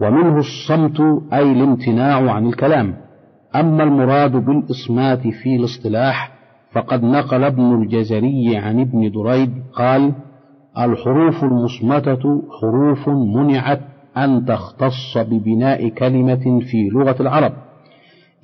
ومنه 0.00 0.38
الصمت 0.38 1.00
أي 1.32 1.52
الامتناع 1.52 2.30
عن 2.30 2.46
الكلام. 2.46 2.96
أما 3.56 3.82
المراد 3.82 4.32
بالإصمات 4.32 5.20
في 5.20 5.56
الاصطلاح 5.56 6.32
فقد 6.72 7.02
نقل 7.02 7.44
ابن 7.44 7.82
الجزري 7.82 8.56
عن 8.56 8.80
ابن 8.80 9.10
دريد 9.10 9.62
قال 9.72 10.12
الحروف 10.78 11.44
المصمتة 11.44 12.42
حروف 12.60 13.08
منعت 13.08 13.80
أن 14.16 14.44
تختص 14.44 15.18
ببناء 15.18 15.88
كلمة 15.88 16.60
في 16.70 16.88
لغة 16.92 17.16
العرب. 17.22 17.52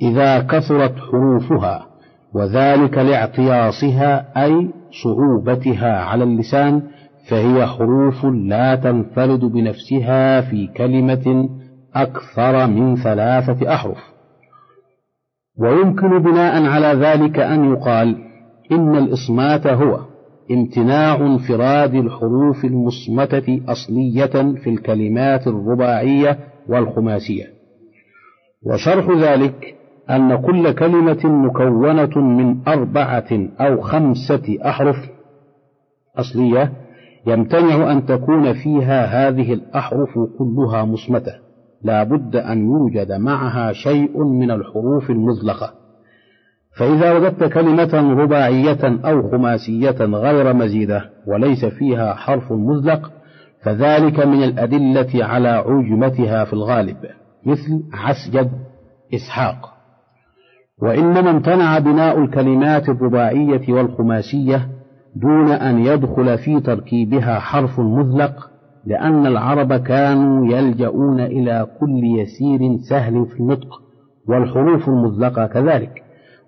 إذا 0.02 0.40
كثرت 0.40 0.94
حروفها 0.98 1.86
وذلك 2.34 2.98
لاعتياصها 2.98 4.44
أي 4.44 4.70
صعوبتها 5.04 5.98
على 6.00 6.24
اللسان 6.24 6.82
فهي 7.28 7.66
حروف 7.66 8.24
لا 8.24 8.74
تنفرد 8.74 9.40
بنفسها 9.40 10.40
في 10.40 10.66
كلمة 10.76 11.48
أكثر 11.94 12.66
من 12.66 12.96
ثلاثة 12.96 13.74
أحرف. 13.74 13.98
ويمكن 15.58 16.22
بناء 16.22 16.64
على 16.64 16.86
ذلك 16.86 17.38
أن 17.38 17.72
يقال 17.72 18.16
إن 18.72 18.96
الإصمات 18.96 19.66
هو 19.66 20.00
امتناع 20.50 21.16
انفراد 21.16 21.94
الحروف 21.94 22.64
المصمتة 22.64 23.60
أصلية 23.68 24.54
في 24.62 24.70
الكلمات 24.70 25.46
الرباعية 25.46 26.38
والخماسية. 26.68 27.44
وشرح 28.66 29.10
ذلك 29.18 29.74
أن 30.10 30.42
كل 30.42 30.72
كلمة 30.72 31.20
مكونة 31.24 32.18
من 32.18 32.68
أربعة 32.68 33.48
أو 33.60 33.80
خمسة 33.80 34.58
أحرف 34.66 34.96
أصلية 36.16 36.72
يمتنع 37.26 37.92
أن 37.92 38.06
تكون 38.06 38.52
فيها 38.52 39.28
هذه 39.28 39.52
الأحرف 39.52 40.18
كلها 40.38 40.84
مصمتة. 40.84 41.32
لا 41.82 42.04
بد 42.04 42.36
أن 42.36 42.64
يوجد 42.64 43.12
معها 43.12 43.72
شيء 43.72 44.24
من 44.24 44.50
الحروف 44.50 45.10
المزلقة 45.10 45.72
فإذا 46.76 47.12
وجدت 47.12 47.44
كلمة 47.44 48.22
رباعية 48.22 49.00
أو 49.04 49.30
خماسية 49.30 50.04
غير 50.04 50.54
مزيدة 50.54 51.10
وليس 51.26 51.64
فيها 51.64 52.14
حرف 52.14 52.52
مزلق 52.52 53.10
فذلك 53.62 54.26
من 54.26 54.42
الأدلة 54.42 55.24
على 55.24 55.48
عجمتها 55.48 56.44
في 56.44 56.52
الغالب 56.52 56.96
مثل 57.46 57.82
عسجد 57.92 58.50
إسحاق. 59.14 59.73
وإنما 60.82 61.30
امتنع 61.30 61.78
بناء 61.78 62.18
الكلمات 62.18 62.88
الرباعية 62.88 63.72
والخماسية 63.72 64.68
دون 65.16 65.50
أن 65.50 65.78
يدخل 65.78 66.38
في 66.38 66.60
تركيبها 66.60 67.38
حرف 67.38 67.80
مزلق 67.80 68.50
لأن 68.86 69.26
العرب 69.26 69.72
كانوا 69.72 70.46
يلجؤون 70.46 71.20
إلى 71.20 71.66
كل 71.80 72.04
يسير 72.20 72.76
سهل 72.90 73.26
في 73.26 73.40
النطق 73.40 73.68
والحروف 74.28 74.88
المزلقة 74.88 75.46
كذلك. 75.46 76.02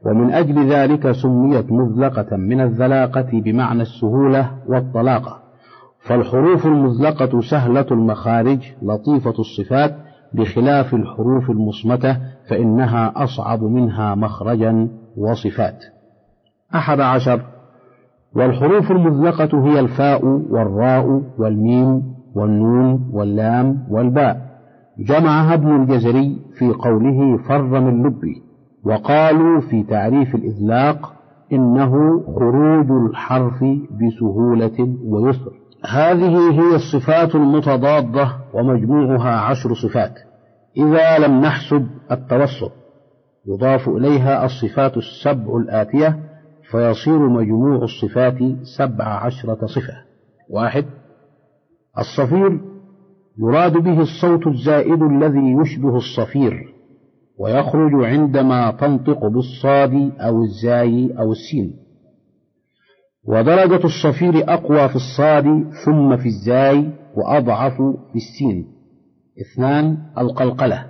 ومن 0.07 0.33
أجل 0.33 0.72
ذلك 0.72 1.11
سميت 1.11 1.72
مزلقة 1.72 2.37
من 2.37 2.61
الذلاقة 2.61 3.29
بمعنى 3.33 3.83
السهولة 3.83 4.51
والطلاقة. 4.68 5.43
فالحروف 6.01 6.66
المزلقة 6.66 7.41
سهلة 7.41 7.87
المخارج 7.91 8.59
لطيفة 8.83 9.35
الصفات 9.39 9.97
بخلاف 10.35 10.95
الحروف 10.95 11.51
المصمتة 11.51 12.18
فإنها 12.51 13.12
أصعب 13.16 13.62
منها 13.62 14.14
مخرجا 14.14 14.89
وصفات. 15.16 15.79
أحد 16.74 17.01
عشر. 17.01 17.41
والحروف 18.37 18.91
المزلقة 18.91 19.66
هي 19.66 19.81
الفاء 19.81 20.24
والراء 20.24 21.22
والميم 21.39 22.03
والنون 22.35 23.11
واللام 23.12 23.87
والباء. 23.91 24.47
جمعها 24.99 25.55
ابن 25.55 25.83
الجزري 25.83 26.39
في 26.59 26.68
قوله 26.72 27.37
فر 27.49 27.81
من 27.81 28.07
لبي 28.07 28.43
وقالوا 28.85 29.61
في 29.61 29.83
تعريف 29.83 30.35
الإزلاق 30.35 31.12
إنه 31.53 31.93
خروج 32.27 32.91
الحرف 33.11 33.64
بسهولة 33.91 34.97
ويسر. 35.05 35.66
هذه 35.85 36.51
هي 36.51 36.74
الصفات 36.74 37.35
المتضادة 37.35 38.33
ومجموعها 38.55 39.31
عشر 39.31 39.74
صفات. 39.74 40.14
إذا 40.77 41.18
لم 41.18 41.41
نحسب 41.41 41.87
التوسط 42.11 42.72
يضاف 43.49 43.89
إليها 43.89 44.45
الصفات 44.45 44.97
السبع 44.97 45.57
الآتية 45.57 46.18
فيصير 46.70 47.18
مجموع 47.29 47.85
الصفات 47.85 48.39
سبع 48.79 49.05
عشرة 49.05 49.66
صفة. 49.66 49.95
واحد 50.51 50.85
الصفير 51.99 52.61
يراد 53.39 53.72
به 53.72 54.01
الصوت 54.01 54.47
الزائد 54.47 55.03
الذي 55.03 55.57
يشبه 55.62 55.97
الصفير 55.97 56.77
ويخرج 57.39 58.05
عندما 58.05 58.70
تنطق 58.70 59.27
بالصاد 59.27 60.12
أو 60.20 60.43
الزاي 60.43 61.14
أو 61.18 61.33
السين. 61.33 61.86
ودرجة 63.27 63.81
الصفير 63.85 64.53
أقوى 64.53 64.89
في 64.89 64.97
الصاد 64.97 65.45
ثم 65.85 66.16
في 66.16 66.27
الزاي 66.27 66.91
وأضعف 67.16 67.72
في 68.12 68.16
السين. 68.16 68.66
اثنان 69.41 69.97
القلقلة. 70.18 70.87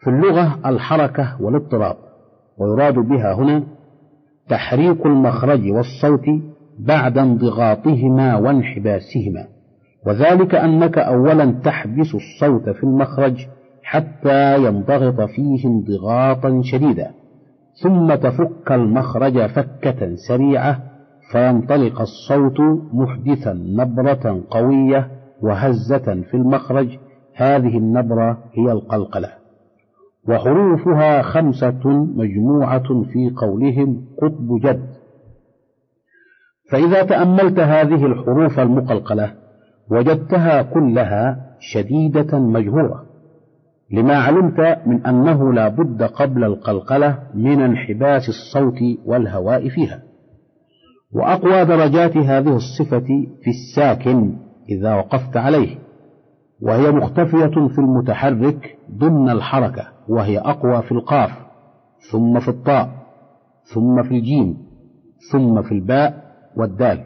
في 0.00 0.10
اللغة 0.10 0.58
الحركة 0.66 1.42
والاضطراب. 1.42 1.96
ويراد 2.58 2.94
بها 2.94 3.34
هنا 3.34 3.62
تحريك 4.48 5.06
المخرج 5.06 5.70
والصوت 5.70 6.24
بعد 6.78 7.18
انضغاطهما 7.18 8.36
وانحباسهما. 8.36 9.46
وذلك 10.06 10.54
أنك 10.54 10.98
أولا 10.98 11.52
تحبس 11.64 12.14
الصوت 12.14 12.68
في 12.68 12.84
المخرج 12.84 13.46
حتى 13.82 14.56
ينضغط 14.64 15.20
فيه 15.20 15.64
انضغاطا 15.64 16.60
شديدا. 16.64 17.10
ثم 17.82 18.14
تفك 18.14 18.72
المخرج 18.72 19.46
فكة 19.46 20.14
سريعة 20.28 20.95
فينطلق 21.32 22.00
الصوت 22.00 22.60
محدثا 22.92 23.52
نبرة 23.52 24.44
قوية 24.50 25.10
وهزة 25.42 26.22
في 26.30 26.34
المخرج. 26.34 26.98
هذه 27.34 27.78
النبرة 27.78 28.38
هي 28.54 28.72
القلقلة. 28.72 29.28
وحروفها 30.28 31.22
خمسة 31.22 32.06
مجموعة 32.16 33.02
في 33.12 33.30
قولهم 33.36 34.04
قطب 34.22 34.60
جد. 34.60 34.86
فإذا 36.70 37.02
تأملت 37.02 37.58
هذه 37.58 38.06
الحروف 38.06 38.60
المقلقلة 38.60 39.34
وجدتها 39.90 40.62
كلها 40.62 41.56
شديدة 41.60 42.38
مجهورة. 42.38 43.06
لما 43.92 44.16
علمت 44.16 44.78
من 44.86 45.06
أنه 45.06 45.52
لا 45.52 45.68
بد 45.68 46.02
قبل 46.02 46.44
القلقلة 46.44 47.18
من 47.34 47.60
انحباس 47.60 48.28
الصوت 48.28 48.78
والهواء 49.04 49.68
فيها. 49.68 50.02
وأقوى 51.16 51.64
درجات 51.64 52.16
هذه 52.16 52.56
الصفة 52.56 53.06
في 53.42 53.50
الساكن 53.50 54.36
إذا 54.68 54.94
وقفت 54.94 55.36
عليه 55.36 55.78
وهي 56.62 56.90
مختفية 56.90 57.68
في 57.68 57.78
المتحرك 57.78 58.78
ضمن 58.98 59.30
الحركة 59.30 59.84
وهي 60.08 60.38
أقوى 60.38 60.82
في 60.82 60.92
القاف 60.92 61.30
ثم 62.10 62.40
في 62.40 62.48
الطاء 62.48 62.88
ثم 63.74 64.02
في 64.02 64.10
الجيم 64.10 64.56
ثم 65.32 65.62
في 65.62 65.72
الباء 65.72 66.26
والدال. 66.56 67.04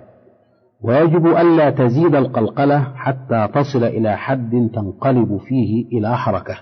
ويجب 0.82 1.26
ألا 1.26 1.70
تزيد 1.70 2.14
القلقلة 2.14 2.78
حتى 2.94 3.48
تصل 3.54 3.84
إلى 3.84 4.16
حد 4.16 4.70
تنقلب 4.74 5.36
فيه 5.36 5.98
إلى 5.98 6.16
حركة. 6.16 6.54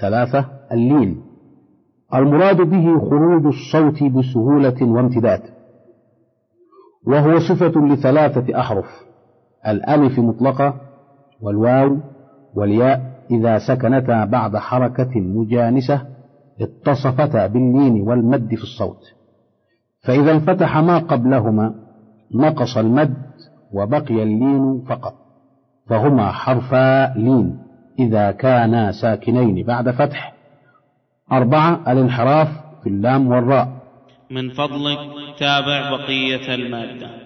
ثلاثة 0.00 0.46
اللين. 0.72 1.22
المراد 2.14 2.56
به 2.56 2.98
خروج 3.10 3.46
الصوت 3.46 4.04
بسهولة 4.04 4.82
وامتداد. 4.82 5.40
وهو 7.06 7.38
صفة 7.38 7.86
لثلاثة 7.86 8.60
أحرف 8.60 8.86
الألف 9.66 10.18
مطلقة 10.18 10.74
والواو 11.40 11.96
والياء 12.54 13.10
إذا 13.30 13.58
سكنتا 13.58 14.24
بعد 14.24 14.56
حركة 14.56 15.20
مجانسة 15.20 16.06
اتصفتا 16.60 17.46
باللين 17.46 18.02
والمد 18.08 18.54
في 18.54 18.62
الصوت. 18.62 19.00
فإذا 20.04 20.32
انفتح 20.32 20.78
ما 20.78 20.98
قبلهما 20.98 21.74
نقص 22.34 22.76
المد 22.76 23.16
وبقي 23.72 24.22
اللين 24.22 24.84
فقط 24.88 25.14
فهما 25.88 26.32
حرفا 26.32 27.18
لين 27.18 27.58
إذا 27.98 28.30
كانا 28.30 28.92
ساكنين 28.92 29.66
بعد 29.66 29.90
فتح. 29.90 30.34
أربعة 31.32 31.92
الانحراف 31.92 32.48
في 32.82 32.88
اللام 32.88 33.28
والراء. 33.28 33.68
من 34.30 34.50
فضلك 34.50 34.98
تابع 35.40 35.82
بقية 35.82 36.40
المادة. 36.48 37.19